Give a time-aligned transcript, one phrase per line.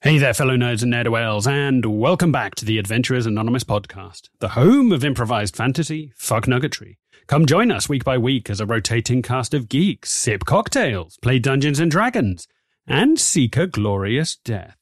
[0.00, 4.50] Hey there, fellow nerds and nerd and welcome back to the Adventurers Anonymous podcast, the
[4.50, 6.98] home of improvised fantasy, fuck nuggetry.
[7.26, 11.40] Come join us week by week as a rotating cast of geeks sip cocktails, play
[11.40, 12.46] Dungeons and Dragons,
[12.86, 14.76] and seek a glorious death.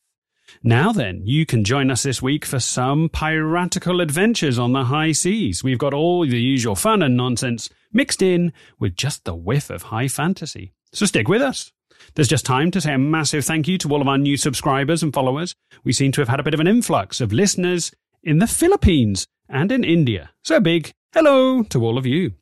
[0.63, 5.13] Now then, you can join us this week for some piratical adventures on the high
[5.13, 5.65] seas.
[5.65, 9.85] We've got all the usual fun and nonsense mixed in with just the whiff of
[9.85, 10.75] high fantasy.
[10.93, 11.73] So stick with us.
[12.15, 15.03] There's just time to say a massive thank you to all of our new subscribers
[15.03, 15.55] and followers.
[15.85, 17.93] We seem to have had a bit of an influx of listeners
[18.23, 20.31] in the Philippines and in India.
[20.43, 22.33] So big hello to all of you.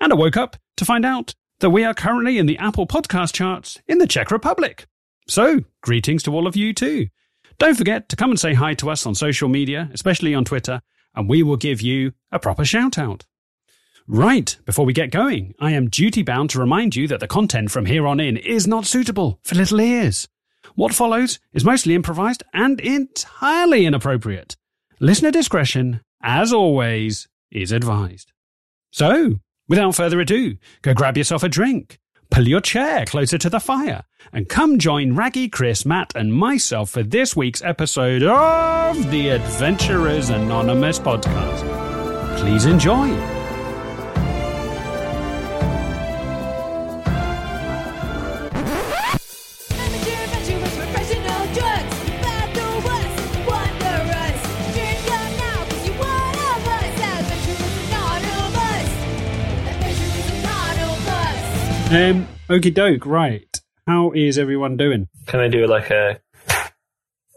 [0.00, 3.32] And I woke up to find out that we are currently in the Apple podcast
[3.32, 4.86] charts in the Czech Republic.
[5.28, 7.08] So, greetings to all of you too.
[7.58, 10.82] Don't forget to come and say hi to us on social media, especially on Twitter,
[11.14, 13.26] and we will give you a proper shout out.
[14.14, 17.70] Right, before we get going, I am duty bound to remind you that the content
[17.70, 20.28] from here on in is not suitable for little ears.
[20.74, 24.54] What follows is mostly improvised and entirely inappropriate.
[25.00, 28.34] Listener discretion, as always, is advised.
[28.90, 31.98] So, without further ado, go grab yourself a drink,
[32.30, 36.90] pull your chair closer to the fire, and come join Raggy, Chris, Matt, and myself
[36.90, 41.66] for this week's episode of the Adventurers Anonymous podcast.
[42.38, 43.31] Please enjoy.
[61.92, 63.60] Um, okie doke, right.
[63.86, 65.08] How is everyone doing?
[65.26, 66.20] Can I do like a.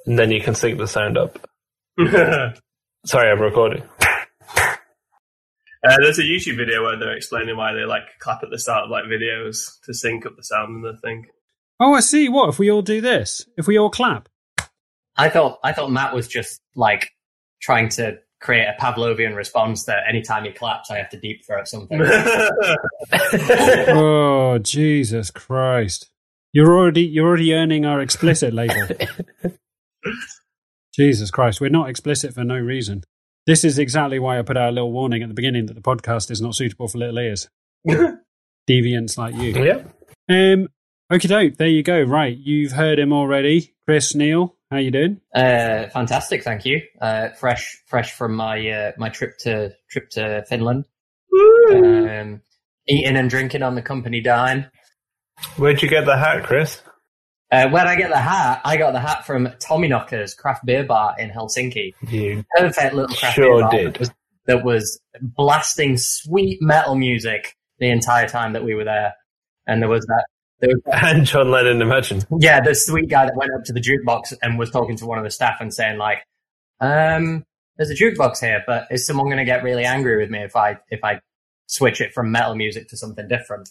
[0.06, 1.46] And then you can sync the sound up.
[3.06, 3.84] Sorry, I'm recording.
[4.00, 8.86] Uh, there's a YouTube video where they're explaining why they like clap at the start
[8.86, 11.26] of like videos to sync up the sound and the thing.
[11.82, 12.30] Oh, I see.
[12.30, 13.46] What if we all do this?
[13.58, 14.30] If we all clap?
[15.18, 17.12] I thought I thought Matt was just like
[17.62, 21.68] trying to create a Pavlovian response that anytime he claps, I have to deep throat
[21.68, 22.00] something.
[23.90, 26.10] oh Jesus Christ!
[26.54, 28.88] You're already you're already earning our explicit label.
[30.96, 33.04] Jesus Christ, we're not explicit for no reason.
[33.48, 35.82] This is exactly why I put out a little warning at the beginning that the
[35.82, 37.50] podcast is not suitable for little ears.
[38.70, 39.52] Deviants like you.
[39.52, 39.84] Yeah.
[40.30, 40.70] Um.
[41.12, 41.58] Okay, doke.
[41.58, 42.02] There you go.
[42.02, 44.55] Right, you've heard him already, Chris Neal.
[44.72, 45.22] How you doing?
[45.34, 46.82] Uh, fantastic, thank you.
[47.00, 50.86] Uh, fresh, fresh from my uh, my trip to trip to Finland.
[51.72, 52.42] Um,
[52.88, 54.66] eating and drinking on the company dime.
[55.58, 56.82] Where'd you get the hat, Chris?
[57.52, 60.84] Uh, where I get the hat, I got the hat from Tommy Knockers craft beer
[60.84, 61.94] bar in Helsinki.
[62.10, 63.94] You Perfect little craft Sure beer bar did.
[63.94, 64.12] That was,
[64.48, 69.14] that was blasting sweet metal music the entire time that we were there,
[69.68, 70.26] and there was that.
[70.60, 72.24] There was and John Lennon, imagine.
[72.40, 75.18] Yeah, the sweet guy that went up to the jukebox and was talking to one
[75.18, 76.20] of the staff and saying like,
[76.80, 77.46] um,
[77.78, 80.56] there's a jukebox here, but is someone going to get really angry with me if
[80.56, 81.22] I, if I
[81.68, 83.70] switch it from metal music to something different?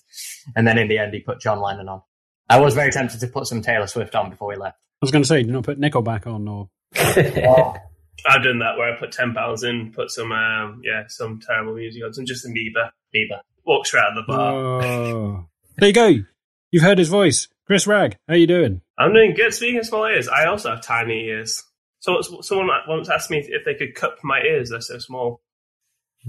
[0.54, 2.02] And then in the end, he put John Lennon on.
[2.48, 4.76] I was very tempted to put some Taylor Swift on before we left.
[4.76, 6.68] I was going to say, do not put Nickelback on or.
[8.26, 11.74] I've done that where I put ten pounds in, put some um, yeah, some terrible
[11.74, 12.90] music on, some Justin Bieber.
[13.14, 14.54] Bieber walks around the bar.
[14.54, 15.46] Oh.
[15.76, 16.24] There you go.
[16.74, 17.46] You've heard his voice.
[17.68, 18.80] Chris Rag, how you doing?
[18.98, 19.54] I'm doing good.
[19.54, 21.62] Speaking of small ears, I also have tiny ears.
[22.00, 24.70] So someone once asked me if they could cup my ears.
[24.70, 25.40] They're so small.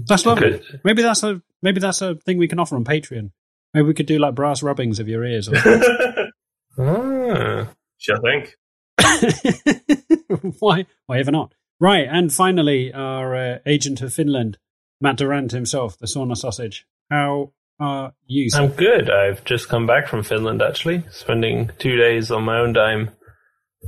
[0.06, 0.50] That's lovely.
[0.50, 0.80] Good.
[0.84, 3.32] Maybe that's a maybe that's a thing we can offer on Patreon.
[3.74, 5.48] Maybe we could do like brass rubbings of your ears.
[5.48, 5.56] Or...
[6.78, 7.72] Ah.
[7.96, 8.56] Sure think.
[10.60, 10.86] why?
[11.06, 11.54] Why ever not?
[11.80, 14.58] Right, and finally, our uh, agent of Finland,
[15.00, 16.86] Matt Durant himself, the sauna sausage.
[17.10, 18.50] How are you?
[18.50, 18.62] sir?
[18.62, 19.10] I'm good.
[19.10, 23.10] I've just come back from Finland, actually, spending two days on my own dime,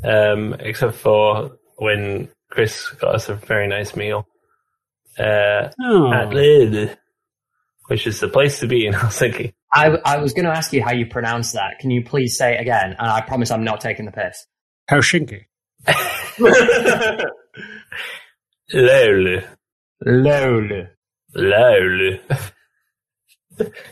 [0.04, 4.26] um, except for when Chris got us a very nice meal
[5.18, 6.12] uh, Oh.
[6.12, 6.96] at Löyly,
[7.88, 9.52] which is the place to be in Helsinki.
[9.72, 11.78] I, I was going to ask you how you pronounce that.
[11.78, 12.96] Can you please say it again?
[12.98, 14.46] And I promise I'm not taking the piss.
[14.90, 15.42] Helsinki.
[18.72, 19.42] Lille.
[20.04, 20.86] Lol.
[21.34, 22.18] Lol.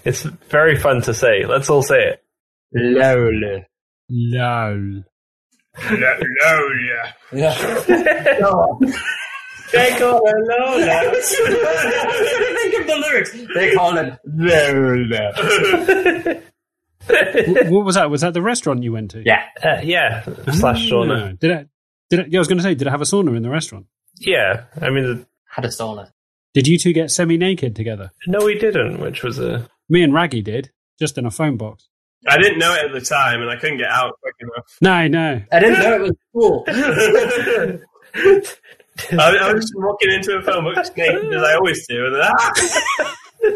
[0.05, 1.45] it's very fun to say.
[1.47, 2.23] Let's all say it.
[2.73, 3.63] Lol.
[4.09, 5.03] Lol.
[5.91, 7.13] no, no, yeah.
[7.33, 7.55] Yeah.
[9.73, 11.13] They call her Lola.
[11.13, 13.33] Think of the lyrics.
[13.55, 15.07] They call it Lol.
[17.09, 18.11] Wh- what was that?
[18.11, 19.23] Was that the restaurant you went to?
[19.25, 19.43] Yeah.
[19.63, 20.23] Uh, yeah,
[20.53, 21.33] slash sauna.
[21.33, 21.69] Ah, Did it?
[22.11, 22.27] Did it?
[22.31, 23.87] Yeah, I was going to say, did it have a sauna in the restaurant?
[24.19, 26.11] Yeah, I mean, Had a sauna.
[26.57, 28.13] Did you two get semi-naked together?
[28.27, 29.69] no, we didn't, which was a.
[29.91, 31.87] Me and Raggy did, just in a phone box.
[32.27, 34.79] I didn't know it at the time, and I couldn't get out quick enough.
[34.81, 35.43] No, no.
[35.53, 36.65] I didn't know it was cool.
[39.21, 42.15] I, I was just walking into a film book naked as I always do, and
[42.15, 42.53] then ah,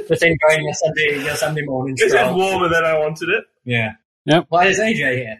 [0.06, 2.36] Just enjoying your Sunday, your Sunday morning it's just stroll.
[2.36, 3.44] warmer than I wanted it.
[3.64, 3.92] Yeah.
[4.26, 4.44] Yep.
[4.50, 5.38] Why is AJ here?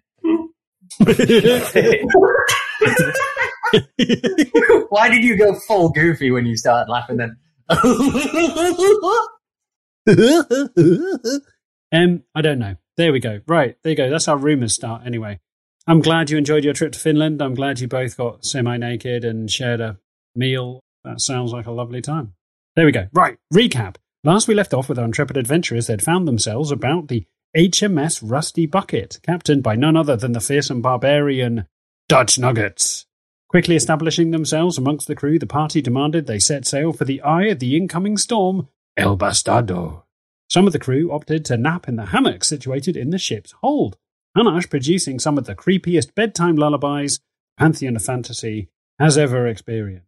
[4.88, 7.36] Why did you go full goofy when you started laughing then?
[11.92, 12.76] Um, I don't know.
[12.96, 13.40] There we go.
[13.46, 14.10] Right, there you go.
[14.10, 15.02] That's how rumors start.
[15.06, 15.40] Anyway,
[15.86, 17.40] I'm glad you enjoyed your trip to Finland.
[17.40, 19.98] I'm glad you both got semi-naked and shared a
[20.34, 20.80] meal.
[21.04, 22.34] That sounds like a lovely time.
[22.76, 23.08] There we go.
[23.12, 23.96] Right, recap.
[24.22, 25.86] Last we left off with our intrepid adventurers.
[25.86, 27.26] They'd found themselves about the
[27.56, 31.66] HMS Rusty Bucket, captained by none other than the fearsome barbarian
[32.08, 33.06] Dutch Nuggets.
[33.50, 37.46] Quickly establishing themselves amongst the crew, the party demanded they set sail for the eye
[37.46, 40.04] of the incoming storm, El Bastardo.
[40.48, 43.96] Some of the crew opted to nap in the hammock situated in the ship's hold,
[44.36, 47.18] Hanash producing some of the creepiest bedtime lullabies
[47.58, 48.68] Pantheon of Fantasy
[49.00, 50.06] has ever experienced.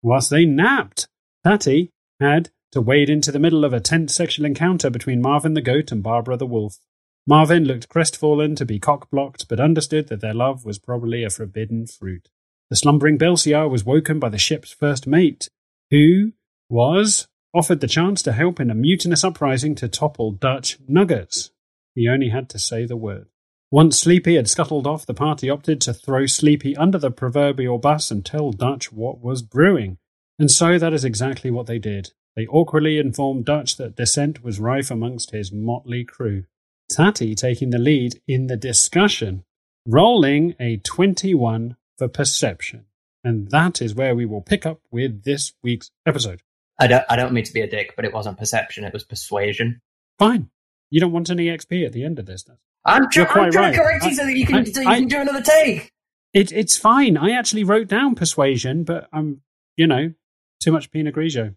[0.00, 1.08] Whilst they napped,
[1.42, 5.60] Tati had to wade into the middle of a tense sexual encounter between Marvin the
[5.60, 6.78] goat and Barbara the wolf.
[7.26, 11.86] Marvin looked crestfallen to be cock-blocked, but understood that their love was probably a forbidden
[11.88, 12.28] fruit.
[12.70, 15.48] The slumbering Belsiar was woken by the ship's first mate,
[15.90, 16.32] who
[16.68, 21.50] was offered the chance to help in a mutinous uprising to topple Dutch Nuggets.
[21.94, 23.28] He only had to say the word.
[23.70, 28.10] Once Sleepy had scuttled off, the party opted to throw Sleepy under the proverbial bus
[28.10, 29.98] and tell Dutch what was brewing.
[30.38, 32.12] And so that is exactly what they did.
[32.36, 36.44] They awkwardly informed Dutch that dissent was rife amongst his motley crew.
[36.90, 39.44] Tati taking the lead in the discussion,
[39.86, 42.86] rolling a 21 for perception.
[43.22, 46.42] And that is where we will pick up with this week's episode.
[46.78, 49.04] I don't, I don't mean to be a dick, but it wasn't perception, it was
[49.04, 49.80] persuasion.
[50.18, 50.50] Fine.
[50.90, 52.42] You don't want any XP at the end of this.
[52.44, 53.86] That's- I'm, tr- quite I'm trying to right.
[53.86, 55.90] correct you I- so that you can, I- so you I- can do another take.
[56.34, 57.16] It, it's fine.
[57.16, 59.40] I actually wrote down persuasion, but I'm,
[59.76, 60.12] you know,
[60.60, 61.54] too much Pinot Grigio.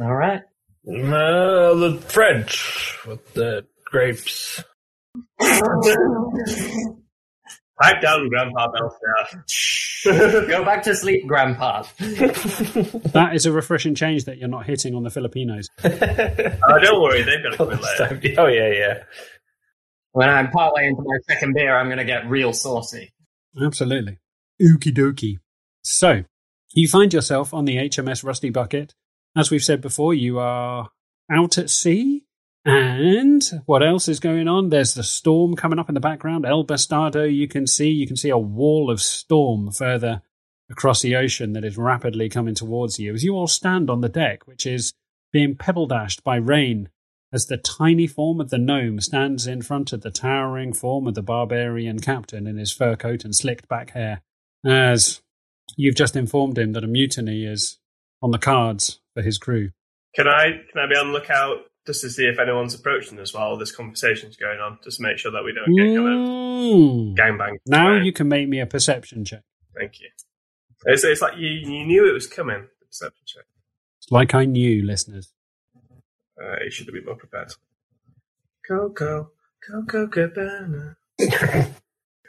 [0.00, 0.40] All right.
[0.88, 4.62] Uh, the French with the grapes.
[7.80, 10.04] Pipe down, Grandpa Belfast.
[10.48, 11.84] Go back to sleep, Grandpa.
[13.14, 15.68] That is a refreshing change that you're not hitting on the Filipinos.
[15.82, 15.88] oh,
[16.82, 18.34] don't worry, they've got a come in later.
[18.38, 19.04] oh yeah, yeah.
[20.12, 23.12] When I'm partway into my second beer, I'm going to get real saucy.
[23.60, 24.18] Absolutely.
[24.60, 25.38] Okie dokie.
[25.82, 26.24] So,
[26.74, 28.94] you find yourself on the HMS Rusty Bucket.
[29.36, 30.90] As we've said before, you are
[31.30, 32.24] out at sea.
[32.64, 34.70] And what else is going on?
[34.70, 36.46] There's the storm coming up in the background.
[36.46, 37.90] El Bastardo, you can see.
[37.90, 40.22] You can see a wall of storm further
[40.70, 44.08] across the ocean that is rapidly coming towards you as you all stand on the
[44.08, 44.94] deck, which is
[45.30, 46.88] being pebble dashed by rain
[47.34, 51.14] as the tiny form of the gnome stands in front of the towering form of
[51.14, 54.22] the barbarian captain in his fur coat and slicked back hair,
[54.64, 55.20] as
[55.76, 57.78] you've just informed him that a mutiny is
[58.22, 59.70] on the cards for his crew.
[60.14, 63.34] Can I can I be on the lookout just to see if anyone's approaching us
[63.34, 67.16] while this conversation's going on, just to make sure that we don't get kind of
[67.16, 67.56] gangbang.
[67.66, 69.42] Now you can make me a perception check.
[69.78, 70.08] Thank you.
[70.86, 72.66] It's, it's like you, you knew it was coming.
[72.80, 73.44] The perception check.
[73.98, 75.32] It's like I knew, listeners.
[76.40, 77.52] Uh, you should have been more prepared.
[78.66, 79.30] Coco,
[79.66, 80.96] Coco Cabana.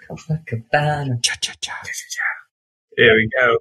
[0.10, 1.22] Copacabana.
[1.24, 1.74] Cha cha cha.
[2.98, 3.58] Here we go.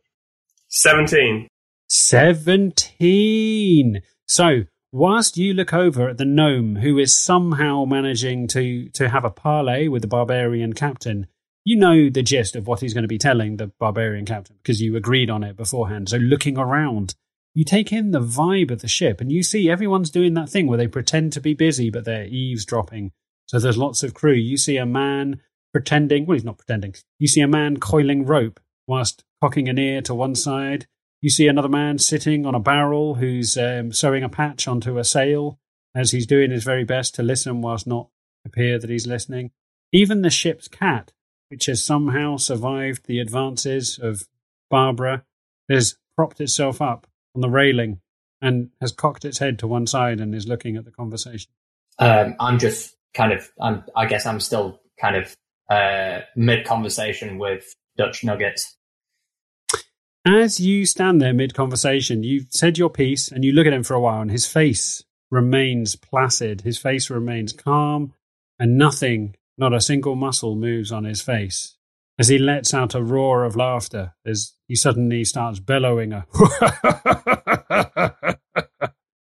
[0.69, 1.48] Seventeen.
[1.89, 4.01] 17.
[4.27, 4.63] So,
[4.94, 9.31] whilst you look over at the gnome who is somehow managing to, to have a
[9.31, 11.27] parley with the barbarian captain,
[11.65, 14.81] you know the gist of what he's going to be telling the barbarian captain because
[14.81, 16.10] you agreed on it beforehand.
[16.10, 17.17] So, looking around,
[17.55, 20.69] you take in the vibe of the ship and you see everyone's doing that thing
[20.69, 23.10] where they pretend to be busy but they're eavesdropping.
[23.46, 24.34] So, there's lots of crew.
[24.34, 25.41] You see a man
[25.72, 26.94] pretending, well, he's not pretending.
[27.19, 30.86] You see a man coiling rope whilst cocking an ear to one side.
[31.24, 35.04] You see another man sitting on a barrel who's um, sewing a patch onto a
[35.04, 35.58] sail
[35.94, 38.10] as he's doing his very best to listen whilst not
[38.44, 39.50] appear that he's listening.
[39.90, 41.14] Even the ship's cat,
[41.48, 44.28] which has somehow survived the advances of
[44.69, 45.24] Barbara,
[45.70, 48.02] has propped itself up on the railing
[48.43, 51.50] and has cocked its head to one side and is looking at the conversation.
[51.98, 55.34] Um, I'm just kind of, I'm, I guess I'm still kind of
[55.70, 58.76] uh, mid conversation with Dutch Nuggets.
[60.26, 63.82] As you stand there mid conversation, you've said your piece and you look at him
[63.82, 66.62] for a while, and his face remains placid.
[66.62, 68.14] His face remains calm,
[68.58, 71.76] and nothing, not a single muscle, moves on his face.
[72.19, 76.26] As he lets out a roar of laughter, as he suddenly starts bellowing a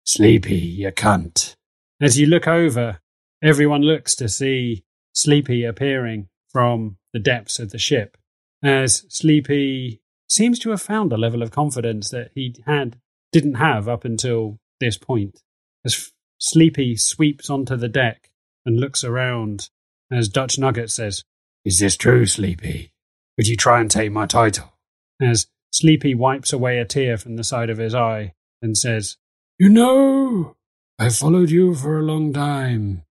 [0.05, 1.55] Sleepy, you cunt.
[1.99, 2.99] As you look over,
[3.41, 4.83] everyone looks to see
[5.15, 8.15] Sleepy appearing from the depths of the ship
[8.61, 12.97] as Sleepy seems to have found a level of confidence that he had
[13.31, 15.41] didn't have up until this point.
[15.85, 18.29] As Sleepy sweeps onto the deck
[18.65, 19.69] and looks around,
[20.11, 21.23] as Dutch Nugget says,
[21.65, 22.93] Is this true, Sleepy?
[23.37, 24.73] Would you try and take my title?
[25.21, 29.17] As Sleepy wipes away a tear from the side of his eye and says,
[29.57, 30.55] You know,
[30.99, 33.03] I've followed you for a long time,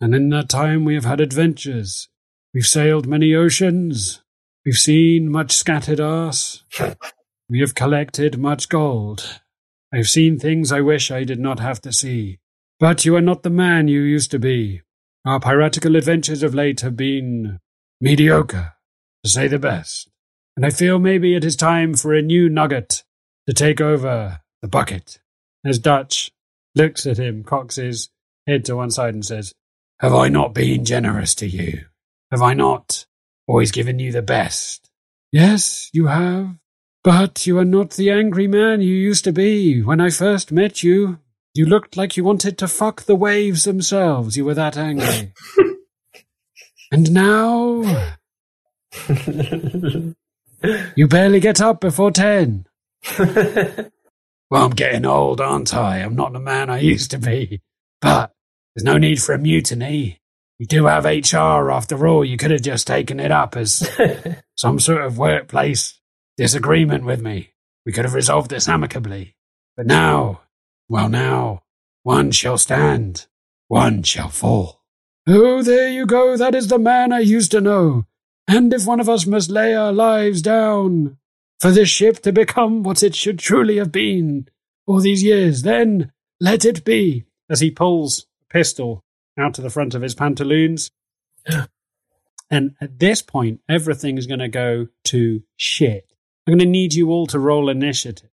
[0.00, 2.08] and in that time we have had adventures.
[2.52, 4.20] We've sailed many oceans.
[4.64, 6.64] We've seen much scattered arse.
[7.48, 9.40] We have collected much gold.
[9.92, 12.38] I've seen things I wish I did not have to see.
[12.78, 14.82] But you are not the man you used to be.
[15.24, 17.58] Our piratical adventures of late have been
[18.00, 18.74] mediocre,
[19.24, 20.10] to say the best.
[20.56, 23.02] And I feel maybe it is time for a new nugget
[23.46, 25.20] to take over the bucket.
[25.64, 26.30] As Dutch
[26.74, 28.10] looks at him, cocks his
[28.46, 29.54] head to one side and says,
[30.00, 31.86] Have I not been generous to you?
[32.30, 33.06] Have I not
[33.50, 34.90] always given you the best?
[35.32, 36.54] Yes, you have.
[37.02, 39.82] But you are not the angry man you used to be.
[39.82, 41.18] When I first met you,
[41.54, 44.36] you looked like you wanted to fuck the waves themselves.
[44.36, 45.32] You were that angry.
[46.92, 48.06] and now,
[50.94, 52.66] you barely get up before ten.
[53.18, 53.90] well,
[54.52, 55.98] I'm getting old, aren't I?
[55.98, 57.62] I'm not the man I used to be.
[58.00, 58.32] But
[58.74, 60.20] there's no need for a mutiny.
[60.60, 62.22] We do have HR after all.
[62.22, 63.90] You could have just taken it up as
[64.56, 65.98] some sort of workplace
[66.36, 67.54] disagreement with me.
[67.86, 69.36] We could have resolved this amicably.
[69.74, 70.42] But now,
[70.86, 71.62] well, now,
[72.02, 73.26] one shall stand,
[73.68, 74.82] one shall fall.
[75.26, 76.36] Oh, there you go.
[76.36, 78.04] That is the man I used to know.
[78.46, 81.16] And if one of us must lay our lives down
[81.58, 84.46] for this ship to become what it should truly have been
[84.86, 87.24] all these years, then let it be.
[87.48, 89.02] As he pulls a pistol
[89.38, 90.90] out to the front of his pantaloons.
[92.50, 96.12] and at this point, everything is going to go to shit.
[96.46, 98.30] I'm going to need you all to roll initiative.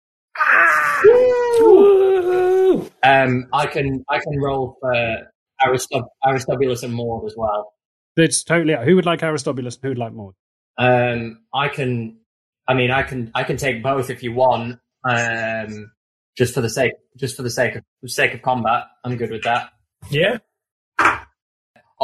[3.03, 4.93] Um, I can I can roll for
[5.61, 7.73] Aristob- Aristobulus and Maud as well.
[8.15, 8.75] It's totally.
[8.85, 10.33] Who would like Aristobulus and who would like Maud?
[10.77, 12.17] Um, I can.
[12.67, 13.31] I mean, I can.
[13.35, 14.79] I can take both if you want.
[15.07, 15.91] Um,
[16.37, 19.31] just for the sake, just for the sake of the sake of combat, I'm good
[19.31, 19.69] with that.
[20.09, 20.37] Yeah.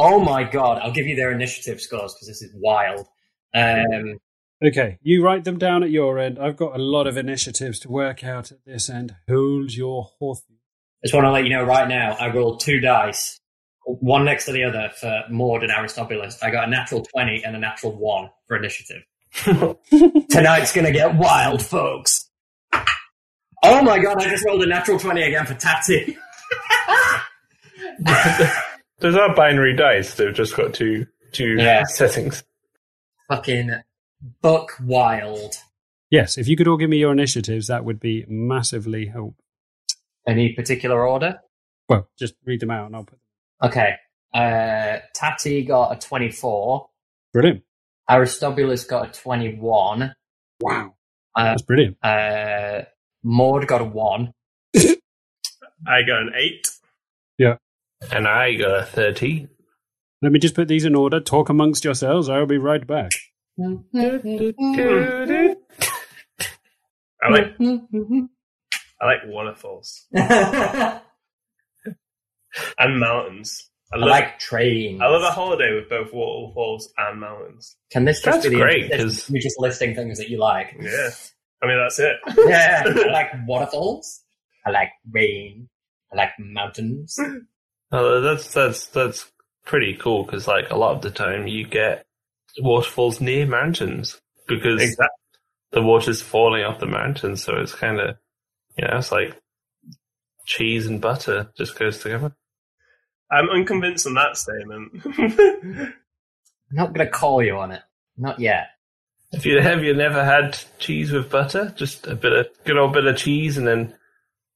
[0.02, 0.80] Oh my god!
[0.82, 3.06] I'll give you their initiative scores because this is wild.
[3.54, 4.18] Um,
[4.62, 6.38] Okay, you write them down at your end.
[6.38, 9.16] I've got a lot of initiatives to work out at this end.
[9.26, 10.44] Hold your horses.
[11.02, 12.12] I just want to let you know right now.
[12.20, 13.40] I rolled two dice,
[13.86, 16.42] one next to the other for Maud and Aristobulus.
[16.42, 19.02] I got a natural twenty and a natural one for initiative.
[20.28, 22.28] Tonight's gonna get wild, folks.
[23.62, 24.22] Oh my god!
[24.22, 26.18] I just rolled a natural twenty again for Tatty.
[29.00, 30.14] Those are binary dice.
[30.14, 31.84] They've just got two two Yeah.
[31.88, 32.44] settings.
[33.28, 33.70] Fucking
[34.42, 35.54] buck wild.
[36.10, 39.36] Yes, if you could all give me your initiatives, that would be massively help.
[40.26, 41.40] Any particular order?
[41.88, 43.18] Well, just read them out and I'll put
[43.62, 43.70] them.
[43.70, 43.94] Okay.
[44.34, 46.88] Uh, Tati got a 24.
[47.32, 47.62] Brilliant.
[48.08, 50.14] Aristobulus got a 21.
[50.60, 50.94] Wow.
[51.36, 51.96] Uh, That's brilliant.
[52.04, 52.82] uh,
[53.22, 54.32] Maud got a 1.
[54.76, 56.68] I got an eight.
[58.12, 59.48] And I got a 30.
[60.22, 61.20] Let me just put these in order.
[61.20, 62.28] Talk amongst yourselves.
[62.28, 63.12] I'll be right back.
[67.22, 67.54] I like
[69.02, 71.00] I like waterfalls and
[73.00, 73.68] mountains.
[73.92, 75.00] I love like trains.
[75.02, 77.76] I love a holiday with both waterfalls and mountains.
[77.90, 80.38] Can this just That's be the great, this- 'cause- You're just listing things that you
[80.38, 80.76] like.
[80.80, 81.10] Yeah.
[81.62, 82.16] I mean that's it.
[82.46, 82.82] Yeah.
[82.86, 84.22] I like waterfalls.
[84.64, 85.68] I like rain.
[86.12, 87.18] I like mountains.
[87.92, 89.30] Oh, that's that's that's
[89.64, 92.06] pretty cool because like a lot of the time you get
[92.58, 95.06] waterfalls near mountains because Exactly.
[95.72, 98.16] the water's falling off the mountains, so it's kind of
[98.76, 99.40] you know it's like
[100.46, 102.32] cheese and butter just goes together.
[103.30, 104.92] I'm unconvinced on that statement.
[105.18, 105.94] I'm
[106.72, 107.82] not going to call you on it.
[108.16, 108.68] Not yet.
[109.32, 111.72] If you have you never had cheese with butter?
[111.76, 113.94] Just a bit of good old bit of cheese and then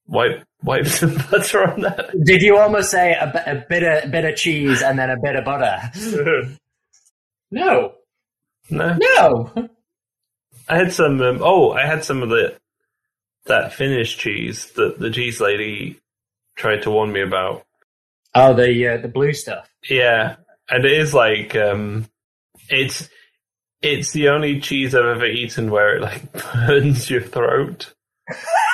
[0.07, 2.11] wipe wipe some butter on that.
[2.23, 5.35] Did you almost say a, a bit of bit of cheese and then a bit
[5.35, 5.79] of butter?
[7.51, 7.93] No,
[8.69, 9.69] No, no.
[10.67, 11.21] I had some.
[11.21, 12.57] Um, oh, I had some of the
[13.45, 15.99] that Finnish cheese that the cheese lady
[16.55, 17.65] tried to warn me about.
[18.33, 19.69] Oh, the uh, the blue stuff.
[19.87, 20.37] Yeah,
[20.69, 22.09] and it is like um,
[22.67, 23.07] it's
[23.81, 27.93] it's the only cheese I've ever eaten where it like burns your throat.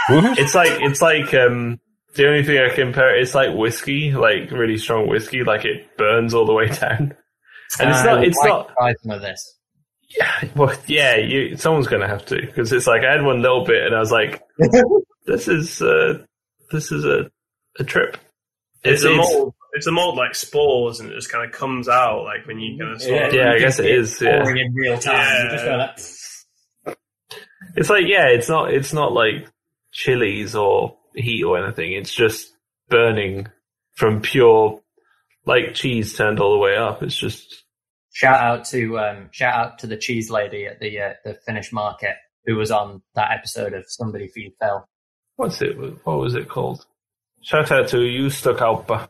[0.09, 0.37] What?
[0.39, 1.79] It's like it's like um,
[2.15, 5.97] the only thing I can compare it's like whiskey, like really strong whiskey, like it
[5.97, 7.15] burns all the way down.
[7.79, 8.23] And it's Uh, not.
[8.23, 8.69] It's not.
[8.77, 9.57] try some of this.
[10.17, 11.15] Yeah, well, yeah.
[11.15, 13.95] You, someone's going to have to because it's like I had one little bit, and
[13.95, 14.41] I was like,
[15.25, 16.25] "This is uh,
[16.71, 17.31] this is a
[17.79, 18.17] a trip."
[18.83, 19.53] It's, a mold.
[19.73, 22.77] It's a mold like spores, and it just kind of comes out like when you
[22.77, 23.29] kind of swallow.
[23.29, 23.31] Yeah.
[23.33, 24.19] Yeah, I guess it is.
[24.19, 24.45] Yeah.
[24.49, 25.13] In real time.
[25.15, 25.95] Yeah.
[25.95, 26.15] Just
[26.85, 26.97] like,
[27.77, 29.47] It's like yeah, it's not it's not like
[29.91, 31.93] chilies or heat or anything.
[31.93, 32.53] It's just
[32.89, 33.47] burning
[33.95, 34.81] from pure
[35.45, 37.01] like cheese turned all the way up.
[37.03, 37.63] It's just
[38.13, 41.71] Shout out to um, shout out to the cheese lady at the uh, the Finnish
[41.71, 44.85] market who was on that episode of Somebody Feed Phil.
[45.37, 45.77] what's it?
[46.05, 46.85] What was it called?
[47.41, 49.07] Shout out to Juustokauppa.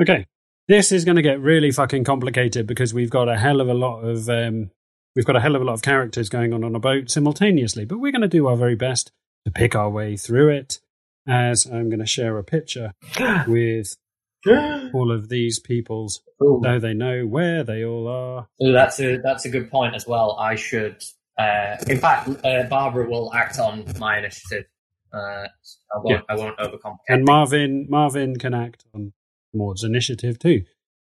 [0.00, 0.26] Okay.
[0.68, 3.74] This is going to get really fucking complicated because we've got a hell of a
[3.74, 4.70] lot of um,
[5.14, 7.84] we've got a hell of a lot of characters going on on a boat simultaneously,
[7.84, 9.12] but we're going to do our very best
[9.44, 10.80] to pick our way through it.
[11.28, 12.94] As I'm going to share a picture
[13.46, 13.96] with
[14.46, 16.60] all of these people's, Ooh.
[16.64, 18.48] so they know where they all are.
[18.62, 20.36] Ooh, that's a that's a good point as well.
[20.40, 21.02] I should,
[21.38, 24.64] uh, in fact, uh, Barbara will act on my initiative.
[25.12, 25.46] Uh,
[25.94, 26.24] I won't.
[26.28, 26.98] I won't overcomplicate.
[27.08, 29.12] And Marvin, Marvin can act on
[29.52, 30.64] Maud's initiative too.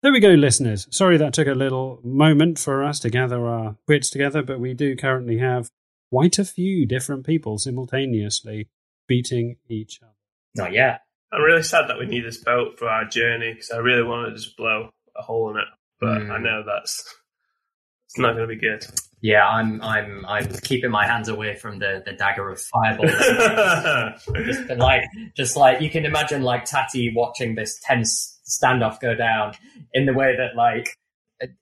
[0.03, 0.87] There we go, listeners.
[0.91, 4.75] Sorry that took a little moment for us to gather our wits together, but we
[4.75, 5.71] do currently have
[6.11, 8.69] quite a few different people simultaneously
[9.09, 10.13] beating each other.
[10.55, 11.01] Not yet.
[11.33, 14.29] I'm really sad that we need this boat for our journey because I really want
[14.29, 15.69] to just blow a hole in it,
[16.01, 16.31] but Hmm.
[16.33, 17.03] I know that's
[18.07, 18.87] it's not going to be good.
[19.21, 19.83] Yeah, I'm.
[19.83, 20.25] I'm.
[20.27, 23.07] I'm keeping my hands away from the the dagger of fireball.
[24.45, 25.03] just been like,
[25.37, 29.55] just like you can imagine, like Tati watching this tense standoff go down
[29.93, 30.97] in the way that, like,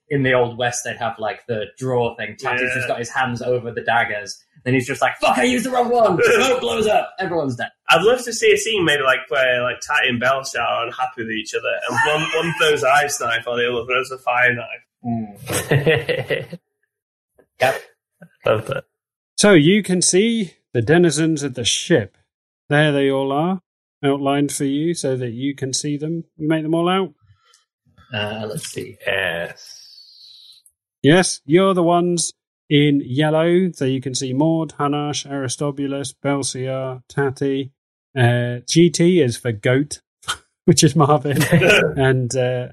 [0.08, 2.36] in the old west, they'd have like the draw thing.
[2.38, 2.74] Tati's Yeah.
[2.74, 5.36] just got his hands over the daggers, Then he's just like, "Fuck!
[5.36, 7.14] I used the wrong one." Boat oh, blows up.
[7.18, 7.68] Everyone's dead.
[7.90, 11.22] I'd love to see a scene maybe like where like Tatty and Belshazzar are unhappy
[11.24, 14.18] with each other, and one one throws a ice knife while the other throws a
[14.18, 14.84] fire knife.
[15.04, 16.58] Mm.
[17.60, 17.82] Yep.
[18.46, 18.84] Love that.
[19.36, 22.16] So you can see the denizens of the ship.
[22.68, 23.60] There they all are,
[24.02, 26.24] outlined for you so that you can see them.
[26.36, 27.14] You make them all out?
[28.14, 28.96] Uh, let's see.
[29.04, 30.62] Yes.
[31.02, 32.32] Yes, you're the ones
[32.70, 37.72] in yellow, so you can see Maud, Hanash, Aristobulus, Belsiar, Tati.
[38.16, 40.00] Uh, GT is for goat,
[40.64, 42.68] which is Marvin, and uh,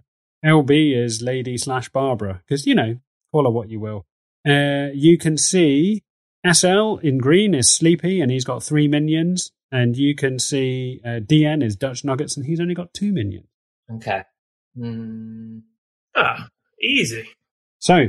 [0.45, 2.99] LB is Lady slash Barbara, because you know,
[3.31, 4.05] call her what you will.
[4.47, 6.03] Uh, you can see
[6.49, 11.19] SL in green is Sleepy, and he's got three minions, and you can see uh,
[11.19, 13.47] DN is Dutch Nuggets, and he's only got two minions.
[13.91, 14.23] Okay.
[14.77, 15.61] Mm,
[16.15, 16.49] Ah,
[16.81, 17.27] easy.
[17.79, 18.07] So,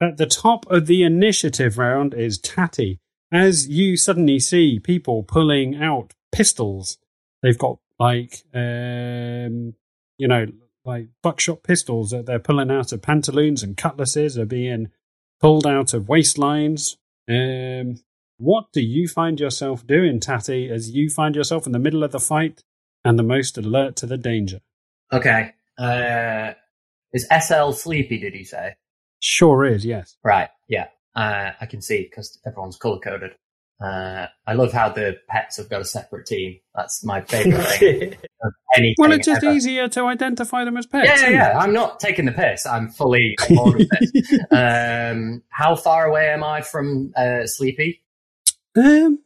[0.00, 2.98] at the top of the initiative round is Tatty.
[3.32, 6.98] As you suddenly see people pulling out pistols,
[7.42, 9.74] they've got like, um,
[10.18, 10.46] you know,
[10.84, 14.90] like buckshot pistols that they're pulling out of pantaloons and cutlasses are being
[15.40, 16.96] pulled out of waistlines.
[17.28, 18.00] Um,
[18.38, 22.12] what do you find yourself doing, Tatty, as you find yourself in the middle of
[22.12, 22.62] the fight
[23.04, 24.60] and the most alert to the danger?
[25.12, 25.52] okay.
[25.78, 26.54] Uh,
[27.12, 28.18] is SL sleepy?
[28.18, 28.74] Did he say?
[29.20, 30.16] Sure is, yes.
[30.22, 30.48] Right.
[30.68, 30.88] Yeah.
[31.16, 33.32] Uh, I can see because everyone's color coded.
[33.82, 36.58] Uh, I love how the pets have got a separate team.
[36.74, 38.16] That's my favorite thing.
[38.98, 39.54] Well, it's just ever.
[39.54, 41.06] easier to identify them as pets.
[41.06, 41.58] Yeah, yeah, yeah.
[41.58, 42.66] I'm not taking the piss.
[42.66, 44.40] I'm fully on board with this.
[44.50, 48.02] Um, how far away am I from uh, Sleepy?
[48.76, 49.20] Um,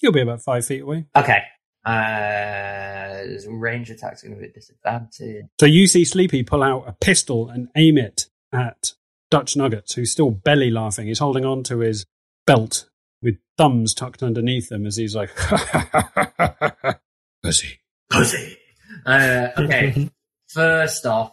[0.00, 1.04] you'll be about five feet away.
[1.14, 1.42] Okay.
[1.84, 5.44] Uh, range attacks are going to be a disadvantage.
[5.60, 8.92] So you see Sleepy pull out a pistol and aim it at
[9.30, 11.08] Dutch Nuggets, who's still belly laughing.
[11.08, 12.06] He's holding on to his
[12.46, 12.88] belt
[13.22, 15.30] with thumbs tucked underneath them as he's like,
[17.42, 17.80] pussy.
[18.10, 18.56] Pussy.
[19.04, 20.08] Uh, okay.
[20.48, 21.32] First off,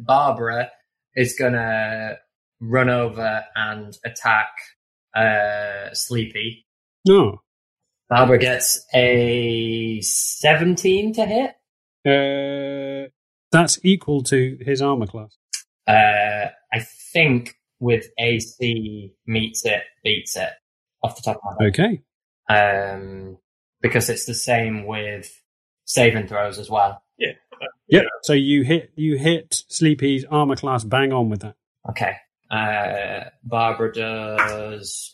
[0.00, 0.70] Barbara
[1.16, 2.16] is gonna
[2.60, 4.48] run over and attack
[5.16, 6.66] uh, Sleepy.
[7.04, 7.42] No.
[8.08, 11.50] Barbara gets a 17 to hit.
[12.06, 13.10] Uh,
[13.50, 15.36] that's equal to his armor class.
[15.86, 16.80] Uh, I
[17.12, 20.50] think with AC meets it, beats it
[21.02, 21.68] off the top of my head.
[21.70, 22.02] Okay.
[22.48, 22.94] head.
[22.96, 23.38] Um,
[23.80, 25.30] because it's the same with
[25.84, 27.02] saving throws as well.
[27.18, 27.32] Yeah,
[27.88, 28.04] Yep.
[28.22, 31.54] So you hit you hit Sleepy's armor class bang on with that.
[31.88, 32.16] Okay.
[32.50, 35.12] Uh, Barbara does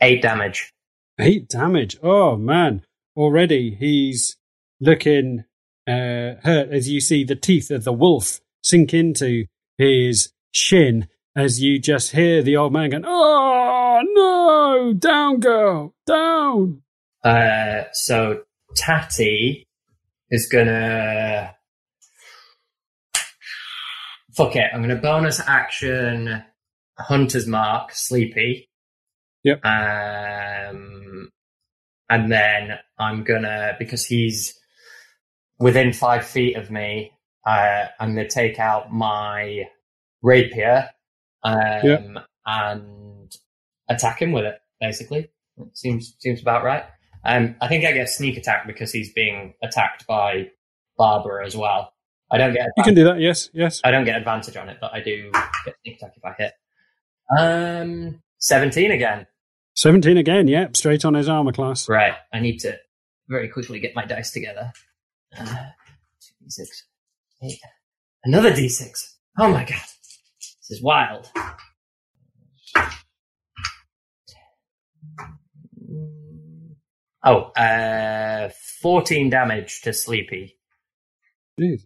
[0.00, 0.72] eight damage.
[1.20, 1.98] Eight damage.
[2.02, 2.82] Oh man!
[3.16, 4.36] Already he's
[4.80, 5.44] looking
[5.86, 11.62] uh, hurt as you see the teeth of the wolf sink into his shin as
[11.62, 14.92] you just hear the old man going, "Oh no!
[14.94, 15.94] Down, girl!
[16.06, 16.82] Down!"
[17.22, 18.42] Uh, so
[18.76, 19.66] Tatty
[20.30, 21.54] is gonna
[24.34, 24.70] fuck it.
[24.72, 26.42] I'm to bonus action
[26.98, 28.69] Hunter's Mark, Sleepy.
[29.44, 29.64] Yep.
[29.64, 31.30] Um,
[32.08, 34.58] and then I'm gonna because he's
[35.58, 37.12] within five feet of me.
[37.46, 39.64] Uh, I'm gonna take out my
[40.22, 40.90] rapier
[41.42, 42.06] um, Yep.
[42.46, 43.36] and
[43.88, 44.58] attack him with it.
[44.80, 46.84] Basically, it seems seems about right.
[47.24, 50.48] Um, I think I get sneak attack because he's being attacked by
[50.96, 51.92] Barbara as well.
[52.30, 53.20] I don't get You can do that.
[53.20, 53.80] Yes, yes.
[53.84, 55.30] I don't get advantage on it, but I do
[55.64, 56.52] get sneak attack if I hit.
[57.38, 59.26] Um, seventeen again.
[59.76, 60.48] 17 again.
[60.48, 61.88] Yep, straight on his armor class.
[61.88, 62.14] Right.
[62.34, 62.76] I need to
[63.28, 64.72] very quickly get my dice together.
[65.38, 66.66] Uh, two d6,
[67.44, 67.60] eight,
[68.24, 68.90] another d6.
[69.38, 69.80] Oh my god,
[70.58, 71.30] this is wild.
[77.22, 78.48] Oh, uh,
[78.80, 80.56] 14 damage to Sleepy.
[81.60, 81.82] Jeez.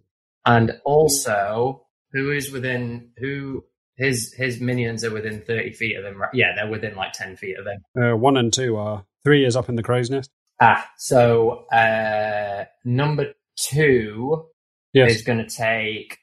[0.47, 3.65] And also, who is within, who,
[3.97, 6.31] his, his minions are within 30 feet of him, right?
[6.35, 8.03] Yeah, they're within like 10 feet of him.
[8.03, 9.05] Uh, one and two are.
[9.25, 10.31] Three is up in the crow's nest.
[10.61, 14.47] Ah, so, uh, number two
[14.93, 15.17] Yes.
[15.17, 16.19] is going to take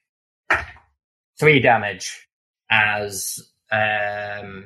[1.39, 2.27] three damage
[2.69, 3.39] as,
[3.71, 4.65] um,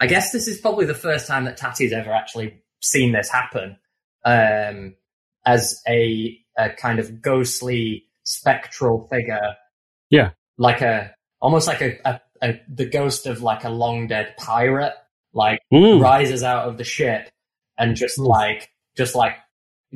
[0.00, 3.76] I guess this is probably the first time that Tati's ever actually seen this happen.
[4.24, 4.94] Um,
[5.44, 9.56] as a, a kind of ghostly spectral figure.
[10.10, 10.30] Yeah.
[10.56, 14.94] Like a, almost like a, a, a the ghost of like a long dead pirate,
[15.32, 16.00] like Mm.
[16.02, 17.30] rises out of the ship
[17.78, 18.26] and just Oof.
[18.26, 19.36] like, just like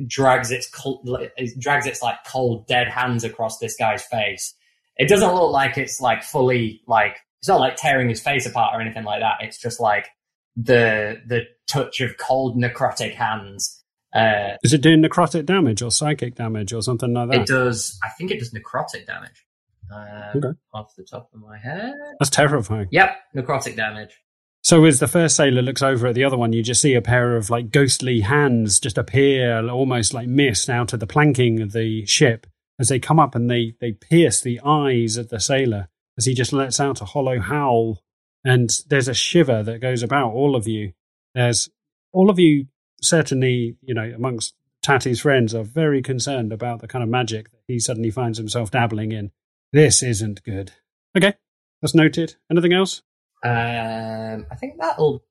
[0.07, 1.07] drags its, cold,
[1.37, 4.53] it drags its like cold dead hands across this guy's face.
[4.97, 8.75] It doesn't look like it's like fully like, it's not like tearing his face apart
[8.75, 9.37] or anything like that.
[9.41, 10.07] It's just like
[10.55, 13.83] the, the touch of cold necrotic hands.
[14.15, 17.41] Uh, Is it doing necrotic damage or psychic damage or something like that?
[17.41, 17.99] it does.
[18.03, 19.45] I think it does necrotic damage.
[19.93, 20.57] Um, Okay.
[20.73, 21.93] Off the top of my head.
[22.19, 22.87] That's terrifying.
[22.91, 24.21] Yep, necrotic damage.
[24.61, 27.01] So as the first sailor looks over at the other one, you just see a
[27.01, 31.71] pair of like ghostly hands just appear, almost like mist, out of the planking of
[31.71, 32.47] the ship
[32.79, 36.33] as they come up and they they pierce the eyes of the sailor as he
[36.33, 38.01] just lets out a hollow howl.
[38.43, 40.93] And there's a shiver that goes about all of you.
[41.33, 41.69] There's
[42.11, 42.67] all of you
[43.01, 47.61] certainly, you know, amongst Tati's friends are very concerned about the kind of magic that
[47.67, 49.31] he suddenly finds himself dabbling in.
[49.73, 50.71] This isn't good.
[51.15, 51.33] Okay,
[51.81, 52.35] that's noted.
[52.51, 53.01] Anything else?
[53.43, 55.23] Um, I think that'll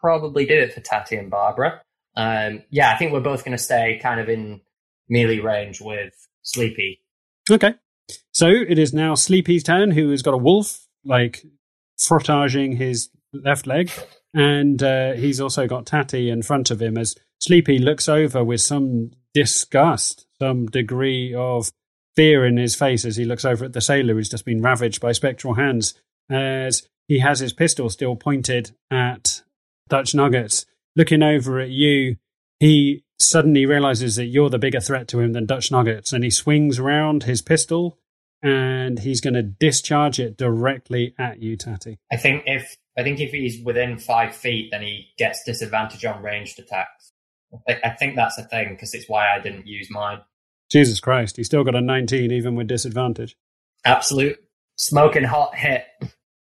[0.00, 1.80] probably do it for Tati and Barbara.
[2.16, 4.60] Um, yeah, I think we're both going to stay kind of in
[5.08, 7.00] melee range with Sleepy.
[7.50, 7.74] Okay.
[8.32, 11.44] So it is now Sleepy's turn, who has got a wolf, like,
[11.98, 13.90] frotaging his left leg.
[14.34, 18.60] And uh, he's also got Tatty in front of him as Sleepy looks over with
[18.60, 21.70] some disgust, some degree of
[22.16, 25.00] fear in his face as he looks over at the sailor who's just been ravaged
[25.00, 25.94] by spectral hands.
[26.30, 29.42] As he has his pistol still pointed at
[29.88, 30.66] Dutch Nuggets.
[30.96, 32.16] Looking over at you,
[32.60, 36.30] he suddenly realizes that you're the bigger threat to him than Dutch Nuggets, and he
[36.30, 37.98] swings around his pistol
[38.44, 41.98] and he's going to discharge it directly at you, Tatty.
[42.12, 46.22] I think if I think if he's within five feet, then he gets disadvantage on
[46.22, 47.12] ranged attacks.
[47.66, 50.20] I, I think that's a thing because it's why I didn't use mine.
[50.74, 53.36] Jesus Christ, he's still got a 19 even with disadvantage.
[53.84, 54.40] Absolute
[54.76, 55.84] smoking hot hit.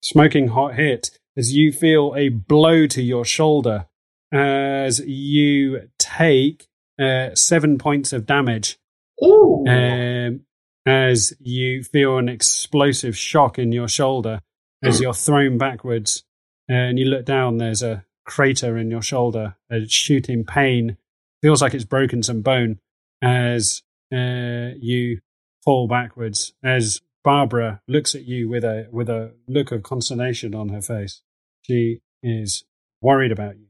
[0.02, 3.86] Smoking hot hit as you feel a blow to your shoulder
[4.34, 6.68] as you take
[7.00, 8.80] uh, seven points of damage
[9.24, 9.64] Ooh.
[9.68, 10.42] um,
[10.88, 14.42] as you feel an explosive shock in your shoulder
[14.84, 16.24] as you're thrown backwards
[16.68, 20.98] and you look down there's a crater in your shoulder a shooting pain
[21.42, 22.80] feels like it's broken some bone
[23.22, 25.20] as uh, you
[25.64, 30.70] fall backwards as barbara looks at you with a with a look of consternation on
[30.70, 31.22] her face
[31.64, 32.64] she is
[33.02, 33.68] worried about you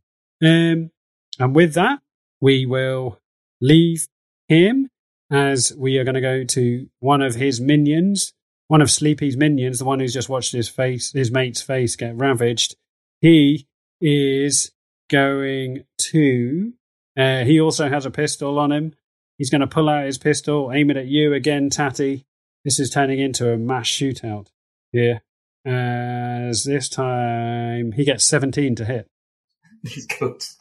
[0.48, 0.92] um,
[1.40, 2.00] and with that
[2.40, 3.20] we will
[3.62, 4.08] leave
[4.48, 4.90] him
[5.32, 8.34] as we are going to go to one of his minions,
[8.68, 12.16] one of Sleepy's minions, the one who's just watched his face, his mate's face get
[12.16, 12.76] ravaged.
[13.20, 13.68] He
[14.00, 14.72] is
[15.10, 16.74] going to.
[17.18, 18.94] Uh, he also has a pistol on him.
[19.38, 22.26] He's going to pull out his pistol, aim it at you again, Tatty.
[22.66, 24.48] This is turning into a mass shootout
[24.92, 25.22] here.
[25.66, 29.08] As this time he gets 17 to hit.
[29.84, 30.58] These goats.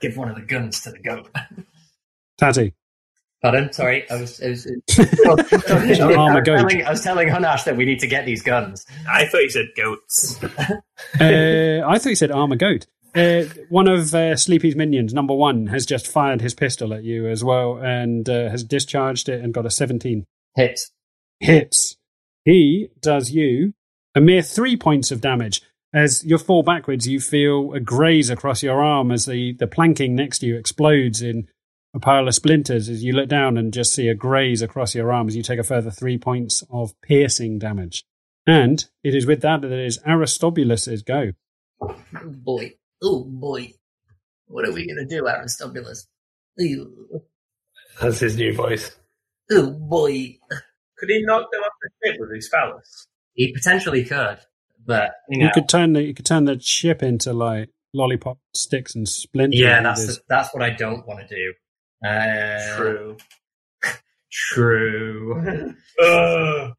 [0.00, 1.28] Give one of the guns to the goat.
[2.38, 2.74] Tatty.
[3.40, 3.72] Pardon?
[3.72, 4.40] Sorry, I was.
[4.42, 4.66] I was,
[4.98, 6.56] I was, Armor goat.
[6.56, 8.86] telling, I was telling Hanash that we need to get these guns.
[9.06, 10.42] I thought you said goats.
[10.42, 10.78] uh,
[11.20, 12.86] I thought you said armor goat.
[13.14, 17.28] Uh, one of uh, Sleepy's minions, number one, has just fired his pistol at you
[17.28, 20.24] as well and uh, has discharged it and got a 17.
[20.56, 20.80] Hit.
[21.40, 21.96] Hits.
[22.44, 23.74] he does you
[24.14, 25.60] a mere three points of damage.
[25.92, 30.16] As you fall backwards, you feel a graze across your arm as the, the planking
[30.16, 31.48] next to you explodes in
[31.94, 35.12] a pile of splinters as you look down and just see a graze across your
[35.12, 38.04] arm as you take a further three points of piercing damage.
[38.46, 41.32] And it is with that that it is Aristobulus's go.
[41.80, 42.74] Oh boy.
[43.04, 43.72] Oh boy.
[44.46, 46.06] What are we going to do, Aristobulus?
[46.60, 47.22] Ooh.
[48.00, 48.90] That's his new voice.
[49.52, 50.38] oh boy.
[50.98, 53.06] Could he knock them off the ship with his phallus?
[53.34, 54.38] He potentially could,
[54.86, 58.38] but you know, You could turn the you could turn the ship into like lollipop
[58.54, 59.58] sticks and splinters.
[59.60, 61.52] yeah, that's there's- that's what I don't want to do.
[62.08, 63.16] Uh, True.
[64.30, 65.74] True.
[66.02, 66.72] Ugh.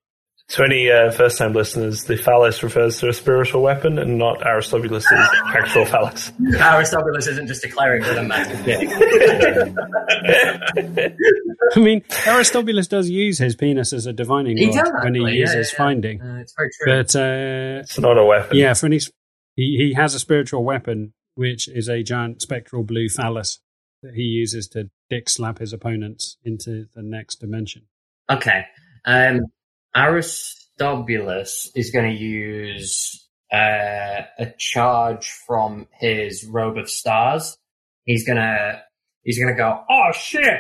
[0.50, 4.46] To any uh, first time listeners, the phallus refers to a spiritual weapon and not
[4.46, 5.08] Aristobulus'
[5.48, 6.32] actual phallus.
[6.60, 8.88] Aristobulus isn't just a cleric with a massive dick.
[11.76, 15.22] I mean, Aristobulus does use his penis as a divining He rod does, when he
[15.22, 15.78] yeah, uses yeah.
[15.78, 16.22] finding.
[16.22, 16.94] Uh, it's very true.
[16.96, 18.58] But uh, It's not a weapon.
[18.58, 19.00] yeah, for any,
[19.56, 23.60] he he has a spiritual weapon which is a giant spectral blue phallus
[24.04, 27.82] that he uses to dick slap his opponents into the next dimension.
[28.30, 28.64] Okay.
[29.06, 29.42] Um,
[29.96, 37.58] Aristobulus is going to use uh, a charge from his robe of stars.
[38.06, 38.82] He's gonna
[39.24, 39.84] he's gonna go.
[39.90, 40.60] Oh shit!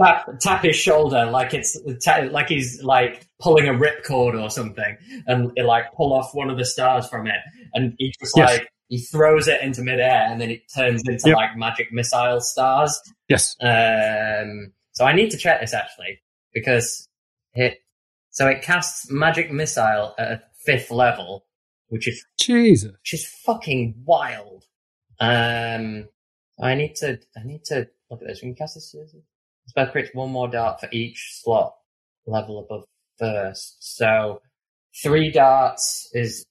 [0.00, 4.96] Tap, tap his shoulder like it's ta- like he's like pulling a ripcord or something,
[5.26, 7.36] and it, like pull off one of the stars from it,
[7.74, 8.58] and he just Yes.
[8.58, 11.36] like he throws it into midair, and then it turns into Yep.
[11.36, 13.00] like magic missile stars.
[13.28, 13.54] Yes.
[13.60, 16.20] Um, so I need to check this actually
[16.52, 17.06] because
[17.54, 17.78] it.
[18.32, 21.44] So it casts magic missile at a fifth level,
[21.88, 22.92] which is Jesus.
[22.92, 24.64] which is fucking wild.
[25.20, 26.08] Um,
[26.60, 28.42] I need to I need to look at this.
[28.42, 28.94] When you cast this,
[29.66, 31.74] spell creates one more dart for each slot
[32.26, 32.84] level above
[33.18, 33.76] first.
[33.96, 34.40] So
[35.02, 36.44] three darts is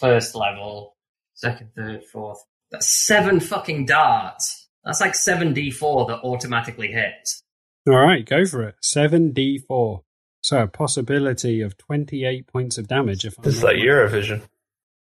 [0.00, 0.96] first level,
[1.34, 2.44] second, third, fourth.
[2.72, 4.68] That's seven fucking darts.
[4.84, 7.42] That's like seven d four that automatically hits.
[7.88, 8.74] All right, go for it.
[8.82, 10.02] Seven D four.
[10.42, 13.24] So a possibility of twenty eight points of damage.
[13.24, 14.42] If I'm This is not like Eurovision.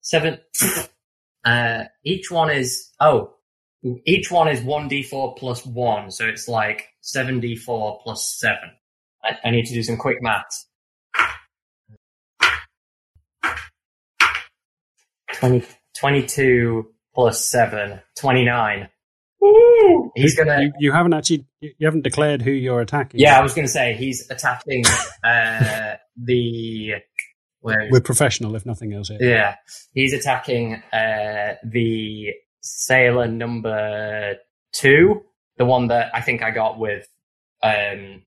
[0.00, 0.38] Seven.
[1.44, 3.34] uh, each one is oh,
[4.04, 8.36] each one is one d four plus one, so it's like seven d four plus
[8.38, 8.70] seven.
[9.24, 10.66] I, I need to do some quick maths.
[15.34, 15.64] 20,
[15.96, 18.88] 22 plus 7, 29.
[20.14, 20.62] He's gonna.
[20.62, 23.20] You, you haven't actually you you haven't declared who you're attacking.
[23.20, 24.84] Yeah, I was gonna say he's attacking
[25.24, 26.94] uh, the.
[27.60, 29.08] Where is We're professional, if nothing else.
[29.08, 29.18] Here.
[29.20, 29.54] Yeah,
[29.92, 34.36] he's attacking uh, the sailor number
[34.72, 35.22] two,
[35.56, 37.08] the one that I think I got with.
[37.62, 38.22] Um,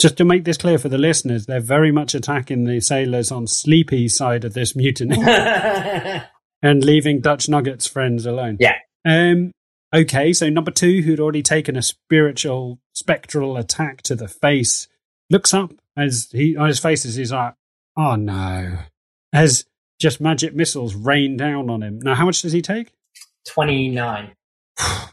[0.00, 3.46] Just to make this clear for the listeners, they're very much attacking the sailors on
[3.46, 5.16] Sleepy's side of this mutiny
[6.62, 8.56] and leaving Dutch Nuggets friends alone.
[8.60, 8.76] Yeah.
[9.04, 9.52] Um.
[9.94, 14.88] Okay, so number two, who'd already taken a spiritual spectral attack to the face,
[15.28, 17.54] looks up as he on his face as he's like,
[17.96, 18.78] "Oh no!"
[19.32, 19.66] As
[20.00, 21.98] just magic missiles rain down on him.
[22.00, 22.92] Now, how much does he take?
[23.46, 24.32] Twenty nine.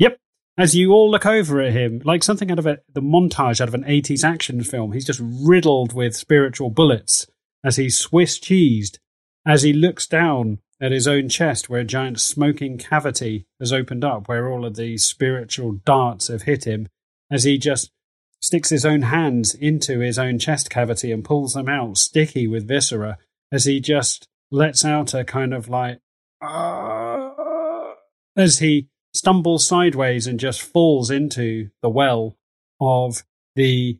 [0.00, 0.16] Yep.
[0.56, 3.66] As you all look over at him, like something out of a, the montage out
[3.66, 7.26] of an 80s action film, he's just riddled with spiritual bullets
[7.64, 8.98] as he's Swiss cheesed,
[9.46, 14.04] as he looks down at his own chest where a giant smoking cavity has opened
[14.04, 16.88] up, where all of these spiritual darts have hit him,
[17.30, 17.90] as he just
[18.40, 22.68] sticks his own hands into his own chest cavity and pulls them out, sticky with
[22.68, 23.18] viscera,
[23.50, 26.00] as he just lets out a kind of like,
[26.40, 27.94] "Ah,"
[28.36, 32.36] as he stumbles sideways and just falls into the well
[32.80, 33.24] of
[33.56, 33.98] the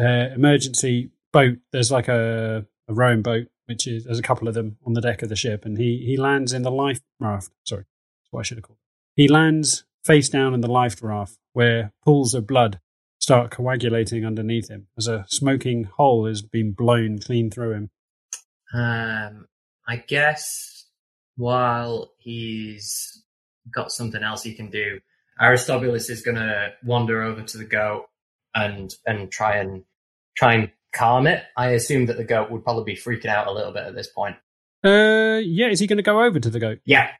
[0.00, 1.58] uh, emergency boat.
[1.72, 5.00] There's like a, a rowing boat, which is there's a couple of them on the
[5.00, 7.50] deck of the ship, and he he lands in the life raft.
[7.64, 8.78] Sorry, that's what I should have called.
[9.16, 9.22] It.
[9.22, 12.80] He lands face down in the life raft, where pools of blood
[13.18, 17.90] start coagulating underneath him as a smoking hole has been blown clean through him.
[18.72, 19.46] Um,
[19.88, 20.86] I guess
[21.36, 23.24] while he's
[23.74, 25.00] got something else he can do,
[25.40, 28.06] Aristobulus is going to wander over to the goat
[28.54, 29.84] and and try and
[30.36, 31.44] try and calm it.
[31.56, 34.08] I assume that the goat would probably be freaking out a little bit at this
[34.08, 34.36] point.
[34.84, 36.78] Uh, yeah, is he going to go over to the goat?
[36.84, 37.10] Yeah,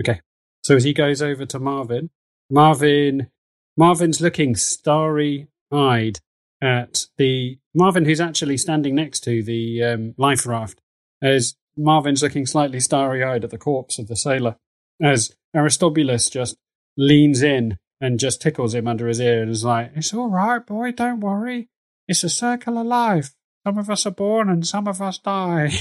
[0.00, 0.20] Okay.
[0.62, 2.10] So as he goes over to Marvin,
[2.50, 3.28] Marvin,
[3.76, 6.18] Marvin's looking starry-eyed
[6.60, 10.80] at the Marvin who's actually standing next to the um, life raft.
[11.20, 14.56] As Marvin's looking slightly starry-eyed at the corpse of the sailor,
[15.02, 16.56] as Aristobulus just
[16.96, 20.64] leans in and just tickles him under his ear and is like, "It's all right,
[20.64, 20.92] boy.
[20.92, 21.68] Don't worry.
[22.08, 23.30] It's a circle of life.
[23.66, 25.70] Some of us are born and some of us die.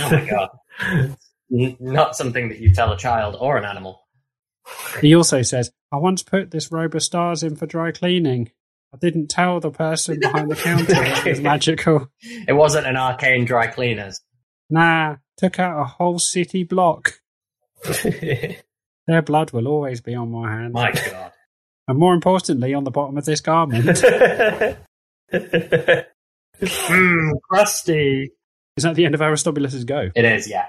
[0.00, 1.16] Oh my god.
[1.50, 4.06] Not something that you tell a child or an animal.
[5.00, 8.50] He also says, I once put this robe of stars in for dry cleaning.
[8.94, 12.08] I didn't tell the person behind the counter it was magical.
[12.22, 14.20] It wasn't an arcane dry cleaners.
[14.70, 17.14] Nah, took out a whole city block.
[18.02, 20.72] Their blood will always be on my hands.
[20.72, 21.32] My god.
[21.86, 23.86] And more importantly, on the bottom of this garment.
[25.32, 28.32] Mmm, crusty.
[28.76, 30.10] Is that the end of Aristobulus's go?
[30.14, 30.66] It is, yeah.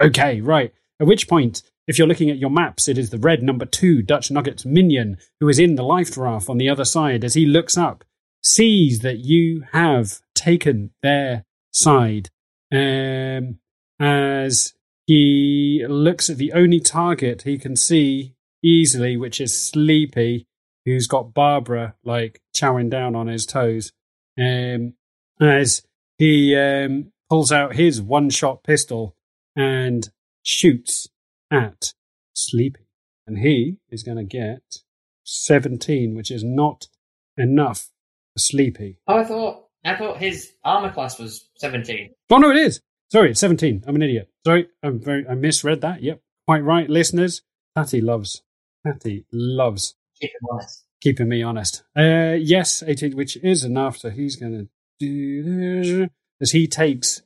[0.00, 0.72] Okay, right.
[0.98, 4.02] At which point, if you're looking at your maps, it is the red number two
[4.02, 7.46] Dutch Nuggets minion who is in the life raft on the other side as he
[7.46, 8.04] looks up,
[8.42, 12.30] sees that you have taken their side.
[12.72, 13.58] Um,
[13.98, 14.74] as
[15.06, 20.46] he looks at the only target he can see easily, which is Sleepy,
[20.84, 23.92] who's got Barbara like chowing down on his toes.
[24.40, 24.94] Um,
[25.40, 25.82] as
[26.18, 29.16] he um, pulls out his one shot pistol
[29.56, 30.08] and
[30.42, 31.08] shoots
[31.50, 31.92] at
[32.34, 32.86] Sleepy.
[33.26, 34.78] And he is going to get
[35.24, 36.88] 17, which is not
[37.36, 37.90] enough
[38.34, 38.98] for Sleepy.
[39.06, 42.10] Oh, I thought I thought his armor class was seventeen.
[42.28, 42.80] Oh, no, it is.
[43.10, 43.84] Sorry, it's 17.
[43.86, 44.28] I'm an idiot.
[44.46, 46.02] Sorry, I'm very, I misread that.
[46.02, 47.42] Yep, quite right, listeners.
[47.74, 48.42] Patty loves,
[48.84, 50.84] Patty loves Keep him honest.
[51.00, 51.82] Keeping me honest.
[51.96, 53.98] Uh, yes, 18, which is enough.
[53.98, 56.10] So he's going to do this
[56.40, 57.22] as he takes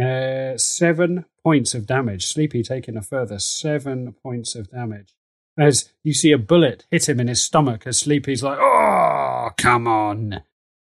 [0.00, 2.26] uh, seven points of damage.
[2.26, 5.14] Sleepy taking a further seven points of damage.
[5.58, 9.88] As you see a bullet hit him in his stomach, as Sleepy's like, "Oh, come
[9.88, 10.42] on,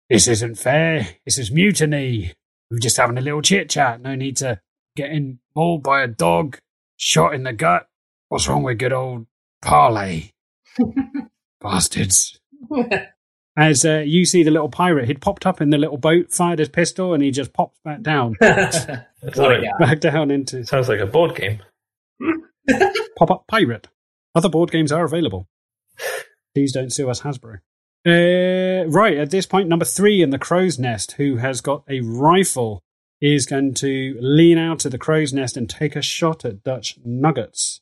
[0.10, 1.08] this isn't fair.
[1.24, 2.34] This is mutiny.
[2.70, 4.02] We're just having a little chit chat.
[4.02, 4.60] No need to
[4.96, 6.58] getting mauled by a dog,
[6.98, 7.88] shot in the gut.
[8.30, 9.28] What's wrong with good old
[9.62, 10.34] parley,
[11.70, 12.40] bastards?"
[13.58, 16.60] as uh, you see the little pirate, he'd popped up in the little boat, fired
[16.60, 21.06] his pistol, and he just pops back down, like- back down into Sounds like a
[21.06, 21.60] board game.
[23.18, 23.88] pop up pirate.
[24.34, 25.48] Other board games are available.
[26.54, 27.60] Please don't sue us, Hasbro.
[28.06, 32.02] Uh, right at this point, number three in the crow's nest, who has got a
[32.02, 32.84] rifle,
[33.22, 36.98] is going to lean out of the crow's nest and take a shot at Dutch
[37.04, 37.82] Nuggets,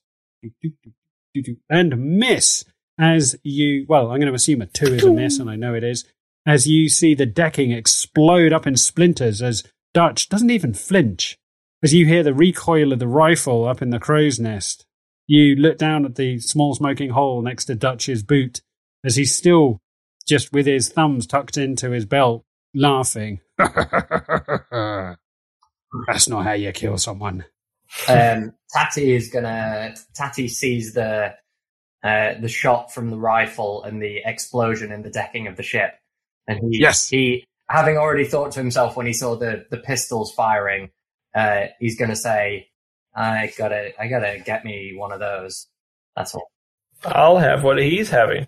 [1.70, 2.66] and miss
[3.00, 3.86] as you.
[3.88, 6.06] Well, I'm going to assume a two is a miss, and I know it is.
[6.46, 11.38] As you see the decking explode up in splinters, as Dutch doesn't even flinch.
[11.82, 14.86] As you hear the recoil of the rifle up in the crow's nest,
[15.28, 18.62] you look down at the small smoking hole next to Dutch's boot
[19.04, 19.80] as he's still
[20.28, 23.42] just with his thumbs tucked into his belt, laughing.
[23.58, 23.78] That's
[26.28, 27.46] not how you kill someone.
[28.08, 29.94] um, Tatty is gonna.
[30.16, 31.36] Tatty sees the
[32.04, 35.94] uh, the shot from the rifle and the explosion in the decking of the ship,
[36.48, 37.08] and he Yes.
[37.10, 40.92] he having already thought to himself when he saw the the pistols firing,
[41.34, 42.68] uh, he's gonna say,
[43.16, 45.68] "I gotta I gotta get me one of those."
[46.16, 46.52] That's all.
[47.06, 48.48] I'll have what he's having.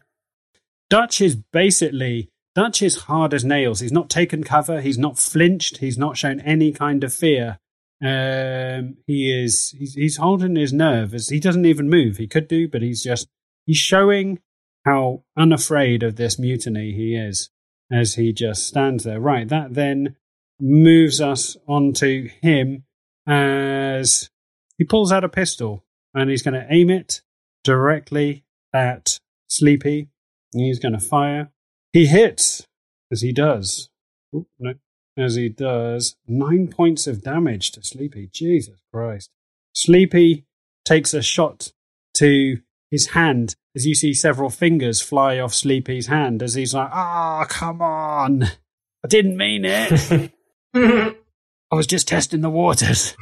[0.89, 3.79] Dutch is basically Dutch is hard as nails.
[3.79, 4.81] He's not taken cover.
[4.81, 5.77] He's not flinched.
[5.77, 7.59] He's not shown any kind of fear.
[8.01, 12.17] Um, he is he's, he's holding his nerve as he doesn't even move.
[12.17, 13.27] He could do, but he's just
[13.65, 14.39] he's showing
[14.85, 17.49] how unafraid of this mutiny he is
[17.91, 19.19] as he just stands there.
[19.19, 20.15] Right, that then
[20.59, 22.83] moves us onto him
[23.27, 24.29] as
[24.77, 27.21] he pulls out a pistol and he's going to aim it
[27.63, 30.09] directly at Sleepy.
[30.53, 31.51] And he's going to fire.
[31.91, 32.65] He hits
[33.11, 33.89] as he does.
[34.33, 34.73] Oop, no,
[35.17, 38.29] as he does nine points of damage to Sleepy.
[38.31, 39.29] Jesus Christ!
[39.73, 40.45] Sleepy
[40.85, 41.73] takes a shot
[42.15, 42.61] to
[42.95, 47.45] his hand as you see several fingers fly off Sleepy's hand as he's like, "Ah,
[47.49, 48.43] come on!
[48.43, 50.31] I didn't mean it.
[50.73, 53.17] I was just testing the waters.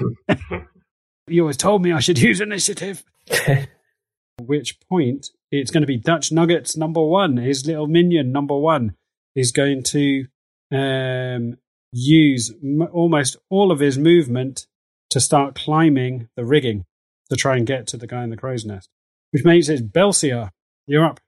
[1.27, 3.03] you always told me I should use initiative."
[3.47, 3.69] At
[4.41, 7.37] which point it's going to be Dutch Nuggets number one.
[7.37, 8.95] His little minion number one
[9.35, 10.27] is going to
[10.71, 11.57] um,
[11.91, 14.67] use m- almost all of his movement
[15.09, 16.85] to start climbing the rigging
[17.31, 18.89] to try and get to the guy in the crow's nest.
[19.33, 20.51] Which makes it Belsiar.
[20.85, 21.19] You're up.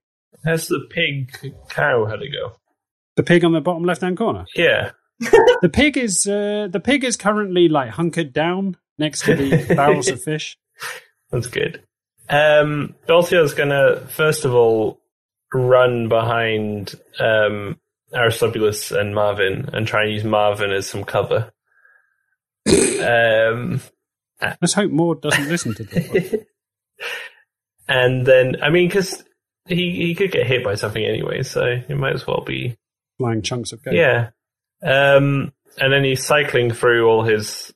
[0.46, 1.36] Has the pig
[1.70, 2.58] cow had to go?
[3.16, 4.46] The pig on the bottom left hand corner.
[4.56, 4.92] Yeah.
[5.62, 10.10] The pig is uh, the pig is currently like hunkered down next to the barrels
[10.10, 10.58] of fish.
[11.32, 11.82] That's good.
[12.30, 15.00] Um, Belthia's gonna first of all
[15.54, 17.80] run behind um,
[18.14, 21.52] Aristobulus and Marvin and try and use Marvin as some cover.
[23.02, 23.82] um,
[24.62, 26.36] Let's hope Maud doesn't listen to this.
[27.88, 29.24] And then, I mean, because
[29.68, 32.78] he he could get hit by something anyway, so it might as well be
[33.18, 33.94] Flying chunks of cake.
[33.94, 34.30] yeah.
[34.84, 37.74] Um, and then he's cycling through all his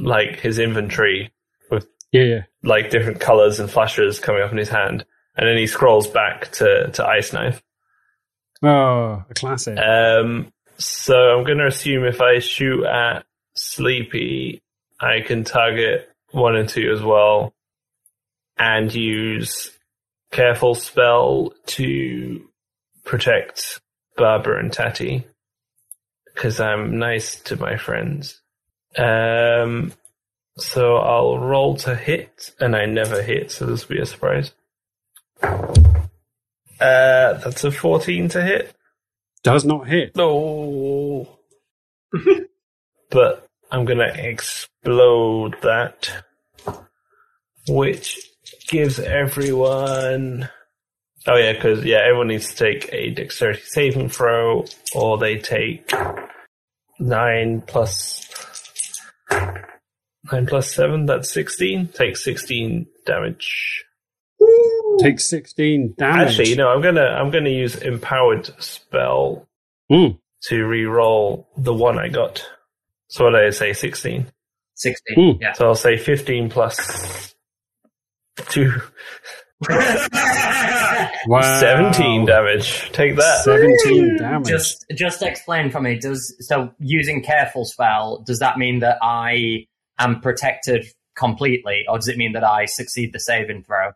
[0.00, 1.32] like his inventory
[1.70, 2.42] with Yeah, yeah.
[2.62, 5.04] like different colors and flashes coming up in his hand,
[5.36, 7.62] and then he scrolls back to to Ice Knife.
[8.62, 9.78] Oh, a classic.
[9.78, 13.24] Um, so I'm going to assume if I shoot at
[13.54, 14.62] Sleepy,
[15.00, 17.54] I can target one and two as well,
[18.58, 19.70] and use
[20.30, 22.48] Careful Spell to
[23.04, 23.80] protect
[24.16, 25.26] Barbara and Tatty,
[26.26, 28.40] because I'm nice to my friends.
[28.96, 29.92] Um,
[30.56, 34.52] so I'll roll to hit, and I never hit, so this will be a surprise.
[35.42, 38.74] Uh, that's a 14 to hit.
[39.42, 40.16] Does not hit.
[40.16, 41.38] No.
[43.10, 46.24] but I'm gonna explode that,
[47.68, 48.30] which
[48.68, 50.48] gives everyone.
[51.26, 55.90] Oh yeah, because yeah, everyone needs to take a dexterity saving throw, or they take
[57.00, 58.28] nine plus
[60.30, 61.06] nine plus seven.
[61.06, 61.88] That's sixteen.
[61.88, 63.84] Take sixteen damage.
[65.00, 66.28] Take 16 damage.
[66.28, 69.48] Actually, you know, I'm gonna I'm gonna use empowered spell
[69.90, 70.18] Mm.
[70.44, 72.46] to re-roll the one I got.
[73.08, 73.72] So what did I say?
[73.72, 74.26] Sixteen.
[74.76, 75.14] 16.
[75.34, 75.42] Hmm.
[75.42, 75.52] Yeah.
[75.52, 77.33] So I'll say fifteen plus
[78.36, 78.72] two.
[81.26, 81.58] Wow.
[81.60, 82.90] 17 damage.
[82.92, 83.44] Take that.
[83.44, 84.46] 17 damage.
[84.48, 85.98] just just explain for me.
[85.98, 88.22] Does so using careful spell?
[88.26, 89.66] Does that mean that I
[89.98, 90.84] am protected
[91.16, 93.92] completely, or does it mean that I succeed the saving throw?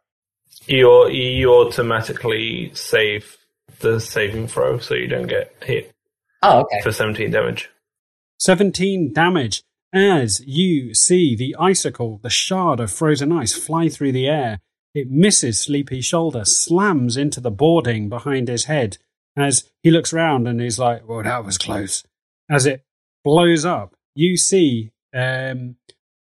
[0.67, 3.37] You you automatically save
[3.81, 5.93] the saving throw, so you don't get hit
[6.43, 6.81] Oh, okay.
[6.83, 7.69] for 17 damage.
[8.39, 9.63] 17 damage
[9.93, 14.61] as you see the icicle, the shard of frozen ice, fly through the air.
[14.95, 18.99] It misses Sleepy's shoulder, slams into the boarding behind his head
[19.37, 22.05] as he looks round and he's like, Well, that was close.
[22.51, 22.85] As it
[23.25, 25.77] blows up, you see um,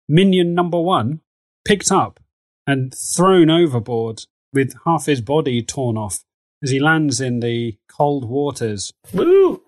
[0.07, 1.21] minion number one
[1.65, 2.19] picked up
[2.65, 6.23] and thrown overboard with half his body torn off
[6.63, 9.61] as he lands in the cold waters Woo!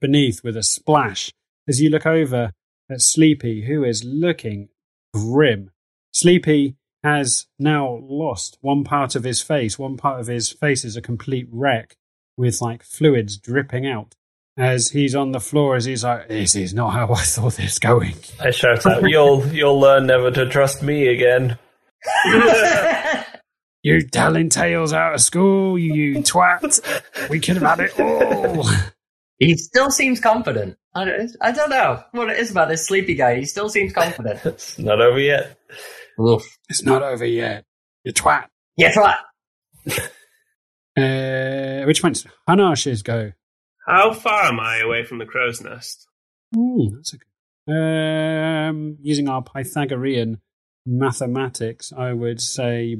[0.00, 1.32] beneath with a splash
[1.68, 2.52] as you look over
[2.90, 4.68] at Sleepy, who is looking
[5.14, 5.70] grim.
[6.12, 9.78] Sleepy has now lost one part of his face.
[9.78, 11.96] One part of his face is a complete wreck
[12.36, 14.14] with like fluids dripping out.
[14.56, 17.78] As he's on the floor, as he's like, "This is not how I thought this
[17.78, 21.56] going." I shout out, "You'll you'll learn never to trust me again."
[23.82, 26.80] You telling tales out of school, you twat!
[27.30, 28.66] We could have had it all.
[29.40, 30.76] He still seems confident.
[30.94, 33.36] I don't, I don't know what it is about this sleepy guy.
[33.36, 34.40] He still seems confident.
[34.44, 35.58] It's not over yet.
[36.20, 36.42] Oof.
[36.68, 37.64] It's not over yet.
[38.04, 38.46] You twat.
[38.76, 39.16] Yeah, try.
[40.96, 43.30] Uh, which one's Hanash's go?
[43.86, 46.06] How far am I away from the crow's nest?
[46.56, 48.68] Ooh, that's a good.
[48.68, 50.40] Um, using our Pythagorean
[50.84, 52.96] mathematics, I would say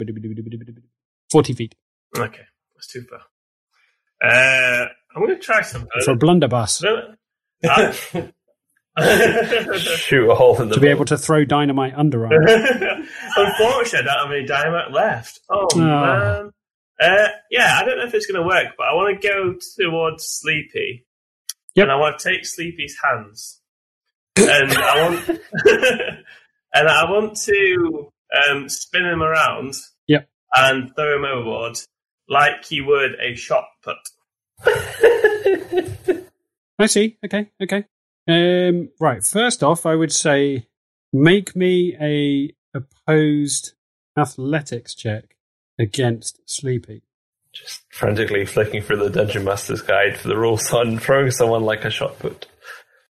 [1.30, 1.74] forty feet
[2.16, 3.20] Okay, that's too far.
[4.22, 5.88] Uh, I'm going to try something.
[6.04, 7.92] for a blunderbuss Uh,
[9.96, 10.90] Shoot a hole in the to be boat.
[10.94, 13.06] able to throw dynamite under underarm.
[13.36, 15.40] Unfortunately, I don't have any dynamite left.
[15.48, 15.78] Oh, Oh.
[15.78, 16.50] man.
[17.00, 19.54] Uh, yeah, I don't know if it's going to work, but I want to go
[19.78, 21.06] towards Sleepy.
[21.74, 21.84] Yep.
[21.84, 23.60] And I want to take Sleepy's hands.
[24.36, 25.28] And I want,
[26.74, 28.12] and I want to
[28.50, 29.74] um, spin him around.
[30.08, 30.28] Yep.
[30.54, 31.78] And throw him overboard
[32.28, 33.96] like you would a shot put.
[36.78, 37.18] I see.
[37.24, 37.84] Okay, okay.
[38.28, 39.22] Um, right.
[39.22, 40.66] First off, I would say
[41.12, 43.74] make me a opposed
[44.16, 45.36] athletics check
[45.78, 47.02] against Sleepy.
[47.52, 51.84] Just frantically flicking through the Dungeon Master's Guide for the rules on throwing someone like
[51.84, 52.46] a shot put.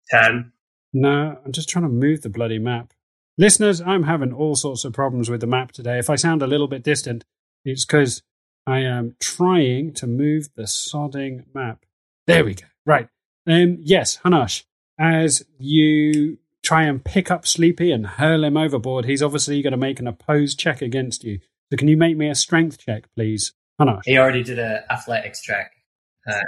[0.09, 0.51] Ten.
[0.93, 2.93] No, I'm just trying to move the bloody map.
[3.37, 5.99] Listeners, I'm having all sorts of problems with the map today.
[5.99, 7.25] If I sound a little bit distant,
[7.63, 8.23] it's because
[8.67, 11.85] I am trying to move the sodding map.
[12.27, 12.65] There we go.
[12.85, 13.07] Right.
[13.47, 14.63] Um, yes, Hanash,
[14.99, 19.77] as you try and pick up Sleepy and hurl him overboard, he's obviously going to
[19.77, 21.39] make an opposed check against you.
[21.71, 23.53] So can you make me a strength check, please?
[23.79, 24.01] Hanash.
[24.05, 25.71] He already did an athletics check.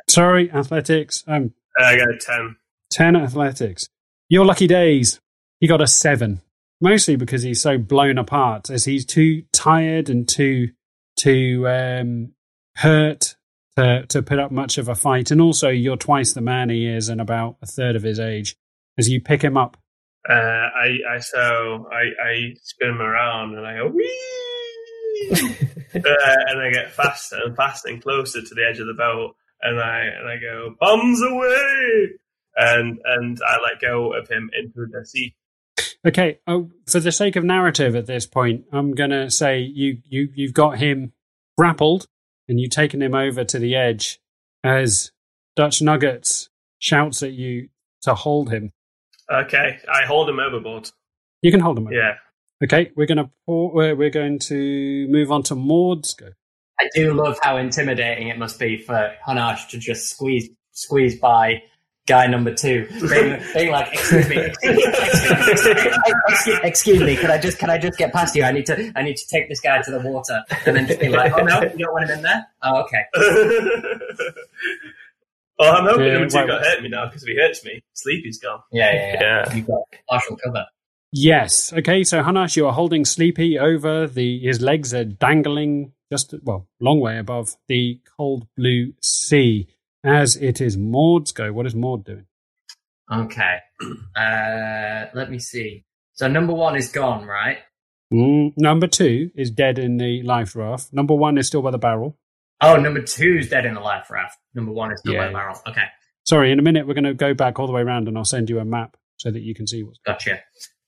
[0.09, 1.23] Sorry, athletics.
[1.27, 2.55] Um, Uh, I got a ten.
[2.91, 3.87] 10 athletics.
[4.29, 5.19] Your lucky days.
[5.59, 6.41] He got a 7.
[6.81, 10.69] Mostly because he's so blown apart as he's too tired and too
[11.17, 12.33] too um,
[12.75, 13.35] hurt
[13.75, 15.31] to, to put up much of a fight.
[15.31, 18.55] And also, you're twice the man he is and about a third of his age.
[18.97, 19.77] As you pick him up,
[20.27, 25.31] Uh, I, I so I, I spin him around and I go wee,
[25.95, 29.35] uh, and I get faster and faster and closer to the edge of the boat,
[29.61, 32.09] and I and I go bombs away,
[32.55, 35.35] and and I let go of him into the sea.
[36.05, 36.39] Okay.
[36.47, 40.53] Oh, for the sake of narrative at this point, I'm gonna say you you you've
[40.53, 41.13] got him
[41.57, 42.07] grappled
[42.47, 44.19] and you've taken him over to the edge
[44.63, 45.11] as
[45.55, 46.49] Dutch Nuggets
[46.79, 47.69] shouts at you
[48.03, 48.71] to hold him.
[49.31, 50.89] Okay, I hold him overboard.
[51.41, 51.87] You can hold him.
[51.87, 51.95] Over.
[51.95, 52.13] Yeah.
[52.63, 56.29] Okay, we're gonna pour, we're, we're going to move on to Maud's go.
[56.79, 61.63] I do love how intimidating it must be for Hanash to just squeeze squeeze by
[62.07, 65.91] guy number two, being, being like, "Excuse me, excuse me,
[66.29, 68.43] excuse, excuse me, can I just can I just get past you?
[68.43, 70.99] I need to I need to take this guy to the water," and then just
[70.99, 72.47] be like, "Oh no, you don't want him in there?
[72.63, 73.29] Oh okay." well,
[75.59, 77.83] oh, I'm hoping Yeah, number two got hurt me now because if he hurts me,
[77.93, 78.61] Sleepy's gone.
[78.71, 79.21] Yeah, yeah, yeah.
[79.21, 79.55] Yeah.
[79.55, 80.65] You've got partial cover.
[81.11, 81.71] Yes.
[81.73, 82.03] Okay.
[82.03, 84.39] So Hanash, you are holding Sleepy over the.
[84.39, 89.67] His legs are dangling just well, long way above the cold blue sea.
[90.07, 91.51] As it is Maud's go.
[91.51, 92.25] What is Maud doing?
[93.11, 93.57] Okay.
[94.15, 95.85] Uh, let me see.
[96.13, 97.59] So number one is gone, right?
[98.11, 100.91] Mm, number two is dead in the life raft.
[100.91, 102.17] Number one is still by the barrel.
[102.59, 104.39] Oh, number two is dead in the life raft.
[104.55, 105.61] Number one is still by the barrel.
[105.67, 105.83] Okay,
[106.27, 108.25] Sorry, in a minute we're going to go back all the way around and I'll
[108.25, 109.99] send you a map so that you can see what's.
[110.05, 110.39] gotcha.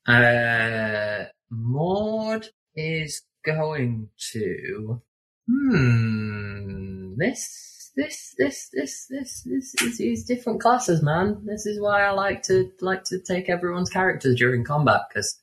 [0.05, 5.01] Uh, Maud is going to.
[5.49, 7.13] Hmm.
[7.17, 11.41] This, this, this, this, this, this is these different classes, man.
[11.45, 15.37] This is why I like to like to take everyone's characters during combat because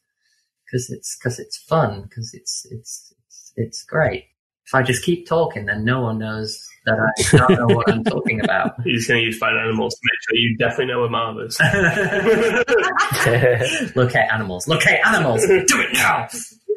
[0.65, 4.25] because it's because it's fun because it's it's it's it's great.
[4.67, 8.03] If I just keep talking, then no one knows that I don't know what I'm
[8.03, 8.81] talking about.
[8.83, 11.61] He's going to use fine animals to make sure you definitely know where Marv is.
[13.97, 14.67] Locate animals.
[14.67, 15.47] Locate animals.
[15.47, 16.27] Do it now.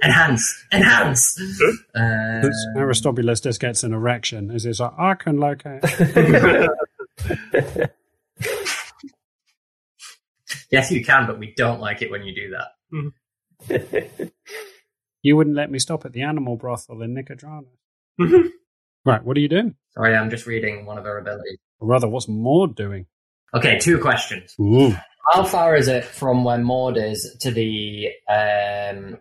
[0.03, 0.65] Enhance.
[0.71, 1.37] Enhance.
[1.93, 2.47] Uh,
[2.77, 5.83] Aristobulus just gets an erection as he's like, I can locate.
[10.71, 12.67] yes, you can, but we don't like it when you do that.
[15.21, 17.65] you wouldn't let me stop at the animal brothel in Nicodrana.
[19.05, 19.75] right, what are you doing?
[19.89, 21.57] Sorry, I'm just reading one of her abilities.
[21.79, 23.05] Or rather, what's Maud doing?
[23.53, 24.55] Okay, two questions.
[24.59, 24.95] Ooh.
[25.33, 29.17] How far is it from where Maud is to the um,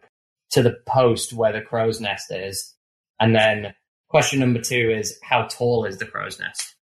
[0.51, 2.74] to the post where the crow's nest is?
[3.20, 3.74] And then
[4.09, 6.74] question number two is how tall is the crow's nest?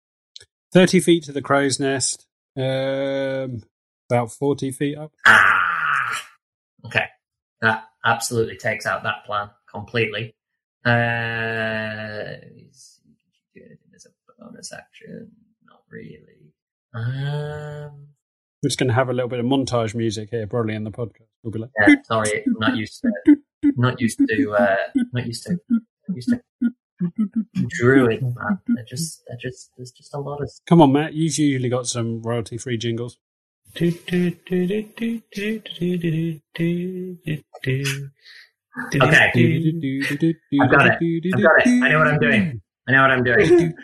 [0.73, 3.63] 30 feet to the crow's nest, um,
[4.11, 5.13] about 40 feet up.
[5.27, 6.23] Ah!
[6.87, 7.05] Okay.
[7.61, 10.35] That absolutely takes out that plan completely.
[10.85, 12.35] Uh,
[12.69, 13.01] is-
[13.55, 15.31] do anything as a bonus action?
[15.65, 16.53] Not really.
[16.93, 18.09] Um,
[18.63, 20.91] We're just going to have a little bit of montage music here, probably in the
[20.91, 21.29] podcast.
[21.43, 23.37] We'll be like, yeah, sorry, I'm not used to
[23.77, 24.77] not used to uh,
[25.13, 25.83] not used to not
[26.15, 26.41] used to
[27.69, 28.59] druid man.
[28.67, 31.87] They're just they're just there's just a lot of come on, Matt, you've usually got
[31.87, 33.19] some royalty free jingles.
[33.77, 33.91] Okay.
[40.61, 40.95] I've got it.
[41.35, 41.83] I've got it.
[41.83, 42.61] I know what I'm doing.
[42.87, 43.75] I know what I'm doing.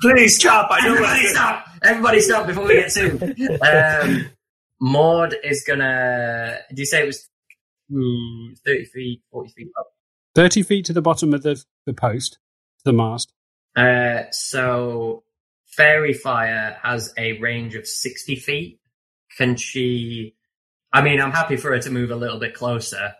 [0.00, 0.68] Please stop!
[0.70, 1.66] I know what Everybody stop!
[1.82, 3.22] Everybody stop before we get sued.
[3.62, 4.26] Um,
[4.80, 6.58] Maud is gonna.
[6.70, 7.28] Did you say it was
[7.90, 9.88] hmm, thirty feet, forty feet up?
[10.34, 12.38] 30 feet to the bottom of the, the post,
[12.84, 13.32] the mast.
[13.76, 15.22] Uh, so
[15.66, 18.80] faerie fire has a range of sixty feet.
[19.36, 20.34] Can she?
[20.92, 23.14] I mean, I'm happy for her to move a little bit closer.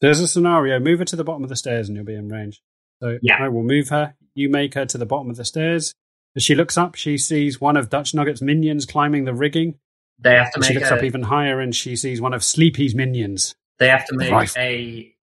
[0.00, 0.78] There's a scenario.
[0.78, 2.62] Move her to the bottom of the stairs and you'll be in range.
[3.02, 3.36] So Yeah.
[3.42, 4.14] I will move her.
[4.34, 5.92] You make her to the bottom of the stairs.
[6.36, 9.78] As she looks up, she sees one of Dutch Nugget's minions climbing the rigging.
[10.18, 12.42] They have to She make looks a, up even higher and she sees one of
[12.44, 13.56] Sleepy's minions.
[13.78, 14.56] They have to make Right.
[14.56, 15.14] a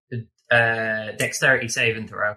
[0.52, 2.36] uh, dexterity saving throw.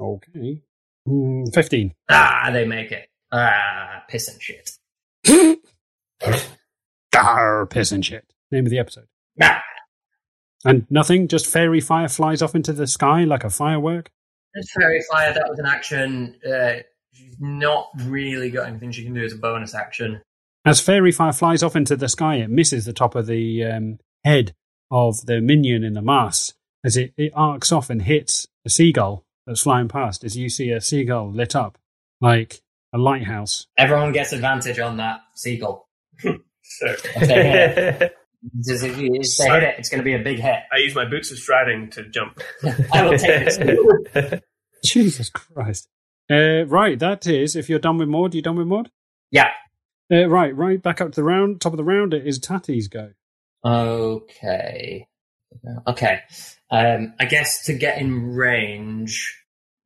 [0.00, 0.60] Okay.
[1.08, 1.94] Mm, 15.
[2.08, 3.08] Ah, they make it.
[3.32, 4.70] Ah, piss and shit.
[7.12, 8.24] Gar, piss and shit.
[8.50, 9.06] Name of the episode.
[10.66, 14.10] And nothing, just faerie fire flies off into the sky like a firework.
[14.54, 15.34] this faerie fire.
[15.34, 16.36] That was an action.
[16.46, 16.76] Uh,
[17.12, 20.22] she's not really got anything she can do as a bonus action.
[20.64, 23.98] As faerie fire flies off into the sky, it misses the top of the um,
[24.24, 24.54] head
[24.90, 26.54] of the minion in the mass
[26.84, 30.24] as it, it arcs off and hits a seagull that's flying past.
[30.24, 31.78] As you see a seagull lit up
[32.20, 32.62] like
[32.92, 33.66] a lighthouse.
[33.76, 35.88] Everyone gets advantage on that seagull.
[36.66, 40.38] So If they hit it, if they hit it, it's going to be a big
[40.38, 40.60] hit.
[40.72, 42.40] I use my boots of striding to jump.
[42.92, 44.40] I will take this.
[44.82, 45.88] Jesus Christ.
[46.30, 48.90] Uh, right, that is, if you're done with Maud, you done with Maud?
[49.30, 49.50] Yeah.
[50.10, 52.88] Uh, right, right, back up to the round, top of the round, it is Tatty's
[52.88, 53.12] go.
[53.64, 55.06] Okay.
[55.86, 56.20] Okay.
[56.70, 59.40] Um, I guess to get in range,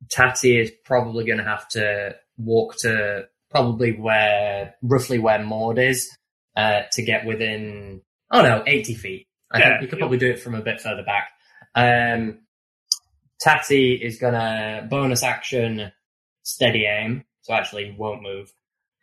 [0.09, 6.09] Tatty is probably going to have to walk to probably where, roughly where Maud is,
[6.55, 8.01] uh, to get within,
[8.31, 9.27] oh no, 80 feet.
[9.51, 11.29] I Yeah, think you could you'll- probably do it from a bit further back.
[11.75, 12.39] Um,
[13.39, 15.91] Tatty is gonna bonus action
[16.43, 18.51] steady aim, so actually won't move,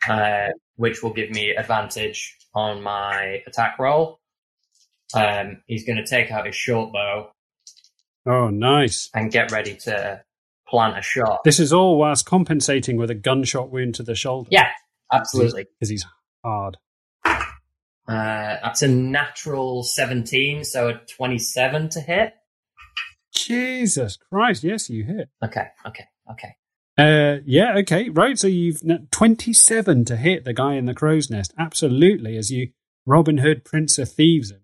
[0.09, 4.20] uh, which will give me advantage on my attack roll.
[5.14, 7.30] Um, he's gonna take out his short bow
[8.26, 9.09] Oh, nice.
[9.14, 10.22] and get ready to
[10.68, 11.44] plant a shot.
[11.44, 14.48] This is all whilst compensating with a gunshot wound to the shoulder.
[14.50, 14.68] Yeah,
[15.12, 15.66] absolutely.
[15.78, 16.04] Because he's
[16.44, 16.76] hard.
[17.24, 22.34] Uh, that's a natural 17, so a 27 to hit.
[23.34, 24.62] Jesus Christ.
[24.64, 25.28] Yes, you hit.
[25.44, 26.54] Okay, okay, okay.
[26.98, 28.38] Uh, yeah, okay, right.
[28.38, 31.52] So you've n- 27 to hit the guy in the crow's nest.
[31.59, 32.36] Absolutely.
[32.36, 32.70] As you
[33.04, 34.61] Robin Hood, Prince of Thieves him.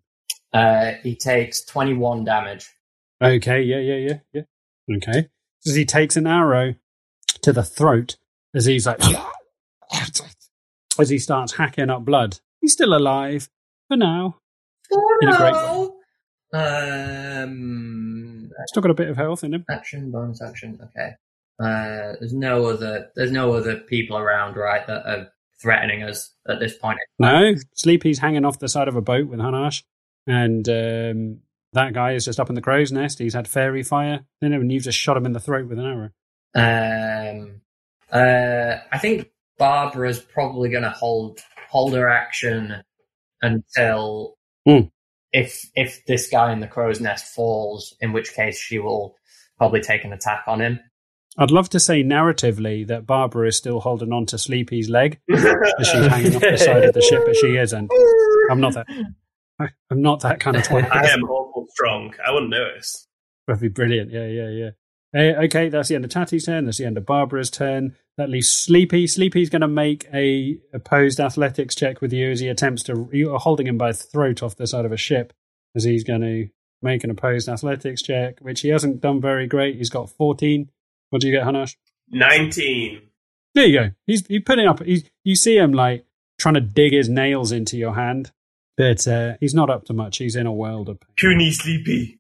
[0.53, 2.69] Uh, he takes 21 damage.
[3.23, 4.97] Okay, yeah, yeah, yeah, yeah.
[4.97, 5.29] Okay.
[5.67, 6.75] As he takes an arrow
[7.43, 8.17] to the throat,
[8.55, 9.01] as he's like,
[10.99, 12.41] as he starts hacking up blood.
[12.61, 13.49] He's still alive
[13.89, 14.39] for now.
[15.23, 15.55] In a great!
[17.43, 19.65] Um, Still got a bit of health in him.
[19.71, 20.79] action, bonus action.
[20.83, 21.13] Okay.
[21.59, 23.11] Uh, there's no other.
[23.17, 24.87] There's no other people around, right?
[24.87, 25.29] That are
[25.61, 26.99] threatening us at this point.
[27.19, 29.83] No, Sleepy's hanging off the side of a boat with Hanash,
[30.27, 31.39] and um,
[31.73, 33.19] that guy is just up in the crow's nest.
[33.19, 35.79] He's had faerie fire, you know, and you've just shot him in the throat with
[35.79, 36.11] an arrow.
[36.55, 37.61] Um,
[38.13, 42.83] uh, I think Barbara's probably going to hold hold her action
[43.41, 44.35] until
[44.67, 44.81] Hmm.
[45.33, 49.17] if if this guy in the crow's nest falls, in which case she will
[49.59, 50.79] probably take an attack on him.
[51.39, 55.89] I'd love to say narratively that Barbara is still holding on to Sleepy's leg as
[55.89, 57.91] she's hanging off the side of the ship, but she isn't.
[58.51, 58.87] I'm not that.
[59.63, 60.89] I- I'm not that kind of twat.
[60.93, 62.15] I am awful strong.
[62.27, 63.07] I wouldn't notice.
[63.47, 64.11] That'd be brilliant.
[64.11, 64.71] Yeah, yeah, yeah.
[65.15, 66.65] Uh, okay, that's the end of Tatty's turn.
[66.65, 67.97] That's the end of Barbara's turn.
[68.17, 69.07] That leaves Sleepy.
[69.07, 73.09] Sleepy's going to make a opposed athletics check with you as he attempts to.
[73.13, 75.33] You are holding him by the throat off the side of a ship
[75.75, 76.49] as he's going to
[76.83, 79.77] make an opposed athletics check, which he hasn't done very great.
[79.77, 80.71] He's got 14.
[81.11, 81.77] What do you get, Hanash?
[82.11, 83.03] Nineteen.
[83.55, 83.91] There you go.
[84.07, 84.83] He's he's putting up.
[84.83, 86.05] He's you see him like
[86.39, 88.33] trying to dig his nails into your hand,
[88.83, 90.19] but uh, he's not up to much.
[90.19, 90.99] He's in a world of.
[91.17, 92.19] Puny sleepy.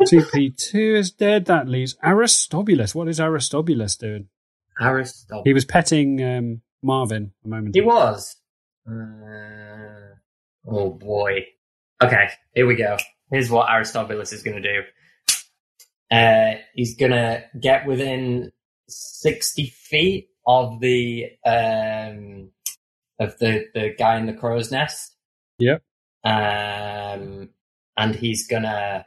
[0.00, 1.44] CP2 is dead.
[1.44, 2.94] That leaves Aristobulus.
[2.94, 4.28] What is Aristobulus doing?
[4.80, 5.42] Aristotle.
[5.44, 7.88] He was petting um, Marvin a moment He ago.
[7.88, 8.36] was.
[8.88, 10.14] Uh,
[10.66, 11.44] oh boy.
[12.02, 12.96] Okay, here we go.
[13.30, 14.82] Here's what Aristobulus is going to do.
[16.10, 18.52] Uh, he's going to get within
[18.88, 22.50] sixty feet of the um,
[23.20, 25.13] of the the guy in the crow's nest.
[25.58, 25.82] Yep.
[26.24, 27.50] Um,
[27.96, 29.06] and he's gonna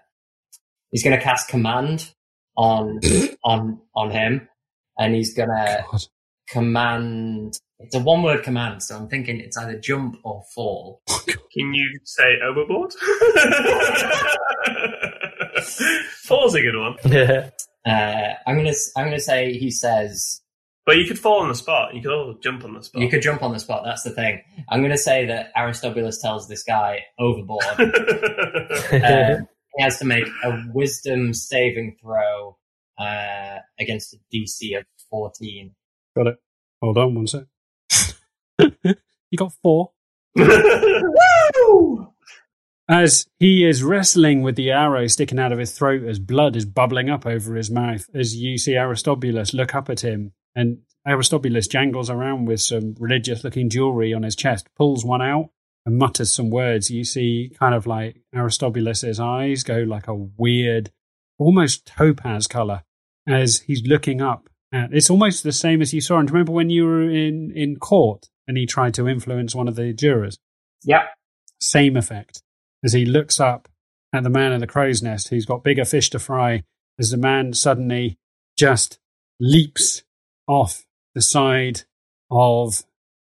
[0.91, 2.13] he's gonna cast command
[2.55, 2.99] on
[3.43, 4.47] on on him,
[4.97, 6.01] and he's gonna God.
[6.49, 7.59] command.
[7.79, 11.01] It's a one word command, so I'm thinking it's either jump or fall.
[11.27, 12.93] Can you say overboard?
[16.23, 17.49] Fall's a good one, Yeah.
[17.85, 20.41] Uh, I'm gonna I'm gonna say he says
[20.87, 21.93] but you could fall on the spot.
[21.93, 23.01] You could also jump on the spot.
[23.01, 23.83] you could jump on the spot.
[23.83, 24.41] That's the thing.
[24.69, 27.61] I'm gonna say that Aristobulus tells this guy overboard.
[27.77, 32.57] um, he has to make a wisdom saving throw
[32.97, 35.75] uh, against a DC of 14.
[36.15, 36.37] Got it.
[36.81, 37.43] Hold on one sec.
[38.59, 39.91] you got four.
[42.89, 46.63] As he is wrestling with the arrow sticking out of his throat as blood is
[46.63, 51.67] bubbling up over his mouth, as you see Aristobulus look up at him, and Aristobulus
[51.67, 55.51] jangles around with some religious looking jewelry on his chest, pulls one out,
[55.85, 56.89] and mutters some words.
[56.89, 60.91] You see kind of like Aristobulus's eyes go like a weird,
[61.37, 62.83] almost topaz color
[63.27, 66.17] as he's looking up at it's almost the same as you saw.
[66.17, 69.75] And remember when you were in, in court and he tried to influence one of
[69.75, 70.39] the jurors?
[70.83, 71.01] Yep.
[71.61, 72.41] Same effect
[72.83, 73.69] as he looks up
[74.11, 76.63] at the man in the crow's nest who's got bigger fish to fry
[76.99, 78.17] as the man suddenly
[78.57, 78.99] just
[79.39, 80.03] leaps
[80.47, 81.81] off the side
[82.31, 82.83] of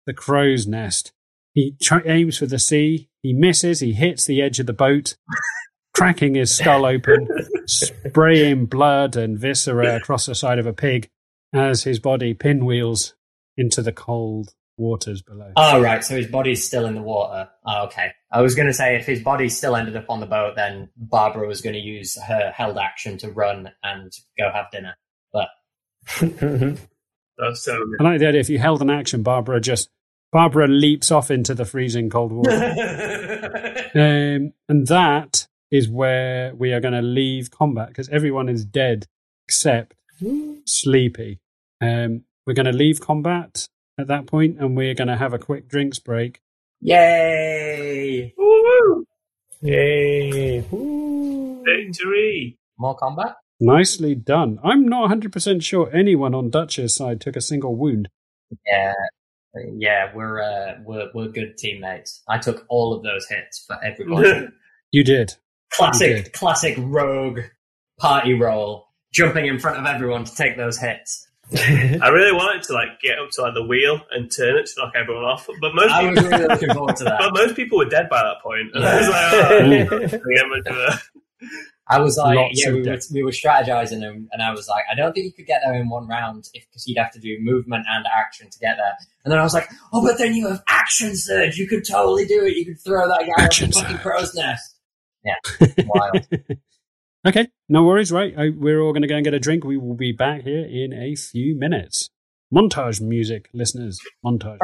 [0.07, 1.13] the crow's nest.
[1.53, 3.09] He tr- aims for the sea.
[3.23, 3.81] He misses.
[3.81, 5.17] He hits the edge of the boat,
[5.95, 7.29] cracking his skull open,
[7.67, 11.09] spraying blood and viscera across the side of a pig
[11.53, 13.15] as his body pinwheels
[13.57, 15.53] into the cold waters below.
[15.57, 16.03] Oh, right.
[16.03, 17.49] So his body's still in the water.
[17.67, 18.13] Oh, okay.
[18.33, 20.89] I was going to say if his body still ended up on the boat, then
[20.97, 24.97] Barbara was going to use her held action to run and go have dinner.
[25.33, 25.49] But
[27.41, 29.89] That's so I like the idea if you held an action, Barbara just
[30.33, 32.51] Barbara leaps off into the freezing cold water.
[33.95, 39.07] um, and that is where we are going to leave combat because everyone is dead
[39.47, 39.95] except
[40.67, 41.41] Sleepy.
[41.81, 43.69] Um, we're going to leave combat
[43.99, 46.41] at that point and we're going to have a quick drinks break.
[46.81, 48.35] Yay!
[48.37, 49.07] Woo!
[49.63, 50.61] Yay!
[51.65, 52.59] Victory!
[52.79, 53.37] More combat?
[53.61, 54.59] Nicely done.
[54.65, 58.09] I'm not 100% sure anyone on Dutch's side took a single wound.
[58.67, 58.95] Yeah.
[59.77, 62.23] Yeah, we're uh, we're we're good teammates.
[62.29, 64.53] I took all of those hits for everyone.
[64.93, 65.35] You did.
[65.73, 66.29] classic Okay.
[66.31, 67.41] classic rogue
[68.01, 71.29] party role, jumping in front of everyone to take those hits.
[71.55, 74.73] I really wanted to like get up to like the wheel and turn it to
[74.79, 77.19] knock everyone off, but most I people, was really looking forward to that.
[77.21, 78.71] but most people were dead by that point.
[78.75, 79.09] And I was
[80.03, 80.13] like,
[80.67, 80.89] oh,
[81.91, 82.03] yeah, I'm gonna do it.
[82.03, 84.85] I was like, Lots yeah, we were, we were strategizing, and, and I was like,
[84.91, 87.37] I don't think you could get there in one round because you'd have to do
[87.41, 88.95] movement and action to get there.
[89.25, 91.57] And then I was like, oh, but then you have action surge.
[91.57, 92.57] You could totally do it.
[92.57, 94.77] You could throw that guy Action off the fucking crow's nest.
[95.25, 95.35] Yeah,
[95.87, 96.27] wild.
[97.27, 98.33] Okay, no worries, right?
[98.37, 99.63] I, we're all going to go and get a drink.
[99.63, 102.09] We will be back here in a few minutes.
[102.53, 104.01] Montage music, listeners.
[104.25, 104.59] Montage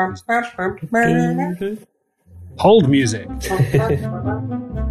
[1.60, 1.88] music.
[2.58, 3.28] Hold music.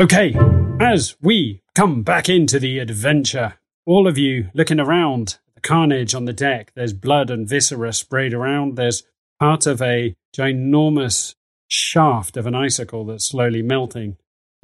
[0.00, 0.34] Okay,
[0.80, 3.54] as we come back into the adventure,
[3.84, 8.32] all of you looking around, the carnage on the deck, there's blood and viscera sprayed
[8.32, 8.76] around.
[8.76, 9.02] There's
[9.38, 11.34] part of a ginormous
[11.68, 14.16] shaft of an icicle that's slowly melting,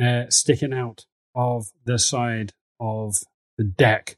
[0.03, 1.05] uh, sticking out
[1.35, 3.19] of the side of
[3.59, 4.17] the deck.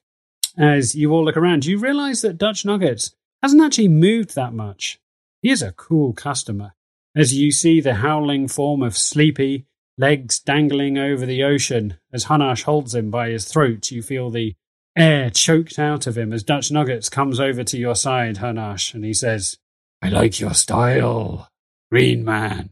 [0.57, 5.01] As you all look around, you realize that Dutch Nuggets hasn't actually moved that much.
[5.41, 6.75] He is a cool customer.
[7.15, 9.67] As you see the howling form of Sleepy,
[9.99, 14.55] legs dangling over the ocean, as Hanash holds him by his throat, you feel the
[14.97, 19.05] air choked out of him as Dutch Nuggets comes over to your side, Hanash, and
[19.05, 19.59] he says,
[20.01, 21.51] I like your style,
[21.91, 22.71] Green Man.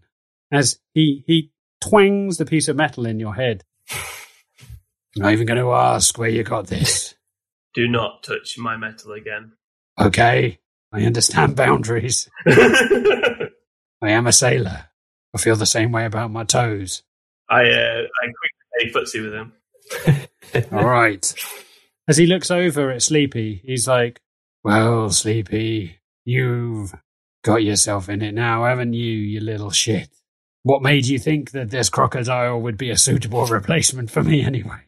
[0.51, 3.65] As he, he twangs the piece of metal in your head.
[3.91, 7.15] I'm not even going to ask where you got this.
[7.75, 9.53] Do not touch my metal again.
[10.01, 10.59] Okay,
[10.93, 12.29] I understand boundaries.
[14.03, 14.87] I am a sailor.
[15.35, 17.03] I feel the same way about my toes.
[17.49, 19.53] I uh, I quickly play footsie with him.
[20.73, 21.35] All right.
[22.09, 24.21] As he looks over at Sleepy, he's like,
[24.65, 26.95] Well, Sleepy, you've
[27.45, 30.09] got yourself in it now, haven't you, you little shit?
[30.63, 34.81] What made you think that this crocodile would be a suitable replacement for me anyway?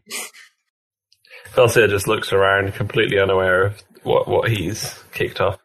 [1.53, 5.59] Felsia just looks around, completely unaware of what, what he's kicked off.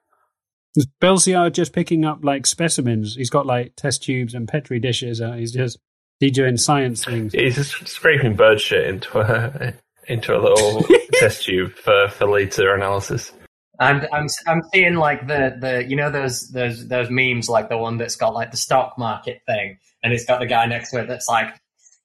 [0.78, 3.16] Is Belsiar just picking up like specimens?
[3.16, 5.20] He's got like test tubes and petri dishes.
[5.20, 5.80] Uh, he's just
[6.20, 7.34] he's doing science things.
[7.34, 9.74] He's just scraping bird shit into a
[10.08, 13.34] into a little test tube for, for later analysis.
[13.80, 17.78] I'm I'm I'm seeing like the the you know those those those memes like the
[17.78, 21.00] one that's got like the stock market thing and it's got the guy next to
[21.00, 21.56] it that's like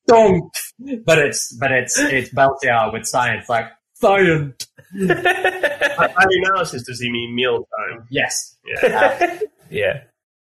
[0.08, 0.50] don't
[1.04, 3.66] but it's but it's it's Beltiar with science like
[4.02, 4.66] science
[5.96, 8.06] By by analysis, does he mean meal time?
[8.10, 9.38] yes Yeah.
[9.70, 10.02] yeah.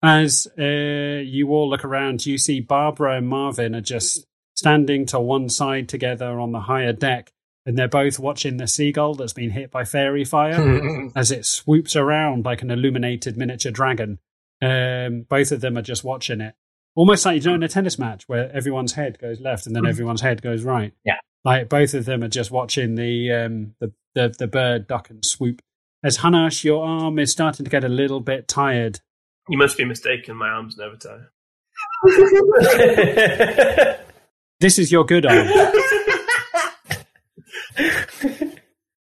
[0.03, 4.25] As uh, you all look around, you see Barbara and Marvin are just
[4.55, 7.33] standing to one side together on the higher deck,
[7.67, 11.97] and they're both watching the seagull that's been hit by faerie fire as it swoops
[11.97, 14.19] around like an illuminated miniature dragon.
[14.63, 16.55] Um, both of them are just watching it,
[16.95, 19.87] almost like you know in a tennis match where everyone's head goes left and then
[19.93, 20.93] everyone's head goes right.
[21.05, 21.19] Yeah.
[21.45, 25.25] Like both of them are just watching the um, the, the the bird duck and
[25.25, 25.63] swoop.
[26.03, 29.01] As Hanash, your arm is starting to get a little bit tired.
[29.49, 30.37] You must be mistaken.
[30.37, 31.27] My arms never tie.
[34.61, 35.49] This is your good arm.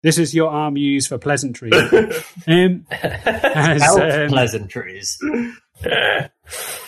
[0.02, 1.72] this is your arm you use for pleasantries.
[2.46, 5.18] Um, as, um, pleasantries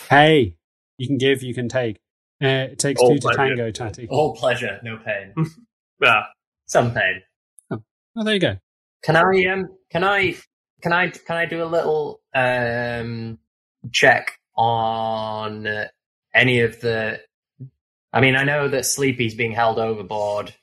[0.09, 0.55] hey,
[0.97, 1.99] you can give, you can take.
[2.41, 4.07] Uh, it takes All two to tango, Tatty.
[4.09, 5.33] all pleasure no pain
[6.03, 6.23] Ah,
[6.65, 7.21] some pain
[8.13, 8.57] Oh, there you go.
[9.03, 10.35] Can I um can I
[10.81, 13.39] can I can I do a little um
[13.91, 15.87] check on uh,
[16.35, 17.21] any of the
[18.11, 20.53] I mean I know that Sleepy's being held overboard.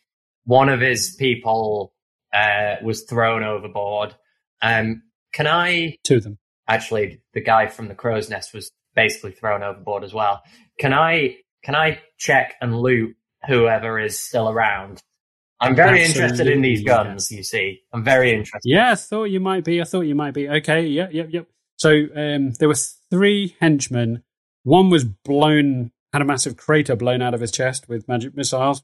[0.44, 1.94] One of his people
[2.34, 4.14] uh was thrown overboard.
[4.60, 5.02] Um
[5.32, 6.38] can I Two of them.
[6.68, 10.42] actually the guy from the crow's nest was basically thrown overboard as well.
[10.78, 15.02] Can I can I check and loot whoever is still around?
[15.60, 17.80] I'm very interested in these Absolutely, guns, you see.
[17.92, 18.68] I'm very interested.
[18.68, 19.80] Yeah, I thought you might be.
[19.80, 20.48] I thought you might be.
[20.48, 21.48] Okay, yep, yep, yep.
[21.76, 22.76] So um, there were
[23.10, 24.22] three henchmen.
[24.62, 28.82] One was blown, had a massive crater blown out of his chest with magic missiles.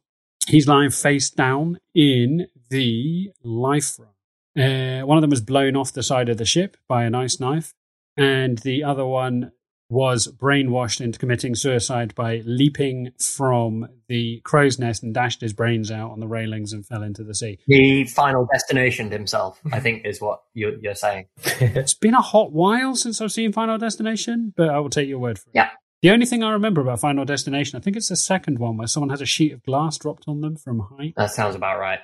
[0.49, 4.11] He's lying face down in the life raft.
[4.57, 7.41] Uh, one of them was blown off the side of the ship by an ice
[7.41, 7.73] knife,
[8.17, 9.53] and the other one
[9.89, 15.91] was brainwashed into committing suicide by leaping from the crow's nest and dashed his brains
[15.91, 17.59] out on the railings and fell into the sea.
[17.67, 21.27] He final destinationed himself, I think, is what you're, you're saying.
[21.61, 25.19] It's been a hot while since I've seen Final Destination, but I will take your
[25.19, 25.57] word for it.
[25.57, 25.71] Yeah.
[26.03, 28.87] The only thing I remember about Final Destination, I think it's the second one where
[28.87, 31.15] someone has a sheet of glass dropped on them from height.
[31.17, 32.01] That sounds about right.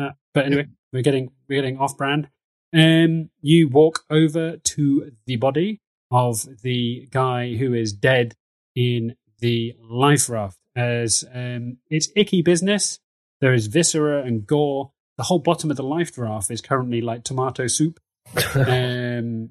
[0.00, 2.28] Uh, but anyway, we're getting we're getting off brand.
[2.74, 8.34] Um, you walk over to the body of the guy who is dead
[8.74, 10.58] in the life raft.
[10.76, 13.00] As um, it's icky business.
[13.40, 14.92] There is viscera and gore.
[15.16, 18.00] The whole bottom of the life raft is currently like tomato soup.
[18.54, 19.50] um,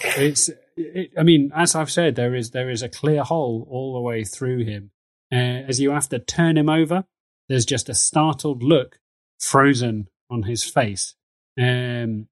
[0.00, 0.50] it's.
[0.76, 4.00] It, I mean, as I've said, there is there is a clear hole all the
[4.00, 4.90] way through him.
[5.32, 7.04] Uh, as you have to turn him over,
[7.48, 8.98] there's just a startled look
[9.40, 11.14] frozen on his face.
[11.58, 12.28] Um,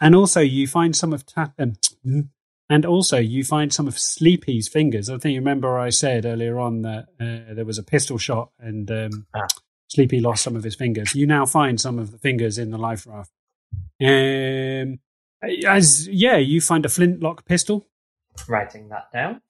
[0.00, 1.74] and also, you find some of Ta- um,
[2.68, 5.08] and also you find some of Sleepy's fingers.
[5.08, 8.50] I think you remember I said earlier on that uh, there was a pistol shot
[8.58, 9.46] and um, Ah.
[9.88, 11.14] Sleepy lost some of his fingers.
[11.14, 13.30] You now find some of the fingers in the life raft.
[14.02, 14.98] Um,
[15.64, 17.86] as yeah, you find a flintlock pistol.
[18.48, 19.42] Writing that down.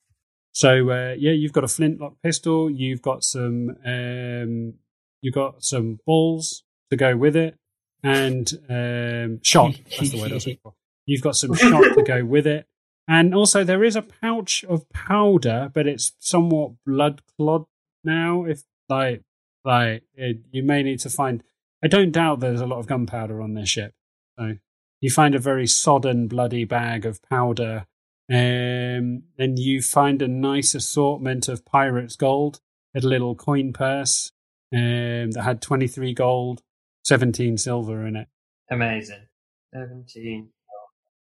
[0.52, 2.70] So uh, yeah, you've got a flintlock pistol.
[2.70, 3.76] You've got some.
[3.84, 4.74] Um,
[5.22, 7.56] you've got some balls to go with it,
[8.02, 9.74] and um, shot.
[9.98, 10.74] That's the word I was looking for.
[11.06, 12.66] You've got some shot to go with it,
[13.08, 17.66] and also there is a pouch of powder, but it's somewhat blood clot
[18.04, 18.44] now.
[18.44, 19.22] If like
[19.64, 21.42] like it, you may need to find.
[21.82, 23.92] I don't doubt there's a lot of gunpowder on this ship.
[24.38, 24.56] So
[25.00, 27.86] you find a very sodden, bloody bag of powder
[28.28, 32.60] um, then you find a nice assortment of pirates' gold,
[32.94, 34.32] a little coin purse
[34.74, 36.62] um, that had 23 gold,
[37.04, 38.28] 17 silver in it.
[38.68, 39.26] Amazing.
[39.72, 40.48] 17.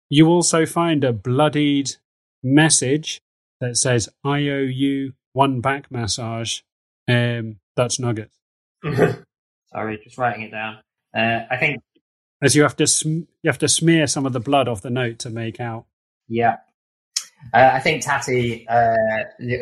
[0.09, 1.91] You also find a bloodied
[2.43, 3.21] message
[3.61, 6.61] that says, I owe you one back massage,
[7.09, 8.37] um, Dutch nuggets.
[8.83, 10.77] Sorry, just writing it down.
[11.15, 11.81] Uh, I think,
[12.41, 14.89] As you have to sm- you have to smear some of the blood off the
[14.89, 15.85] note to make out.
[16.27, 16.57] yeah.
[17.53, 18.95] Uh, I think Tatty uh,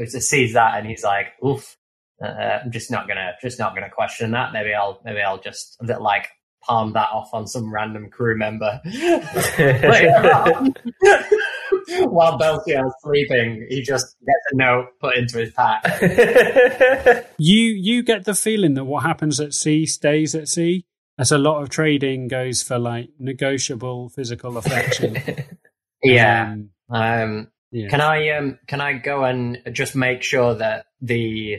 [0.06, 1.76] sees that and he's like, "Oof,
[2.24, 4.54] uh, I'm just not gonna, just not gonna question that.
[4.54, 6.30] Maybe I'll, maybe I'll just a bit like
[6.66, 8.82] palm that off on some random crew member."
[12.00, 15.84] While on, is sleeping, he just gets a note put into his pack.
[17.38, 20.86] You you get the feeling that what happens at sea stays at sea.
[21.18, 25.18] As a lot of trading goes for like negotiable physical affection.
[26.02, 26.54] Yeah.
[26.54, 27.88] Um, Um, yeah.
[27.90, 31.58] Can I um can I go and just make sure that the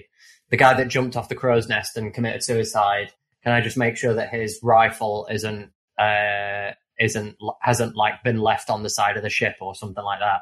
[0.50, 3.12] the guy that jumped off the crow's nest and committed suicide,
[3.44, 8.70] can I just make sure that his rifle isn't uh isn't hasn't like been left
[8.70, 10.40] on the side of the ship or something like that?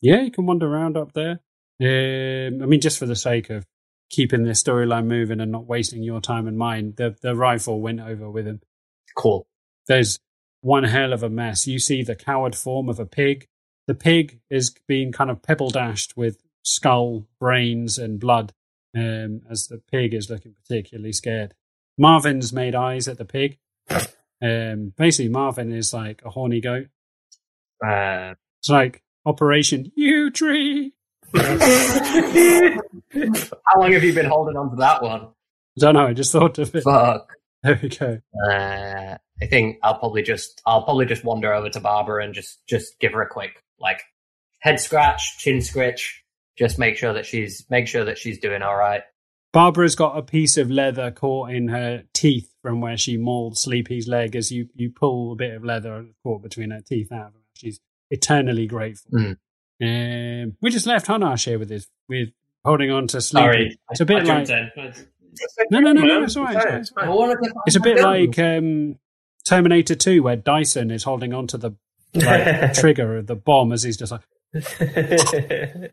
[0.00, 1.40] Yeah, you can wander around up there.
[1.80, 3.64] Um, I mean, just for the sake of
[4.10, 8.00] keeping this storyline moving and not wasting your time and mine, the the rifle went
[8.00, 8.60] over with him.
[9.16, 9.46] Cool.
[9.88, 10.18] There's
[10.60, 11.66] one hell of a mess.
[11.66, 13.46] You see the coward form of a pig.
[13.86, 18.52] The pig is being kind of pebble dashed with skull, brains, and blood,
[18.96, 21.54] um, as the pig is looking particularly scared.
[21.98, 23.58] Marvin's made eyes at the pig.
[24.44, 26.88] Um, basically, Marvin is like a horny goat.
[27.80, 30.90] Uh, It's like Operation Yewtree.
[31.32, 31.40] how
[33.80, 35.20] long have you been holding on to that one?
[35.20, 35.26] I
[35.78, 36.08] don't know.
[36.08, 36.82] I just thought of it.
[36.82, 37.30] Fuck.
[37.62, 38.18] There we go.
[38.50, 42.66] Uh, I think I'll probably just I'll probably just wander over to Barbara and just
[42.66, 44.02] just give her a quick like
[44.58, 46.24] head scratch, chin scratch,
[46.58, 49.02] just make sure that she's make sure that she's doing all right.
[49.52, 54.08] Barbara's got a piece of leather caught in her teeth from where she mauled Sleepy's
[54.08, 54.34] leg.
[54.34, 57.40] As you, you pull a bit of leather caught between her teeth out of her,
[57.54, 57.80] she's
[58.10, 59.10] eternally grateful.
[59.12, 59.36] Mm.
[59.82, 62.30] Um, we just left Hanash here with his with
[62.64, 63.44] holding on to Sleepy.
[63.44, 64.48] Sorry, It's a bit I like
[65.70, 66.22] no, no, no, no.
[66.24, 66.56] It's all right.
[66.56, 67.30] it's It's, fine, fine.
[67.30, 67.62] it's fine.
[67.66, 68.98] It's a bit like um,
[69.44, 71.72] Terminator Two, where Dyson is holding on to the
[72.14, 74.22] like, trigger of the bomb as he's just like.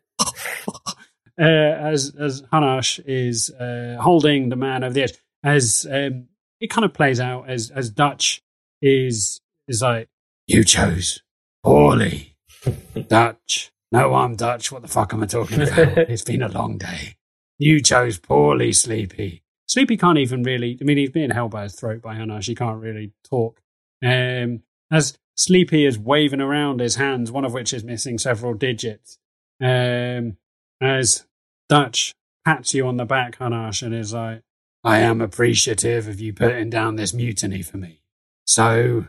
[1.39, 5.13] uh, as as Hanash is uh, holding the man over the edge,
[5.43, 6.27] as um,
[6.59, 8.41] it kind of plays out as as Dutch
[8.81, 10.09] is is like
[10.47, 11.21] you chose
[11.63, 12.35] poorly,
[13.07, 13.71] Dutch.
[13.91, 14.71] No, I'm Dutch.
[14.71, 15.97] What the fuck am I talking about?
[15.97, 17.15] it's been a long day.
[17.57, 19.43] You chose poorly, Sleepy.
[19.67, 20.77] Sleepy can't even really.
[20.79, 22.47] I mean, he's being held by his throat by Hanash.
[22.47, 23.61] He can't really talk.
[24.03, 29.17] Um, as Sleepy is waving around his hands, one of which is missing several digits.
[29.61, 30.37] Um,
[30.81, 31.25] as
[31.69, 32.13] Dutch
[32.45, 34.41] pats you on the back, Hanash, and is like,
[34.83, 38.01] I am appreciative of you putting down this mutiny for me.
[38.45, 39.05] So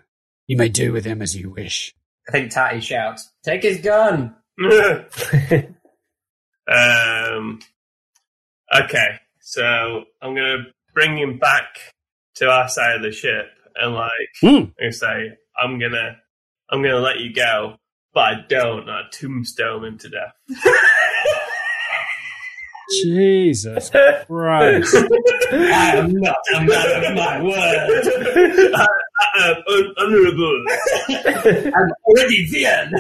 [0.47, 1.95] you may do with him as you wish.
[2.29, 4.37] I think Tatty shouts, "Take his gun!"
[6.71, 7.59] Um,
[8.73, 11.67] okay, so I'm gonna bring him back
[12.37, 14.65] to our side of the ship, and like Hmm.
[14.81, 16.17] I'm say, I'm gonna,
[16.71, 17.77] I'm gonna let you go,
[18.15, 18.89] but I don't.
[18.89, 20.35] I tombstone him to death.
[22.91, 23.91] Jesus
[24.27, 24.97] Christ.
[25.53, 28.73] I am not a man of my word.
[28.75, 28.87] I,
[29.21, 30.65] I am un- honourable.
[31.75, 32.93] I'm already Vian.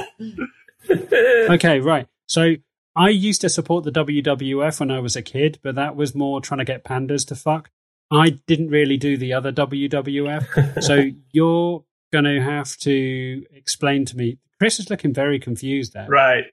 [1.50, 2.06] Okay, right.
[2.26, 2.54] So
[2.96, 6.40] I used to support the WWF when I was a kid, but that was more
[6.40, 7.70] trying to get pandas to fuck.
[8.10, 10.82] I didn't really do the other WWF.
[10.82, 14.38] so you're going to have to explain to me.
[14.58, 16.08] Chris is looking very confused there.
[16.08, 16.44] Right.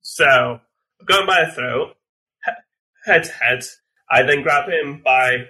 [0.00, 0.60] So,
[1.00, 1.99] I've by the throat, he-
[3.04, 3.64] head to head.
[4.10, 5.48] I then grab him by,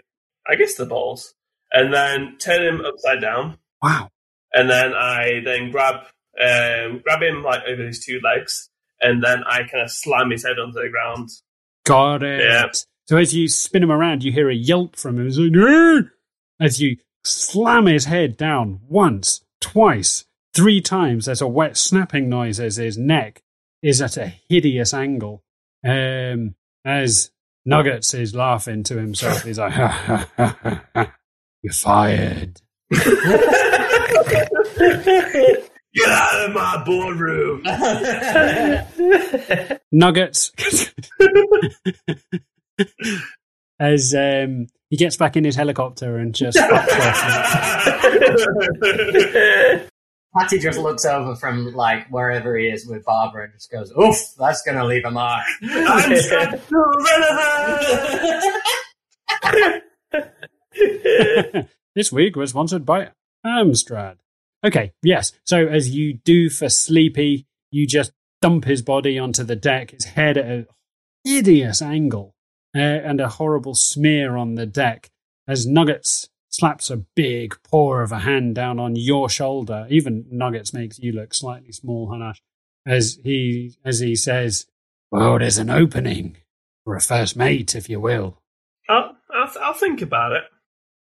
[0.49, 1.35] I guess, the balls,
[1.73, 3.59] and then turn him upside down.
[3.83, 4.11] Wow.
[4.53, 6.07] And then I then grab
[6.41, 8.71] um, grab him like over his two legs,
[9.01, 11.29] and then I kind of slam his head onto the ground.
[11.85, 12.41] Got it.
[12.45, 12.67] Yeah.
[13.09, 15.29] So as you spin him around, you hear a yelp from him.
[15.29, 16.07] Like!
[16.61, 20.25] As you slam his head down once, twice,
[20.55, 23.43] three times, there's a wet snapping noise as his neck
[23.83, 25.43] is at a hideous angle.
[25.85, 27.31] Um, as
[27.65, 31.15] Nuggets is laughing to himself, he's like, ha, ha, ha, ha, ha.
[31.63, 32.61] You're fired.
[35.93, 37.63] Get out of my boardroom!
[39.93, 40.53] Nuggets.
[43.81, 46.59] as um, he gets back in his helicopter and just
[50.35, 50.41] fucks.
[50.41, 54.17] Patty just looks over from like wherever he is with Barbara and just goes, "Oof,
[54.39, 56.61] that's gonna leave a mark." I'm so
[61.95, 63.11] this week was sponsored by
[63.45, 64.17] Amstrad.
[64.65, 65.33] Okay, yes.
[65.45, 68.13] So as you do for Sleepy, you just
[68.43, 70.67] dump his body onto the deck, his head at a
[71.25, 72.35] hideous angle,
[72.75, 75.11] uh, and a horrible smear on the deck
[75.47, 79.87] as Nuggets slaps a big paw of a hand down on your shoulder.
[79.89, 82.41] Even Nuggets makes you look slightly small, Hanash,
[82.87, 84.67] as he as he says,
[85.11, 86.37] "Well, there's an opening
[86.85, 88.43] for a first mate, if you will."
[88.89, 90.43] I'll, I'll, I'll think about it.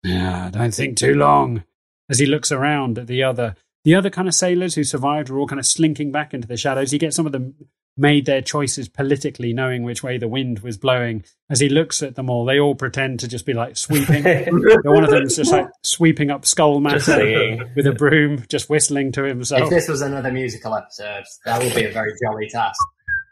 [0.03, 1.63] Yeah, don't think too long.
[2.09, 5.39] As he looks around at the other, the other kind of sailors who survived are
[5.39, 6.91] all kind of slinking back into the shadows.
[6.91, 7.55] He gets some of them
[7.97, 11.23] made their choices politically, knowing which way the wind was blowing.
[11.49, 14.23] As he looks at them all, they all pretend to just be like sweeping.
[14.83, 18.69] One of them is just like sweeping up skull Just matter with a broom, just
[18.69, 19.63] whistling to himself.
[19.63, 22.79] If this was another musical episode, that would be a very jolly task.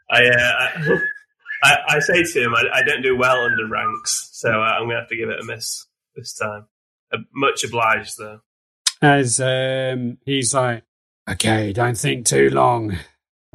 [0.09, 0.99] I, uh, I,
[1.63, 4.83] I, I say to him, I, I don't do well under ranks, so uh, I'm
[4.83, 5.85] going to have to give it a miss
[6.15, 6.67] this time.
[7.13, 8.39] Uh, much obliged, though.
[9.01, 10.83] As um, he's like,
[11.29, 12.97] "Okay, don't think too long.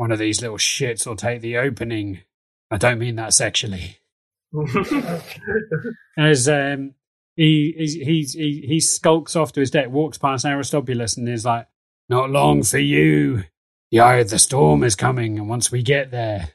[0.01, 2.20] One of these little shits will take the opening.
[2.70, 3.98] I don't mean that sexually."
[6.16, 6.94] as um,
[7.36, 11.44] he, he's, he's, he he skulks off to his deck, walks past Aristobulus, and is
[11.44, 11.68] like,
[12.09, 13.44] "Not long for you.
[13.90, 16.48] The eye of the storm is coming, and once we get there,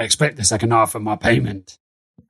[0.00, 1.78] I expect the second half of my payment."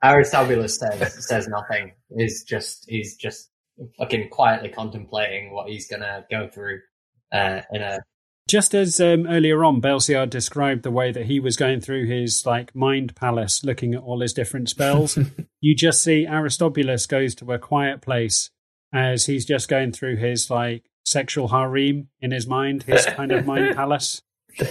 [0.05, 1.93] Aristobulus says says nothing.
[2.15, 3.49] He's just he's just
[3.99, 6.83] fucking quietly contemplating what he's gonna go through
[7.33, 8.01] uh, in a
[8.49, 12.47] Just as um, earlier on, Belsiard described the way that he was going through his
[12.47, 15.19] like mind palace, looking at all his different spells.
[15.61, 18.51] you just see Aristobulus goes to a quiet place
[18.91, 23.45] as he's just going through his like sexual harem in his mind, his kind of
[23.45, 24.23] mind palace.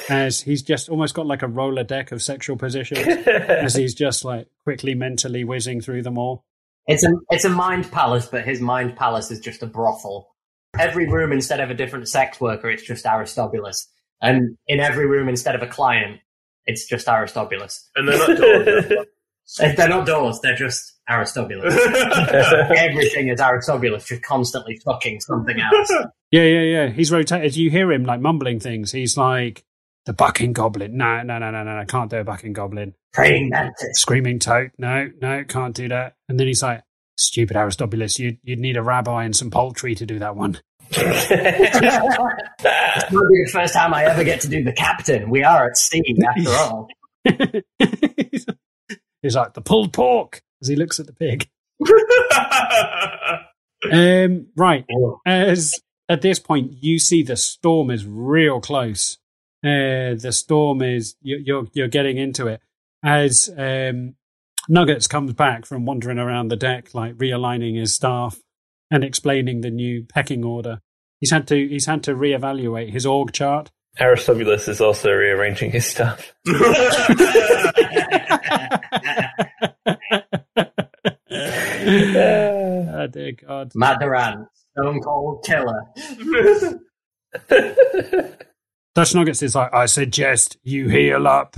[0.10, 4.26] As he's just almost got like a roller deck of sexual positions, as he's just
[4.26, 6.44] like quickly mentally whizzing through them all.
[6.88, 10.30] It's a it's a mind palace, but his mind palace is just a brothel.
[10.80, 13.88] Every room instead of a different sex worker, it's just Aristobulus,
[14.22, 16.20] and in every room instead of a client,
[16.66, 17.90] it's just Aristobulus.
[17.96, 18.86] and they're not doors.
[19.60, 21.74] If They're not doors; they're just Aristobulus.
[22.78, 25.92] Everything is Aristobulus, just constantly fucking something else.
[26.30, 26.88] Yeah, yeah, yeah.
[26.90, 27.56] He's rotated.
[27.56, 28.92] You hear him like mumbling things.
[28.92, 29.64] He's like
[30.06, 30.98] the bucking goblin.
[30.98, 31.78] No, no, no, no, no.
[31.78, 32.96] I can't do a bucking goblin.
[33.14, 34.02] Praying mantis.
[34.02, 34.72] Screaming toad.
[34.78, 36.16] No, no, can't do that.
[36.28, 36.84] And then he's like,
[37.16, 38.20] stupid Aristobulus.
[38.20, 40.60] You'd you'd need a rabbi and some poultry to do that one.
[40.90, 41.36] This to
[43.10, 45.30] be the first time I ever get to do the captain.
[45.30, 46.88] We are at sea, after all.
[49.22, 51.50] he's like the pulled pork as he looks at the pig.
[53.92, 54.86] Um, right.
[55.26, 55.80] As
[56.10, 59.20] at this point, you see the storm is real close.
[59.64, 62.60] Uh, the storm is you, you're you're getting into it
[63.04, 64.16] as um,
[64.68, 68.38] Nuggets comes back from wandering around the deck, like realigning his staff
[68.92, 70.82] and explaining the new pecking order.
[71.20, 75.88] He's had to he's had to reevaluate his org chart Aristobulus is also rearranging his
[75.88, 76.34] stuff.
[76.48, 76.54] oh
[83.12, 83.72] dear God.
[83.74, 85.82] Matt Duran, Stone Cold Killer.
[88.94, 91.58] Dutch Nuggets is like, I suggest you heal up.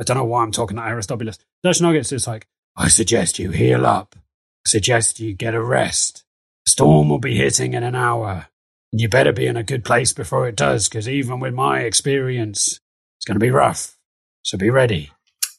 [0.00, 1.38] I don't know why I'm talking to Aristobulus.
[1.62, 2.46] Dutch Nuggets is like,
[2.76, 4.16] I suggest you heal up.
[4.16, 6.24] I suggest you get a rest.
[6.66, 8.46] Storm will be hitting in an hour.
[8.92, 11.80] And you better be in a good place before it does, because even with my
[11.80, 12.78] experience,
[13.18, 13.96] it's going to be rough.
[14.42, 15.10] So be ready.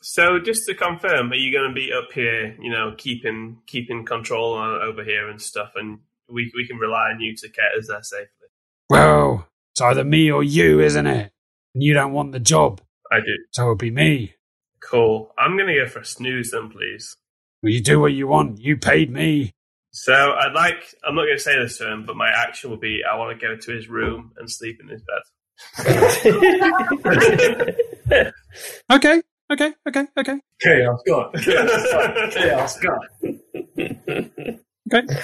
[0.02, 4.06] So just to confirm, are you going to be up here, you know, keeping keeping
[4.06, 6.00] control over here and stuff, and
[6.30, 8.48] we we can rely on you to get us there safely?
[8.90, 11.32] Well, it's either me or you, isn't it?
[11.74, 12.82] And you don't want the job,
[13.12, 13.36] I do.
[13.52, 14.36] so it'll be me.
[14.80, 15.34] Cool.
[15.38, 17.18] I'm going to go for a snooze then, please.
[17.64, 18.62] Well, you do what you want.
[18.62, 19.54] You paid me.
[19.98, 22.76] So I'd like, I'm not going to say this to him, but my action will
[22.78, 25.22] be I want to go to his room and sleep in his bed.
[28.92, 29.22] Okay,
[29.52, 30.40] okay, okay, okay.
[30.62, 31.34] Chaos God.
[31.40, 33.08] Chaos God.
[34.94, 35.16] Okay.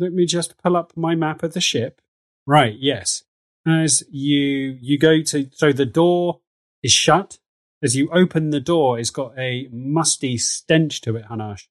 [0.00, 2.00] Let me just pull up my map of the ship.
[2.46, 3.22] Right, yes.
[3.66, 6.40] As you you go to so the door
[6.82, 7.38] is shut.
[7.82, 11.68] As you open the door, it's got a musty stench to it, Hanash.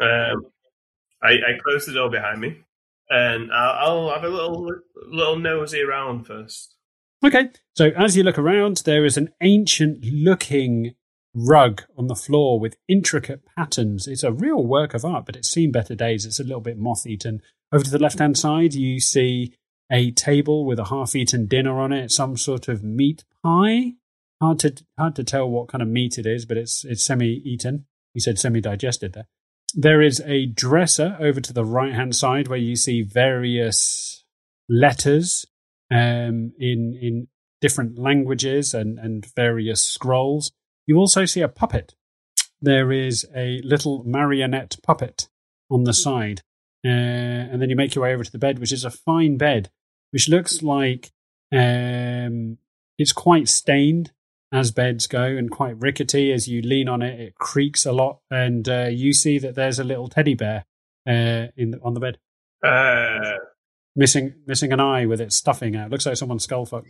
[0.00, 0.46] Um,
[1.22, 2.58] I, I close the door behind me,
[3.08, 4.68] and I'll, I'll have a little
[5.08, 6.76] little nosy around first.
[7.24, 7.50] Okay.
[7.76, 10.94] So as you look around, there is an ancient looking
[11.34, 14.06] rug on the floor with intricate patterns.
[14.06, 16.26] It's a real work of art, but it's seen better days.
[16.26, 17.40] It's a little bit moth eaten.
[17.72, 19.54] Over to the left hand side, you see
[19.90, 23.92] a table with a half eaten dinner on it, some sort of meat pie.
[24.40, 27.28] Hard to hard to tell what kind of meat it is, but it's it's semi
[27.28, 27.86] eaten.
[28.14, 29.28] You said semi digested there.
[29.74, 34.24] There is a dresser over to the right hand side where you see various
[34.68, 35.46] letters
[35.90, 37.28] um, in in
[37.60, 40.52] different languages and, and various scrolls.
[40.86, 41.94] You also see a puppet.
[42.60, 45.28] There is a little marionette puppet
[45.70, 46.42] on the side.
[46.84, 49.36] Uh, and then you make your way over to the bed, which is a fine
[49.36, 49.70] bed,
[50.10, 51.12] which looks like
[51.52, 52.58] um,
[52.98, 54.12] it's quite stained
[54.52, 56.32] as beds go and quite rickety.
[56.32, 58.18] As you lean on it, it creaks a lot.
[58.30, 60.64] And uh, you see that there's a little teddy bear
[61.06, 62.18] uh, in the, on the bed,
[62.62, 63.38] Uh,
[63.96, 65.90] missing missing an eye with its stuffing out.
[65.90, 66.88] Looks like someone's skull fucked.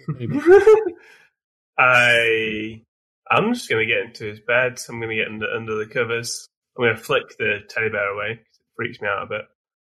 [1.78, 2.82] I
[3.30, 4.78] I'm just gonna get into his bed.
[4.88, 6.48] I'm gonna get under, under the covers.
[6.76, 8.46] I'm gonna flick the teddy bear away it
[8.76, 9.44] freaks me out a bit,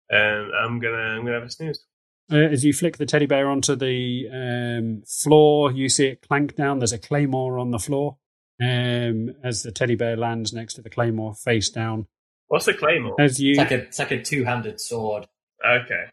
[0.10, 1.84] and I'm gonna I'm gonna have a snooze.
[2.32, 6.56] Uh, as you flick the teddy bear onto the um, floor, you see it clank
[6.56, 6.80] down.
[6.80, 8.18] There's a claymore on the floor.
[8.60, 12.08] Um, as the teddy bear lands next to the claymore, face down.
[12.48, 13.20] What's the claymore?
[13.20, 15.28] As you, It's like a it's like a two handed sword.
[15.66, 16.06] Okay,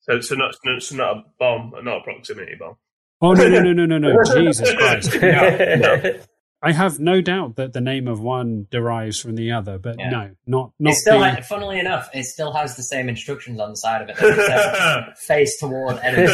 [0.00, 2.76] so so not so not a bomb, not a proximity bomb.
[3.20, 4.24] oh no no no no no no!
[4.34, 5.20] Jesus Christ!
[5.20, 6.20] No, no.
[6.62, 6.68] no.
[6.68, 10.10] I have no doubt that the name of one derives from the other, but Yeah.
[10.10, 11.30] no, not not It still, the.
[11.30, 14.20] ha- funnily enough, it still has the same instructions on the side of it.
[14.22, 16.26] Like it says, face toward enemy.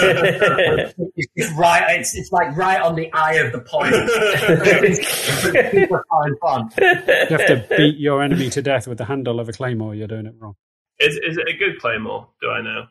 [1.37, 1.99] it's right.
[2.01, 3.93] It's, it's like right on the eye of the point.
[3.95, 5.07] It's
[5.71, 6.73] super fine font.
[6.77, 9.95] you have to beat your enemy to death with the handle of a claymore.
[9.95, 10.55] You're doing it wrong.
[10.99, 12.29] is is it a good claymore?
[12.41, 12.87] Do I know?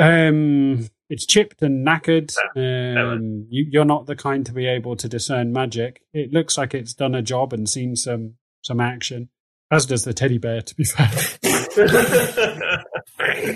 [0.00, 2.34] Um, it's chipped and knackered.
[2.56, 6.02] Um, you, you're not the kind to be able to discern magic.
[6.12, 9.28] It looks like it's done a job and seen some some action,
[9.70, 10.62] as does the teddy bear.
[10.62, 11.10] To be fair,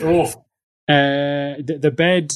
[0.05, 0.36] Oof.
[0.89, 2.32] uh, the, the bed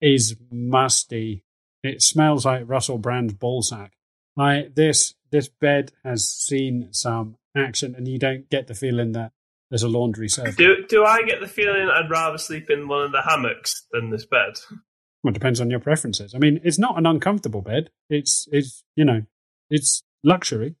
[0.00, 1.44] is musty.
[1.82, 3.90] It smells like Russell Brand's ballsack.
[4.36, 9.32] Like this, this bed has seen some action, and you don't get the feeling that
[9.72, 10.54] there's a laundry service.
[10.54, 14.10] do do I get the feeling I'd rather sleep in one of the hammocks than
[14.10, 14.58] this bed?
[15.24, 16.34] Well, it depends on your preferences.
[16.34, 17.88] I mean, it's not an uncomfortable bed.
[18.10, 19.22] It's it's you know,
[19.70, 20.74] it's luxury.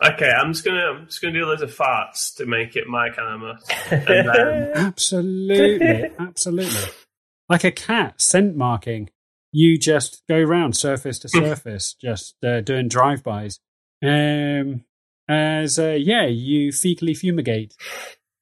[0.00, 3.10] Okay, I'm just gonna I'm just gonna do a little farts to make it my
[3.10, 4.06] kind of must.
[4.06, 4.28] Then
[4.76, 6.92] Absolutely, absolutely.
[7.48, 9.10] Like a cat, scent marking.
[9.50, 13.58] You just go round surface to surface, just uh, doing drive-bys.
[14.04, 14.84] Um,
[15.28, 17.74] as uh, yeah, you fecally fumigate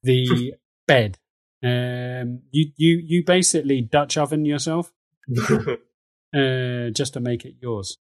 [0.05, 0.55] the
[0.87, 1.19] bed.
[1.63, 4.93] Um, you you you basically Dutch oven yourself,
[5.39, 7.97] uh, just to make it yours.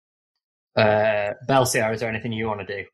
[0.77, 2.85] Uh, Belsiar, is there anything you want to do?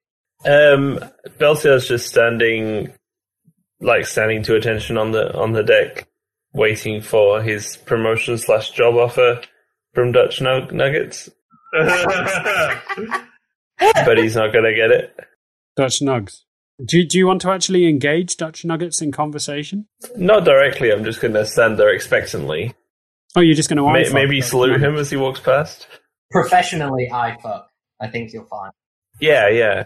[0.45, 0.99] Um,
[1.39, 2.93] Belsiar's just standing,
[3.81, 6.07] like standing to attention on the on the deck,
[6.53, 9.41] waiting for his promotion slash job offer
[9.95, 11.31] from Dutch Nug- Nuggets,
[11.73, 12.83] but
[14.19, 15.17] he's not gonna get it.
[15.77, 16.43] Dutch Nugs.
[16.85, 19.87] Do, do you want to actually engage Dutch Nuggets in conversation?
[20.17, 20.91] Not directly.
[20.93, 22.75] I'm just gonna stand there expectantly.
[23.37, 25.87] Oh, you're just going to May- maybe salute him as he walks past.
[26.31, 27.69] Professionally, I fuck.
[28.01, 28.71] I think you're fine.
[29.21, 29.85] Yeah, yeah.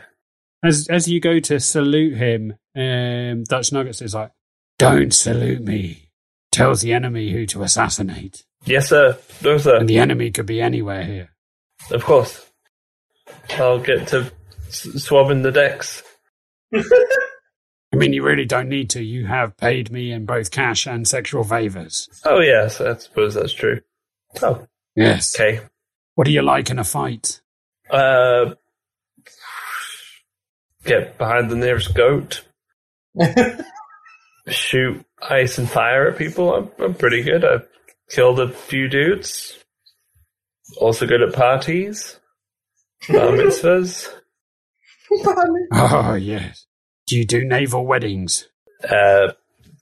[0.62, 4.31] As as you go to salute him, um, Dutch Nuggets is like,
[4.78, 6.10] "Don't salute me."
[6.52, 9.19] Tells the enemy who to assassinate, Yes, sir.
[9.43, 9.77] No, sir.
[9.78, 11.31] and the enemy could be anywhere here.
[11.90, 12.47] Of course.
[13.59, 14.31] I'll get to
[14.69, 16.02] swabbing the decks.
[16.74, 19.03] I mean, you really don't need to.
[19.03, 22.09] You have paid me in both cash and sexual favors.
[22.24, 23.81] Oh, yes, I suppose that's true.
[24.43, 24.66] Oh,
[24.97, 25.39] Yes.
[25.39, 25.61] okay.
[26.15, 27.40] What do you like in a fight?
[27.90, 28.55] Uh,
[30.85, 32.44] get behind the nearest goat.
[34.49, 36.55] Shoot ice and fire at people.
[36.55, 37.44] I'm, I'm pretty good.
[37.44, 37.66] I've
[38.11, 39.59] killed a few dudes.
[40.81, 42.19] Also good at parties.
[43.09, 44.12] Bar mitzvahs.
[45.72, 46.66] Oh, yes.
[47.06, 48.48] Do you do naval weddings?
[48.82, 49.32] Uh,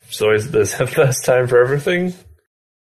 [0.08, 2.14] it's always there's a first time for everything.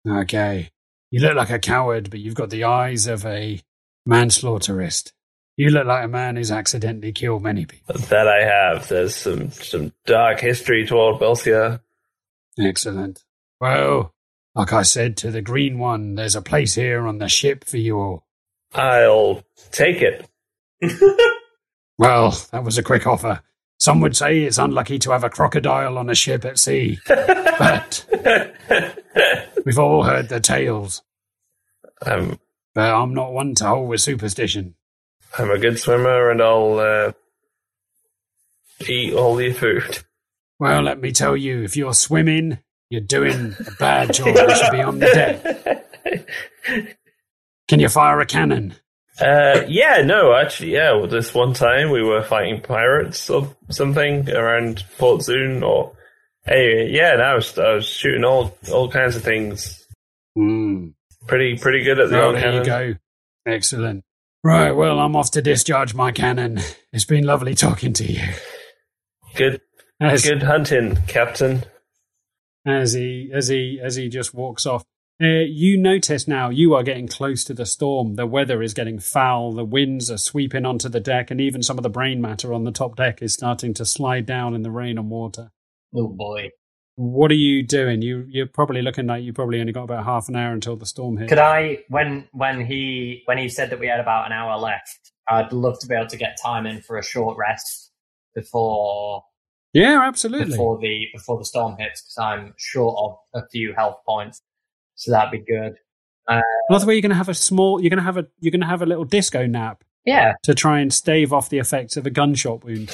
[0.08, 0.70] Okay.
[1.12, 3.62] You look like a coward, but you've got the eyes of a
[4.08, 5.12] manslaughterist.
[5.58, 7.96] You look like a man who's accidentally killed many people.
[7.96, 8.88] That I have.
[8.88, 11.82] There's some some dark history toward Belsia.
[12.60, 13.24] Excellent.
[13.60, 14.14] Well,
[14.56, 17.78] like I said to the green one, there's a place here on the ship for
[17.78, 18.28] you all.
[18.74, 20.28] I'll take it.
[21.98, 23.42] Well, that was a quick offer.
[23.80, 28.06] Some would say it's unlucky to have a crocodile on a ship at sea, but
[29.66, 31.04] we've all heard the tales.
[32.02, 32.40] I'm
[32.74, 34.76] But I'm not one to hold with superstition.
[35.38, 37.12] I'm a good swimmer, and I'll uh,
[38.88, 40.00] eat all your food.
[40.60, 42.60] Well, let me tell you, if you're swimming,
[42.90, 44.28] you're doing a bad job.
[44.28, 46.98] You should be on the deck.
[47.68, 48.76] Can you fire a cannon?
[49.20, 50.94] Uh, yeah, no, actually, yeah.
[50.94, 55.94] Well, this one time we were fighting pirates or something around Port Zune, or
[56.48, 57.14] anyway, yeah.
[57.14, 59.88] And I was I was shooting all all kinds of things.
[60.36, 60.90] Hmm.
[61.26, 62.60] Pretty pretty good at the Oh, old there cannon.
[62.60, 63.00] you go.
[63.52, 64.04] Excellent.
[64.44, 66.60] Right, well, I'm off to discharge my cannon.
[66.94, 68.22] It's been lovely talking to you.
[69.36, 69.62] Good
[70.00, 71.64] As, good hunting, Captain.
[72.66, 74.86] as he as he as he just walks off.
[75.22, 78.16] Uh, you notice now you are getting close to the storm.
[78.16, 79.52] The weather is getting foul.
[79.52, 82.66] The winds are sweeping onto the deck, and even some of the brain matter on
[82.66, 85.52] the top deck is starting to slide down in the rain and water.
[85.96, 86.50] oh boy.
[87.00, 88.02] What are you doing?
[88.02, 90.86] You you're probably looking like you probably only got about half an hour until the
[90.88, 91.30] storm hits.
[91.30, 95.12] Could I when when he when he said that we had about an hour left,
[95.30, 97.92] I'd love to be able to get time in for a short rest
[98.34, 99.24] before
[99.74, 100.52] Yeah, absolutely.
[100.52, 104.42] before the before the storm hits because I'm short of a few health points.
[104.98, 105.78] So that'd be good.
[106.28, 107.82] Uh, Another way you're going to have a small.
[107.82, 110.54] You're going to have a you're going to have a little disco nap Yeah, to
[110.54, 112.92] try and stave off the effects of a gunshot wound.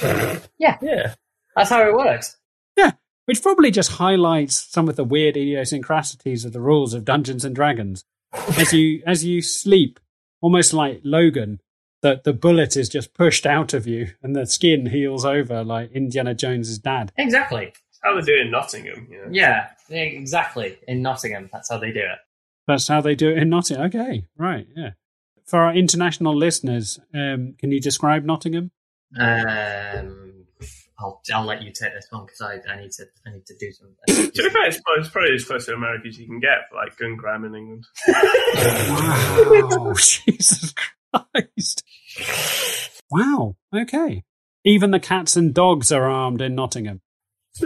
[0.60, 1.16] Yeah, Yeah.
[1.56, 2.38] that's how it works.
[2.78, 2.92] Yeah.
[3.26, 7.56] Which probably just highlights some of the weird idiosyncrasies of the rules of Dungeons and
[7.56, 8.04] Dragons.
[8.58, 10.00] As you as you sleep,
[10.42, 11.60] almost like Logan,
[12.02, 15.92] that the bullet is just pushed out of you and the skin heals over like
[15.94, 17.12] Indiana Jones's dad.
[17.18, 17.74] Exactly.
[18.04, 19.28] How they do it in Nottingham, you know.
[19.32, 20.78] Yeah, exactly.
[20.88, 22.20] In Nottingham, that's how they do it.
[22.68, 23.86] That's how they do it in Nottingham.
[23.86, 24.92] Okay, right, yeah.
[25.46, 28.72] For our international listeners, um, can you describe Nottingham?
[29.20, 30.46] Um,
[31.00, 33.56] I'll I'll let you take this one because I, I need to I need to
[33.60, 34.32] do something.
[34.34, 36.70] To be fair, it's probably, it's probably as close to America as you can get
[36.70, 37.86] for like gun crime in England.
[38.90, 40.74] Wow, Jesus
[41.14, 41.84] Christ!
[43.12, 43.56] Wow.
[43.76, 44.24] Okay.
[44.64, 47.02] Even the cats and dogs are armed in Nottingham.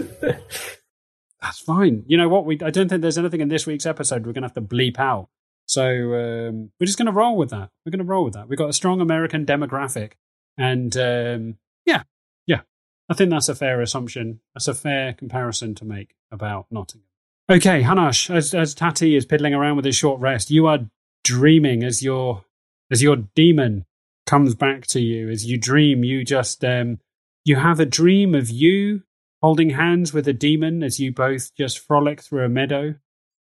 [1.42, 2.04] That's fine.
[2.08, 2.46] You know what?
[2.46, 4.62] We I don't think there's anything in this week's episode we're going to have to
[4.62, 5.30] bleep out.
[5.66, 7.70] So um, we're just going to roll with that.
[7.86, 8.48] We're going to roll with that.
[8.48, 10.14] We've got a strong American demographic,
[10.58, 12.04] and um, yeah,
[12.46, 12.62] yeah.
[13.10, 14.40] I think that's a fair assumption.
[14.54, 17.08] That's a fair comparison to make about Nottingham.
[17.50, 20.90] Okay, Hanash, as as Tatty is piddling around with his short rest, you are
[21.24, 22.46] dreaming as your
[22.90, 23.86] as your demon
[24.26, 25.30] comes back to you.
[25.30, 27.00] As you dream, you just um,
[27.46, 29.04] you have a dream of you
[29.48, 32.94] holding hands with a demon as you both just frolic through a meadow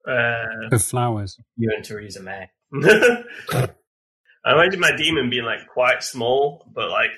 [0.08, 1.38] Uh, of flowers.
[1.58, 2.50] You and Theresa May.
[2.74, 7.10] I imagine my demon being like quite small, but like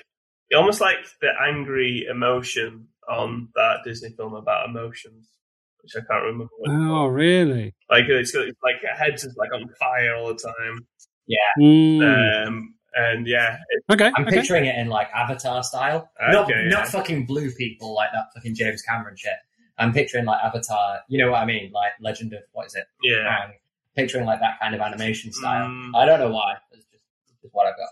[0.56, 5.28] almost like the angry emotion on that Disney film about emotions,
[5.82, 6.48] which I can't remember.
[6.58, 7.14] What Oh, called.
[7.14, 7.74] really?
[7.88, 10.86] Like it's, it's like her head's just like on fire all the time.
[11.60, 12.46] Mm.
[12.48, 14.10] Um, and yeah, it, okay.
[14.16, 14.36] I'm okay.
[14.36, 16.10] picturing it in like Avatar style.
[16.22, 16.68] Okay, not yeah.
[16.68, 19.34] not fucking blue people like that fucking James Cameron shit.
[19.78, 21.00] I'm picturing like Avatar.
[21.08, 21.72] You know what I mean?
[21.72, 22.84] Like Legend of what is it?
[23.02, 23.16] yeah.
[23.16, 23.52] Aang.
[23.96, 25.66] Picturing like that kind of animation style.
[25.68, 25.96] Mm.
[25.96, 26.54] I don't know why.
[26.70, 27.88] It's just, it's just what I've got.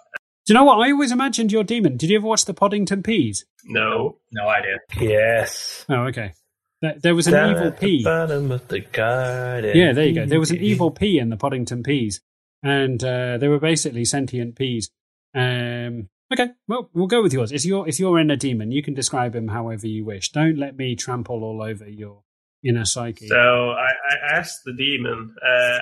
[0.47, 0.79] Do you know what?
[0.79, 1.97] I always imagined your demon.
[1.97, 3.45] Did you ever watch the Poddington Peas?
[3.65, 4.17] No.
[4.33, 4.77] No idea.
[4.99, 5.85] Yes.
[5.89, 6.33] Oh, okay.
[6.81, 8.05] There, there was an Down evil at the pea.
[8.05, 9.77] bottom of the garden.
[9.77, 10.27] Yeah, there you go.
[10.27, 12.21] There was an evil pea in the Poddington Peas,
[12.63, 14.91] and uh, they were basically sentient peas.
[15.35, 17.53] Um, Okay, well, we'll go with yours.
[17.53, 18.71] It's your it's your inner demon.
[18.71, 20.31] You can describe him however you wish.
[20.31, 22.23] Don't let me trample all over your
[22.63, 23.29] inner psyche.
[23.29, 25.79] So I, I asked the demon, uh,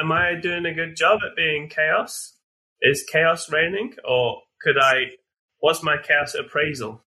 [0.00, 2.34] "Am I doing a good job at being chaos?
[2.82, 5.12] Is chaos reigning, or could I?
[5.60, 7.02] What's my chaos appraisal?"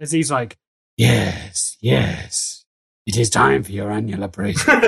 [0.00, 0.58] As he's like,
[0.98, 2.66] yes, yes,
[3.06, 4.74] it is time for your annual appraisal.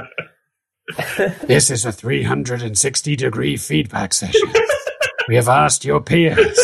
[1.46, 4.52] This is a 360 degree feedback session.
[5.28, 6.58] We have asked your peers.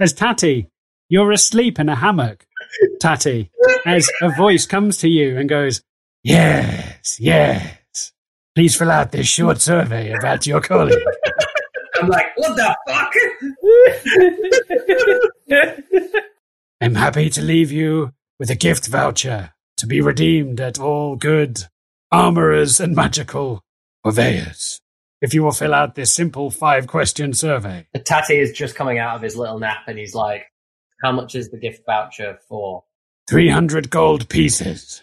[0.00, 0.68] As Tatty,
[1.08, 2.46] you're asleep in a hammock.
[3.00, 3.50] Tatty,
[3.86, 5.82] as a voice comes to you and goes,
[6.22, 8.12] Yes, yes.
[8.54, 11.02] Please fill out this short survey about your colleague.
[11.94, 13.12] I'm like, what the fuck?
[16.80, 21.64] I'm happy to leave you with a gift voucher to be redeemed at all good
[22.12, 23.62] armorers and magical
[24.04, 24.80] purveyors.
[25.20, 27.86] If you will fill out this simple five question survey.
[28.04, 30.44] Tatty is just coming out of his little nap and he's like,
[31.02, 32.84] how much is the gift voucher for?
[33.28, 35.02] 300 gold pieces.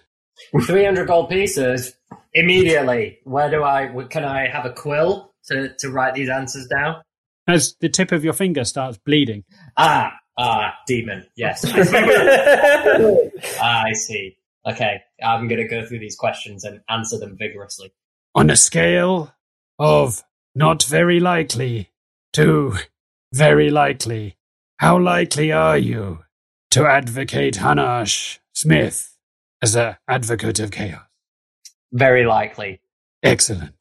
[0.66, 1.96] 300 gold pieces
[2.34, 3.20] immediately.
[3.24, 7.02] Where do I, can I have a quill to, to write these answers down?
[7.48, 9.46] As the tip of your finger starts bleeding.
[9.78, 11.26] Ah, ah, demon.
[11.38, 11.64] Yes.
[11.64, 13.30] I see.
[13.62, 14.38] ah, I see.
[14.68, 15.00] Okay.
[15.24, 17.94] I'm going to go through these questions and answer them vigorously.
[18.38, 19.34] On a scale
[19.80, 20.24] of
[20.54, 21.90] not very likely
[22.34, 22.76] to
[23.34, 24.38] very likely,
[24.78, 26.20] how likely are you
[26.70, 29.18] to advocate Hanash Smith
[29.60, 31.02] as an advocate of chaos?
[31.92, 32.80] Very likely.
[33.24, 33.74] Excellent.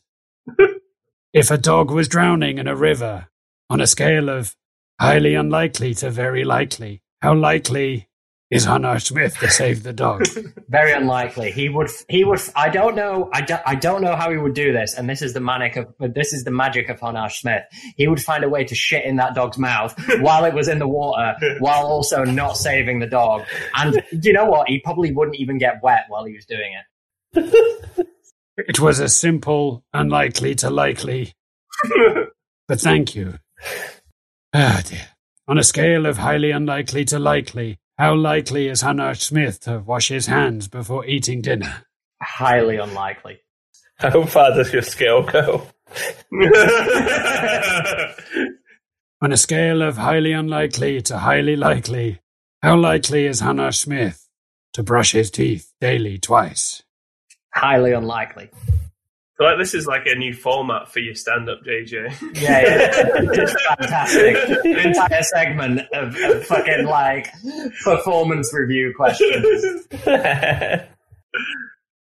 [1.35, 3.29] if a dog was drowning in a river,
[3.69, 4.57] on a scale of
[4.99, 8.09] highly unlikely to very likely, how likely
[8.49, 10.25] is Hanash Smith to save the dog?
[10.69, 11.51] Very unlikely.
[11.51, 11.91] He would.
[12.09, 12.41] He would.
[12.55, 13.29] I don't know.
[13.33, 14.95] I don't, I don't know how he would do this.
[14.95, 15.93] And this is the manic of.
[15.99, 17.63] This is the magic of Hanash Smith.
[17.97, 20.79] He would find a way to shit in that dog's mouth while it was in
[20.79, 23.43] the water, while also not saving the dog.
[23.75, 24.69] And you know what?
[24.69, 28.07] He probably wouldn't even get wet while he was doing it.
[28.57, 31.35] it was a simple, unlikely to likely.
[32.69, 33.41] but thank you.
[34.55, 35.09] Ah, dear.
[35.49, 40.09] On a scale of highly unlikely to likely, how likely is Hanash Smith to wash
[40.09, 41.85] his hands before eating dinner?
[42.21, 43.41] Highly unlikely.
[43.97, 45.67] How far does your scale go?
[49.23, 52.21] On a scale of highly unlikely to highly likely,
[52.63, 54.29] how likely is Hanash Smith
[54.75, 56.83] to brush his teeth daily twice?
[57.55, 58.51] Highly unlikely.
[59.39, 62.41] I feel like this is like a new format for your stand-up, JJ.
[62.41, 62.91] Yeah, yeah.
[62.95, 64.65] it's fantastic.
[64.65, 67.29] An entire segment of, of fucking like
[67.85, 69.87] performance review questions.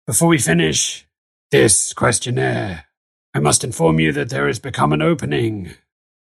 [0.07, 1.07] Before we finish
[1.51, 2.87] this questionnaire,
[3.35, 5.75] I must inform you that there has become an opening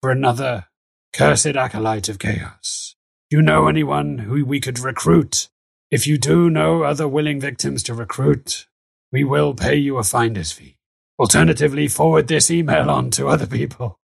[0.00, 0.66] for another
[1.12, 2.94] cursed acolyte of chaos.
[3.30, 5.48] Do you know anyone who we could recruit?
[5.90, 8.68] If you do know other willing victims to recruit,
[9.10, 10.76] we will pay you a finder's fee.
[11.18, 14.00] Alternatively, forward this email on to other people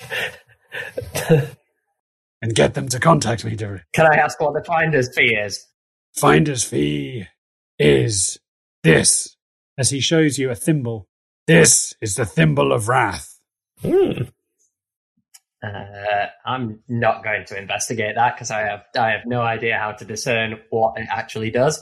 [1.28, 3.88] and get them to contact me directly.
[3.94, 5.66] Can I ask what the finder's fee is?
[6.14, 7.26] Finder's fee
[7.78, 8.38] is
[8.82, 9.36] this,
[9.76, 11.08] as he shows you a thimble.
[11.46, 13.38] This is the thimble of wrath.
[13.80, 14.22] Hmm.
[15.62, 19.92] Uh, I'm not going to investigate that because I have I have no idea how
[19.92, 21.80] to discern what it actually does.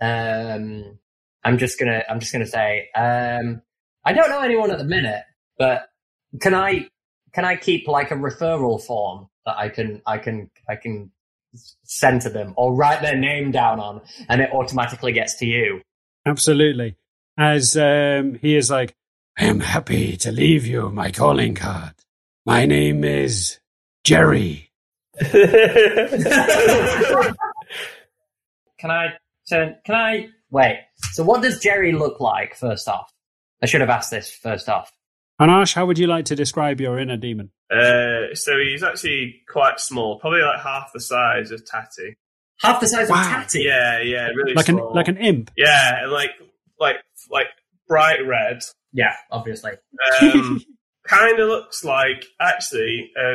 [0.00, 0.98] Um,
[1.42, 3.62] I'm just gonna I'm just gonna say um,
[4.06, 5.24] I don't know anyone at the minute,
[5.58, 5.88] but
[6.40, 6.88] can I
[7.32, 11.10] can I keep like a referral form that I can I can I can
[11.82, 15.80] send to them or write their name down on, and it automatically gets to you.
[16.24, 16.96] Absolutely.
[17.36, 18.94] As um, he is like,
[19.36, 21.92] I am happy to leave you my calling card.
[22.44, 23.58] My name is
[24.04, 24.70] Jerry.
[25.20, 25.34] Can
[28.84, 29.14] I
[29.48, 29.76] turn?
[29.84, 30.84] Can I wait?
[31.12, 32.54] So, what does Jerry look like?
[32.54, 33.10] First off,
[33.62, 34.90] I should have asked this first off.
[35.40, 37.50] Anash, how would you like to describe your inner demon?
[37.70, 42.16] Uh, so he's actually quite small, probably like half the size of Tatty.
[42.60, 43.20] Half the size Wow.
[43.20, 43.62] of Tatty.
[43.64, 45.50] Yeah, yeah, really Like an like an imp.
[45.56, 46.30] yeah, and like
[46.80, 46.96] like
[47.30, 47.48] like
[47.88, 48.62] bright red.
[48.92, 49.72] Yeah, obviously.
[50.22, 50.62] Um,
[51.06, 53.34] kind of looks like actually a,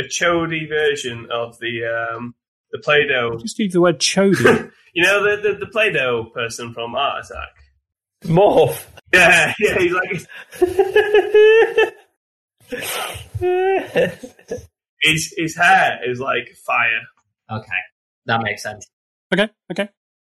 [0.00, 1.84] a chody version of the
[2.16, 2.34] um,
[2.72, 3.38] the Play-Doh.
[3.38, 4.72] Just use the word chody.
[4.94, 7.50] You know the, the the Play-Doh person from Art Attack.
[8.24, 8.84] Morph.
[9.12, 10.10] Yeah, yeah, he's like
[15.00, 17.00] his his hair is like fire.
[17.50, 17.80] Okay,
[18.26, 18.86] that makes sense.
[19.32, 19.88] okay, okay.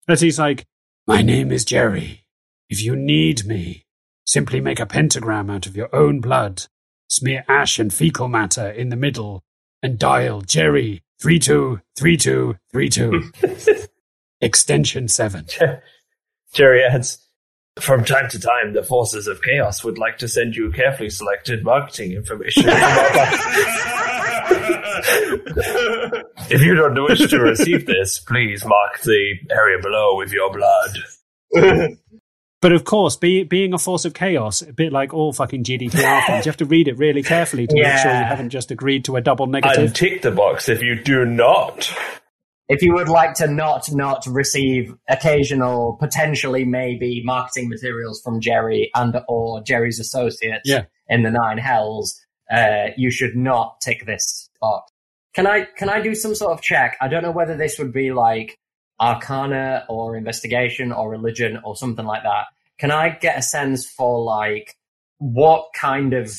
[0.08, 0.66] As he's like,
[1.08, 2.26] My name is Jerry.
[2.70, 3.86] If you need me,
[4.26, 6.64] simply make a pentagram out of your own blood
[7.14, 9.44] smear ash and fecal matter in the middle,
[9.82, 13.88] and dial Jerry 323232.
[14.42, 15.46] Extension 7.
[16.54, 17.26] Jerry adds,
[17.80, 21.64] from time to time, the forces of chaos would like to send you carefully selected
[21.64, 22.66] marketing information.
[26.50, 30.98] if you don't wish to receive this, please mark the area below with your blood.
[32.62, 36.26] But of course, be, being a force of chaos, a bit like all fucking GDPR
[36.26, 39.04] things, you have to read it really carefully to make sure you haven't just agreed
[39.06, 39.92] to a double negative.
[39.92, 41.94] Untick the box if you do not.
[42.70, 48.90] If you would like to not not receive occasional, potentially maybe marketing materials from Jerry
[48.96, 50.84] and or Jerry's associates Yeah.
[51.10, 52.20] in the Nine Hells,
[52.52, 54.92] uh, you should not tick this box.
[55.34, 56.96] Can I can I do some sort of check?
[57.02, 58.58] I don't know whether this would be like
[59.00, 62.46] Arcana or investigation or religion or something like that.
[62.80, 64.76] Can I get a sense for like
[65.18, 66.32] what kind of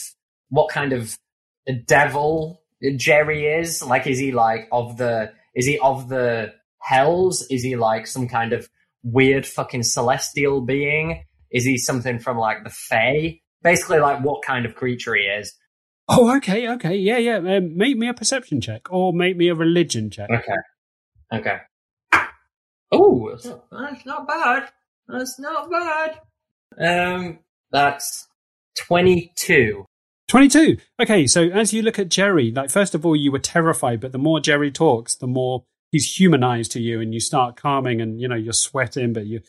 [0.49, 1.19] what kind of
[1.87, 2.63] devil
[2.97, 3.83] Jerry is?
[3.85, 7.47] Like, is he like of the is he of the hells?
[7.51, 8.69] Is he like some kind of
[9.03, 11.25] weird fucking celestial being?
[11.51, 13.41] Is he something from like the Fae?
[13.63, 15.55] Basically, like what kind of creature he is.
[16.09, 16.97] oh, okay, okay.
[16.97, 17.37] Yeah, yeah.
[17.37, 20.29] Um, make me a perception check or make me a religion check.
[20.31, 20.53] Okay.
[21.33, 21.59] Okay.
[22.93, 24.71] Oh, that's not, that's not bad.
[25.09, 26.21] That's not bad.
[26.79, 27.39] Um,
[27.71, 28.29] that's
[28.77, 29.87] twenty-two.
[30.29, 30.79] 22.
[31.01, 34.13] Okay, so as you look at Jerry, like, first of all, you were terrified, but
[34.13, 38.21] the more Jerry talks, the more he's humanized to you, and you start calming and,
[38.21, 39.41] you know, you're sweating, but you.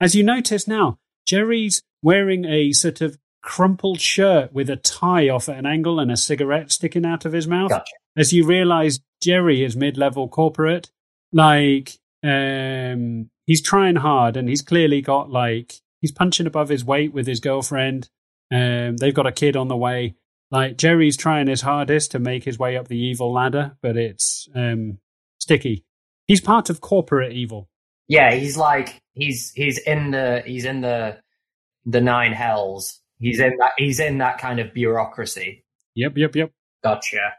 [0.00, 5.48] As you notice now, Jerry's wearing a sort of crumpled shirt with a tie off
[5.48, 7.70] at an angle and a cigarette sticking out of his mouth.
[7.70, 7.92] Gotcha.
[8.16, 10.90] As you realize Jerry is mid level corporate,
[11.32, 17.12] like, um, he's trying hard and he's clearly got, like, he's punching above his weight
[17.12, 18.08] with his girlfriend.
[18.52, 20.14] Um, they've got a kid on the way
[20.52, 24.48] like Jerry's trying his hardest to make his way up the evil ladder, but it's
[24.54, 24.98] um,
[25.40, 25.84] sticky.
[26.26, 27.68] He's part of corporate evil.
[28.06, 31.18] Yeah, he's like he's he's in the he's in the
[31.86, 33.00] the nine hells.
[33.18, 35.64] He's in that he's in that kind of bureaucracy.
[35.94, 36.52] Yep, yep, yep.
[36.84, 37.34] Gotcha.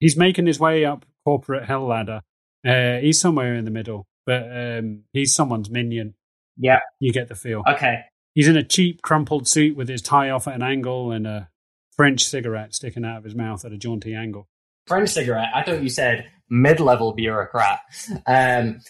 [0.00, 2.22] He's making his way up corporate hell ladder.
[2.66, 6.14] Uh, he's somewhere in the middle, but um, he's someone's minion.
[6.56, 6.80] Yeah.
[7.00, 7.62] You get the feel.
[7.68, 8.00] Okay.
[8.34, 11.48] He's in a cheap, crumpled suit with his tie off at an angle and a
[11.96, 14.48] French cigarette sticking out of his mouth at a jaunty angle.
[14.86, 15.48] French cigarette.
[15.54, 17.80] I thought you said mid-level bureaucrat.
[18.26, 18.80] Um,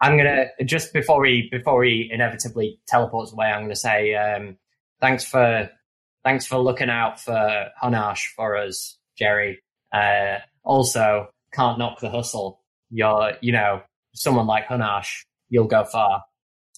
[0.00, 3.46] I'm gonna just before he before he inevitably teleports away.
[3.46, 4.56] I'm gonna say um,
[5.00, 5.70] thanks for
[6.24, 9.60] thanks for looking out for Hanash for us, Jerry.
[9.92, 12.60] Uh, also, can't knock the hustle.
[12.90, 13.82] You're you know
[14.14, 16.24] someone like Hanash, you'll go far.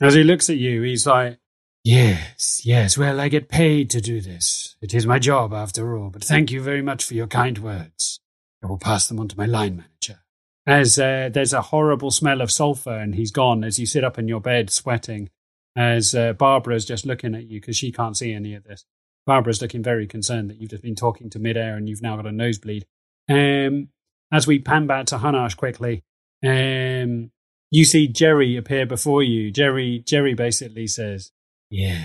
[0.02, 1.38] As he looks at you, he's like,
[1.84, 4.74] Yes, yes, well, I get paid to do this.
[4.80, 8.20] It is my job, after all, but thank you very much for your kind words.
[8.62, 10.22] I will pass them on to my line manager.
[10.66, 14.18] As uh, there's a horrible smell of sulfur and he's gone as you sit up
[14.18, 15.28] in your bed sweating,
[15.76, 18.86] as uh, Barbara's just looking at you because she can't see any of this.
[19.26, 22.26] Barbara's looking very concerned that you've just been talking to midair and you've now got
[22.26, 22.86] a nosebleed.
[23.28, 23.88] Um,
[24.32, 26.02] as we pan back to Hanash quickly,
[26.42, 27.30] um,
[27.70, 29.50] you see Jerry appear before you.
[29.50, 31.30] Jerry, Jerry basically says,
[31.70, 32.04] "Yeah,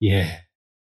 [0.00, 0.40] yeah,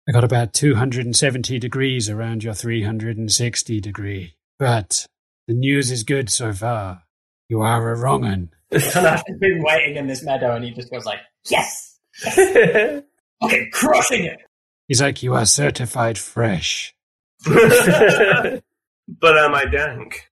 [0.08, 4.36] I got about two hundred and seventy degrees around your three hundred and sixty degree,
[4.60, 5.06] but
[5.48, 7.04] the news is good so far.
[7.50, 11.06] You are a wrong un." Has been waiting in this meadow, and he just goes
[11.06, 11.20] like,
[11.50, 14.40] "Yes, okay, crushing it."
[14.88, 16.94] He's like, "You are certified fresh."
[17.46, 20.30] but am I dank?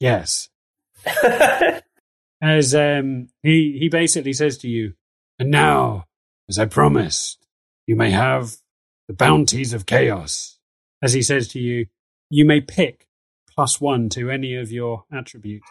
[0.00, 0.48] Yes.
[2.42, 4.94] As um, he he basically says to you,
[5.38, 6.04] and now,
[6.48, 7.46] as I promised,
[7.86, 8.56] you may have
[9.08, 10.58] the bounties of chaos.
[11.02, 11.86] As he says to you,
[12.30, 13.06] you may pick
[13.54, 15.68] plus one to any of your attributes,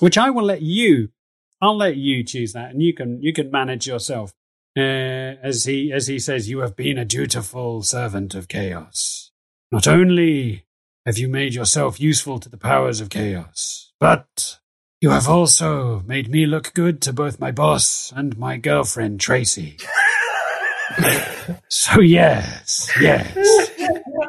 [0.00, 1.10] which I will let you.
[1.60, 4.32] I'll let you choose that, and you can you can manage yourself.
[4.76, 9.30] Uh, as he as he says, you have been a dutiful servant of chaos.
[9.70, 10.64] Not only
[11.04, 14.58] have you made yourself useful to the powers of chaos, but
[15.00, 19.76] you have also made me look good to both my boss and my girlfriend Tracy.
[21.68, 23.36] so yes, yes.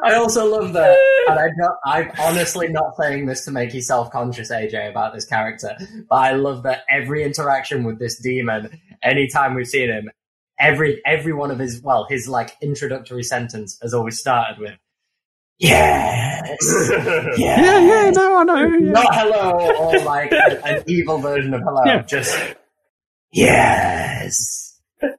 [0.04, 0.96] I also love that,
[1.28, 5.24] and I don't, I'm honestly not saying this to make you self-conscious, AJ, about this
[5.24, 5.76] character,
[6.08, 10.08] but I love that every interaction with this demon, anytime we've seen him,
[10.58, 14.78] every every one of his well, his like introductory sentence has always started with
[15.70, 16.58] "Yes,
[17.38, 18.56] Yeah, yeah, no, I know.
[18.66, 18.90] yeah.
[18.92, 22.02] not hello or like a- an evil version of hello, Yeah.
[22.02, 22.36] just
[23.32, 24.66] yes."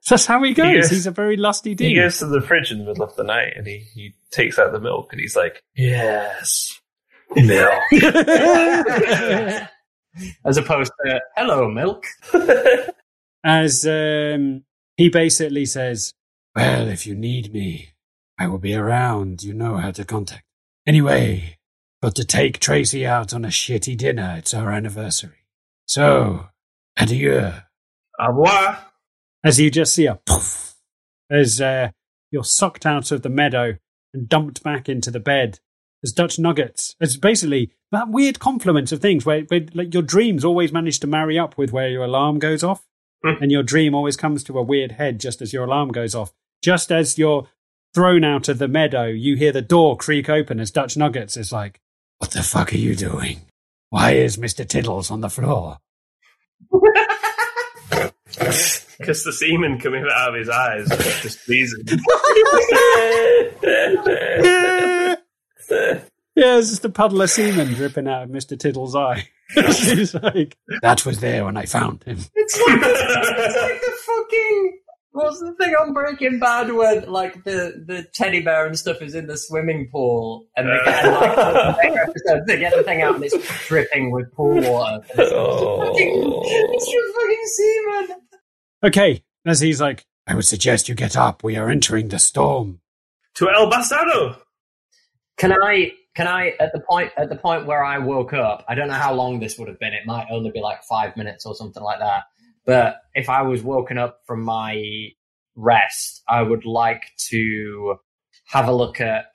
[0.07, 0.67] That's how he goes.
[0.67, 1.87] He goes- he's a very lusty dude.
[1.89, 4.59] He goes to the fridge in the middle of the night and he, he takes
[4.59, 6.79] out the milk and he's like, Yes,
[7.35, 7.73] milk.
[10.45, 12.05] As opposed to "Hello, milk."
[13.43, 14.63] As um,
[14.97, 16.13] he basically says,
[16.55, 17.90] Well, if you need me,
[18.41, 19.43] I will be around.
[19.43, 20.43] You know how to contact.
[20.87, 21.57] Anyway,
[22.01, 24.33] got to take Tracy out on a shitty dinner.
[24.39, 25.45] It's our anniversary.
[25.85, 26.47] So,
[26.97, 27.51] adieu.
[28.19, 28.79] Au revoir.
[29.43, 30.73] As you just see a poof,
[31.29, 31.91] as uh,
[32.31, 33.77] you're sucked out of the meadow
[34.11, 35.59] and dumped back into the bed
[36.03, 36.95] as Dutch nuggets.
[36.99, 41.07] It's basically that weird confluence of things where, where like your dreams always manage to
[41.07, 42.87] marry up with where your alarm goes off,
[43.23, 43.39] Hmm.
[43.39, 46.33] and your dream always comes to a weird head just as your alarm goes off.
[46.63, 47.47] Just as you're
[47.93, 51.51] thrown out of the meadow, you hear the door creak open as Dutch Nuggets is
[51.51, 51.79] like,
[52.19, 53.41] "What the fuck are you doing?
[53.89, 55.79] Why is Mister Tiddles on the floor?"
[58.27, 61.85] Because the semen coming out of his eyes is displeasing.
[66.33, 68.57] Yeah, it's just a puddle of semen dripping out of Mr.
[68.57, 69.27] Tiddle's eye.
[69.49, 72.19] She's like, that was there when I found him.
[72.33, 74.79] It's like, it's like the fucking.
[75.13, 79.13] What's the thing on Breaking Bad where like the, the teddy bear and stuff is
[79.13, 83.15] in the swimming pool and they get like the later they get the thing out
[83.15, 85.05] and it's dripping with pool water.
[85.17, 85.17] Oh.
[85.17, 86.43] It's just fucking,
[86.73, 87.45] it's just fucking
[88.07, 88.21] semen.
[88.83, 91.43] Okay, as he's like, I would suggest you get up.
[91.43, 92.79] We are entering the storm.
[93.35, 94.37] to El Bastardo.
[95.37, 98.75] Can I can I at the point at the point where I woke up, I
[98.75, 99.93] don't know how long this would have been.
[99.93, 102.23] It might only be like five minutes or something like that.
[102.65, 105.09] But if I was woken up from my
[105.55, 107.95] rest, I would like to
[108.45, 109.25] have a look at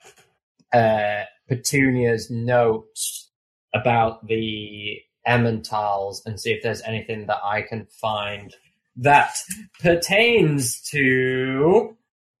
[0.73, 3.31] uh, Petunia's notes
[3.73, 8.53] about the Emmentals and see if there's anything that I can find
[8.95, 9.35] that
[9.81, 11.95] pertains to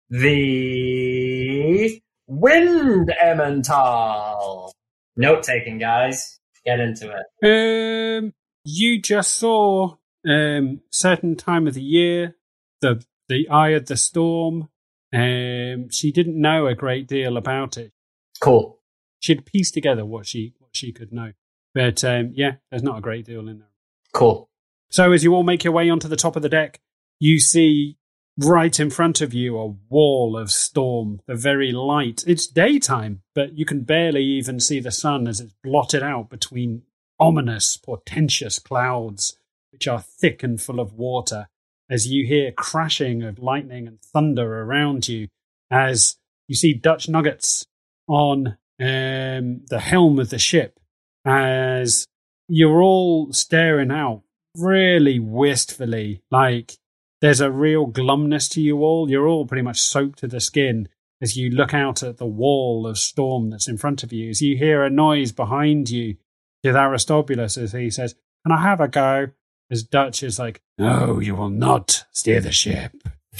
[0.09, 4.71] the Wind Emmental.
[5.15, 6.39] Note taking, guys.
[6.65, 8.23] Get into it.
[8.23, 8.33] Um,
[8.63, 9.95] you just saw
[10.27, 12.35] um certain time of the year,
[12.81, 14.69] the the eye of the storm.
[15.13, 17.93] Um, she didn't know a great deal about it.
[18.41, 18.79] Cool.
[19.19, 21.33] She'd pieced together what she what she could know,
[21.73, 23.71] but um, yeah, there's not a great deal in there.
[24.13, 24.49] Cool.
[24.89, 26.79] So as you all make your way onto the top of the deck,
[27.19, 27.97] you see
[28.37, 32.23] right in front of you a wall of storm, the very light.
[32.27, 36.83] It's daytime, but you can barely even see the sun as it's blotted out between
[37.19, 39.36] ominous, portentous clouds,
[39.71, 41.47] which are thick and full of water,
[41.89, 45.27] as you hear crashing of lightning and thunder around you,
[45.71, 46.17] as
[46.47, 47.65] you see Dutch nuggets
[48.07, 50.79] on um, the helm of the ship,
[51.25, 52.07] as
[52.47, 54.23] you're all staring out
[54.57, 56.21] really wistfully.
[56.31, 56.73] Like
[57.21, 59.09] there's a real glumness to you all.
[59.09, 60.89] You're all pretty much soaked to the skin
[61.21, 64.29] as you look out at the wall of storm that's in front of you.
[64.29, 66.17] As you hear a noise behind you
[66.63, 68.15] with Aristobulus as he says,
[68.45, 69.27] Can I have a go?
[69.69, 72.91] As Dutch is like, No, you will not steer the ship.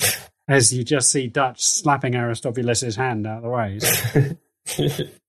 [0.49, 5.09] As you just see Dutch slapping Aristobulus's hand out of the way.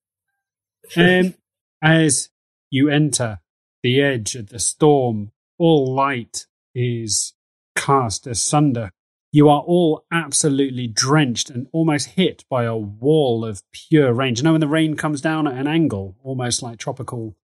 [0.96, 1.34] Um,
[1.82, 2.30] as
[2.70, 3.40] you enter
[3.82, 7.34] the edge of the storm, all light is
[7.76, 8.90] cast asunder.
[9.30, 14.36] You are all absolutely drenched and almost hit by a wall of pure rain.
[14.36, 17.36] You know when the rain comes down at an angle, almost like tropical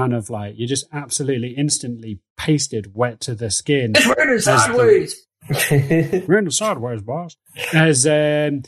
[0.00, 3.92] kind of like you're just absolutely instantly pasted wet to the skin.
[3.94, 5.26] It's raining the- sideways.
[6.28, 7.36] We're in the sideways, boss.
[7.74, 8.62] As um,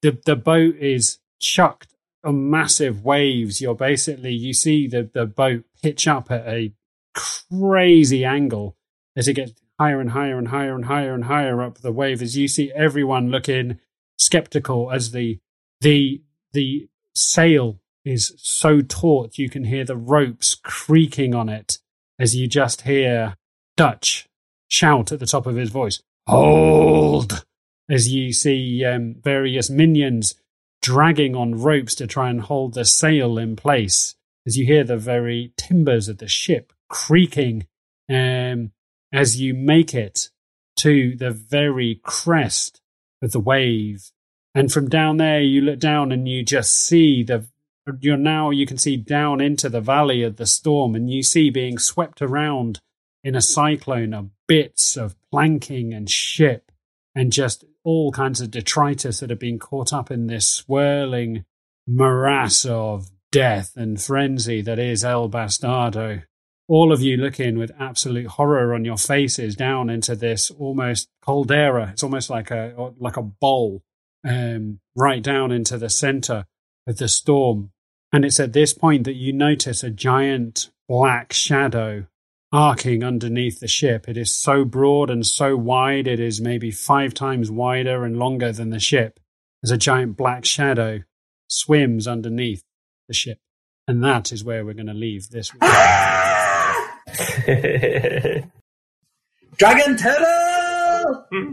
[0.00, 1.94] the the boat is chucked
[2.24, 6.72] on massive waves, you're basically you see the the boat pitch up at a
[7.14, 8.76] crazy angle
[9.16, 12.22] as it gets higher and higher and higher and higher and higher up the wave.
[12.22, 13.78] As you see everyone looking
[14.18, 15.40] skeptical as the
[15.82, 21.78] the the sail is so taut you can hear the ropes creaking on it
[22.18, 23.36] as you just hear
[23.76, 24.28] Dutch
[24.68, 27.44] shout at the top of his voice, Hold!
[27.88, 30.34] As you see um, various minions
[30.80, 34.14] dragging on ropes to try and hold the sail in place,
[34.46, 37.66] as you hear the very timbers of the ship creaking
[38.08, 38.72] um,
[39.12, 40.30] as you make it
[40.76, 42.80] to the very crest
[43.22, 44.10] of the wave.
[44.54, 47.46] And from down there, you look down and you just see the.
[48.00, 51.50] You're now, you can see down into the valley of the storm, and you see
[51.50, 52.80] being swept around
[53.22, 56.72] in a cyclone of bits of planking and ship
[57.14, 61.44] and just all kinds of detritus that have been caught up in this swirling
[61.86, 66.22] morass of death and frenzy that is El Bastardo.
[66.70, 71.90] all of you looking with absolute horror on your faces down into this almost caldera.
[71.92, 73.82] It's almost like a like a bowl,
[74.24, 76.46] um, right down into the center
[76.86, 77.72] of the storm.
[78.12, 82.06] And it's at this point that you notice a giant black shadow
[82.52, 84.08] arcing underneath the ship.
[84.08, 88.50] It is so broad and so wide, it is maybe five times wider and longer
[88.52, 89.20] than the ship.
[89.62, 91.00] As a giant black shadow
[91.46, 92.64] swims underneath
[93.06, 93.38] the ship.
[93.86, 95.50] And that is where we're going to leave this.
[99.58, 101.26] Dragon turtle.
[101.30, 101.52] Hmm.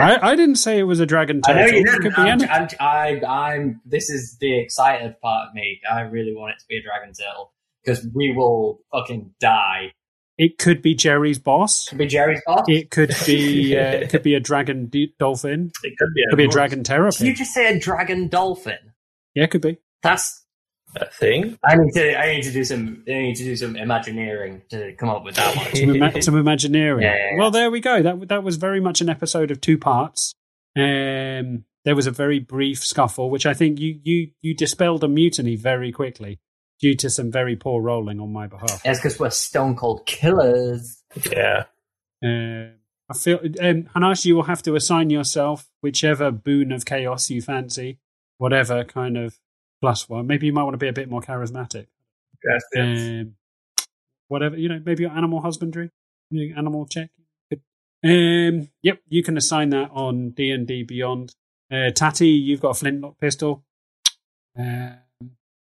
[0.00, 2.02] I, I didn't say it was a dragon I know you didn't.
[2.02, 3.80] could be I'm, I'm, I, I'm.
[3.84, 5.80] This is the excited part of me.
[5.90, 7.52] I really want it to be a dragon turtle
[7.82, 9.92] because we will fucking die.
[10.36, 11.86] It could be Jerry's boss.
[11.86, 12.64] It Could be Jerry's boss.
[12.66, 15.70] It could be uh, it could be a dragon d- dolphin.
[15.82, 18.28] It could be It a, could be a dragon Did you just say a dragon
[18.28, 18.78] dolphin?
[19.34, 19.78] Yeah, it could be.
[20.02, 20.39] That's.
[20.96, 21.58] A thing.
[21.64, 22.18] I need to.
[22.18, 23.04] I need to do some.
[23.06, 25.74] I need to do some imagineering to come up with that one.
[25.74, 27.02] Some, ima- some Imagineering.
[27.02, 27.38] Yeah, yeah, yeah.
[27.38, 28.02] Well, there we go.
[28.02, 30.34] That that was very much an episode of two parts.
[30.76, 35.08] Um, there was a very brief scuffle, which I think you you you dispelled a
[35.08, 36.38] mutiny very quickly
[36.80, 38.80] due to some very poor rolling on my behalf.
[38.84, 41.02] It's because we're stone cold killers.
[41.30, 41.64] Yeah.
[42.24, 42.72] Um,
[43.10, 47.42] I feel, um, Hanash, you will have to assign yourself whichever boon of chaos you
[47.42, 47.98] fancy,
[48.38, 49.38] whatever kind of
[49.80, 50.26] plus one.
[50.26, 51.86] Maybe you might want to be a bit more charismatic.
[52.44, 53.00] Yes, yes.
[53.00, 53.34] Um,
[54.28, 55.90] whatever, you know, maybe your animal husbandry,
[56.32, 57.10] animal check.
[58.02, 61.34] Um, yep, you can assign that on D and D Beyond.
[61.70, 63.64] Uh, Tatty, you've got a flintlock pistol.
[64.58, 64.96] Um,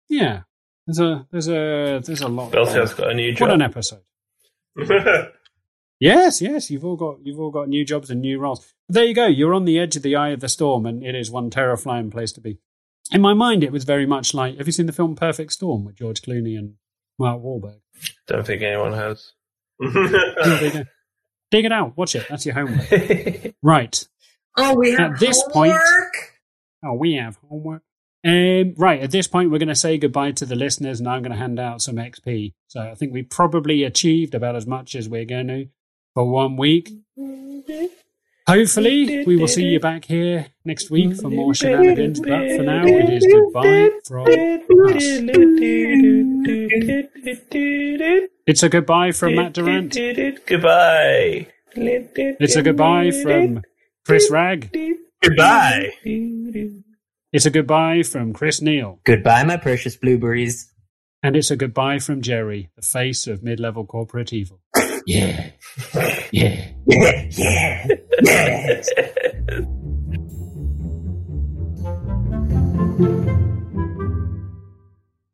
[0.08, 0.42] yeah,
[0.86, 2.52] there's a there's a there's a lot.
[2.52, 3.48] Belfield's got a new job.
[3.48, 4.04] what an episode!
[6.00, 8.74] Yes, yes, you've all got you've all got new jobs and new roles.
[8.88, 9.26] But there you go.
[9.26, 12.12] You're on the edge of the eye of the storm, and it is one terrifying
[12.12, 12.60] place to be.
[13.12, 14.58] In my mind, it was very much like.
[14.58, 16.74] Have you seen the film Perfect Storm with George Clooney and
[17.18, 17.80] Mark Wahlberg?
[18.28, 19.32] Don't think anyone has.
[19.80, 20.84] There you go.
[21.52, 21.96] Dig it out.
[21.98, 22.26] Watch it.
[22.30, 23.54] That's your homework.
[23.64, 24.08] right.
[24.58, 25.74] Oh, we have At this point-
[26.84, 27.82] Oh, we have homework.
[28.26, 29.02] Um, right.
[29.02, 31.38] At this point, we're going to say goodbye to the listeners, and I'm going to
[31.38, 32.54] hand out some XP.
[32.68, 35.68] So I think we probably achieved about as much as we're going to
[36.14, 36.92] for one week.
[38.48, 42.22] Hopefully, we will see you back here next week for more shenanigans.
[42.22, 44.26] But for now, it is goodbye from
[44.96, 45.04] us.
[48.46, 49.94] It's a goodbye from Matt Durant.
[50.46, 51.48] Goodbye.
[51.76, 53.64] It's a goodbye from
[54.06, 54.72] Chris Ragg.
[55.22, 55.92] Goodbye.
[57.34, 59.02] It's a goodbye from Chris Neal.
[59.04, 60.72] Goodbye, my precious blueberries.
[61.24, 64.62] And it's a goodbye from Jerry, the face of mid level corporate evil.
[65.10, 65.52] Yeah.
[66.34, 66.68] Yeah.
[66.86, 67.30] Yeah.
[67.32, 67.88] Yeah.
[68.22, 68.82] yeah.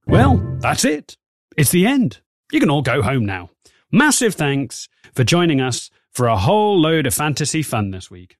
[0.05, 1.17] Well, that's it.
[1.57, 2.21] It's the end.
[2.51, 3.49] You can all go home now.
[3.91, 8.37] Massive thanks for joining us for a whole load of fantasy fun this week.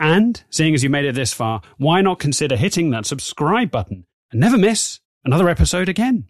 [0.00, 4.06] And seeing as you made it this far, why not consider hitting that subscribe button
[4.32, 6.26] and never miss another episode again?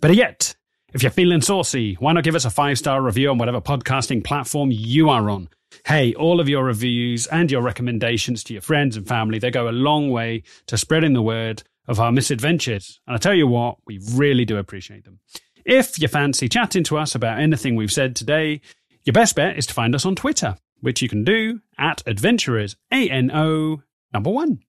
[0.00, 0.54] Better yet,
[0.92, 4.22] if you're feeling saucy, why not give us a five star review on whatever podcasting
[4.22, 5.48] platform you are on?
[5.86, 9.68] Hey, all of your reviews and your recommendations to your friends and family, they go
[9.68, 13.00] a long way to spreading the word of our misadventures.
[13.06, 15.20] And I tell you what, we really do appreciate them.
[15.64, 18.60] If you fancy chatting to us about anything we've said today,
[19.04, 22.76] your best bet is to find us on Twitter, which you can do at adventurers,
[22.92, 23.82] A-N-O,
[24.12, 24.60] number one.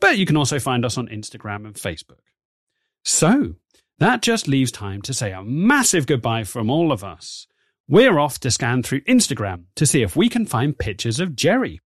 [0.00, 2.18] But you can also find us on Instagram and Facebook.
[3.04, 3.56] So,
[4.02, 7.46] that just leaves time to say a massive goodbye from all of us.
[7.88, 11.80] We're off to scan through Instagram to see if we can find pictures of Jerry.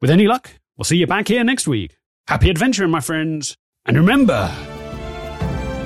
[0.00, 1.96] With any luck, we'll see you back here next week.
[2.26, 3.56] Happy adventuring, my friends.
[3.86, 4.52] And remember,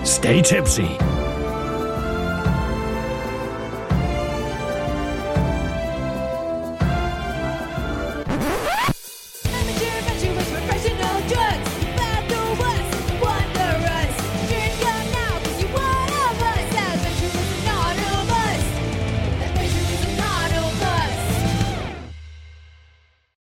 [0.04, 0.96] stay tipsy.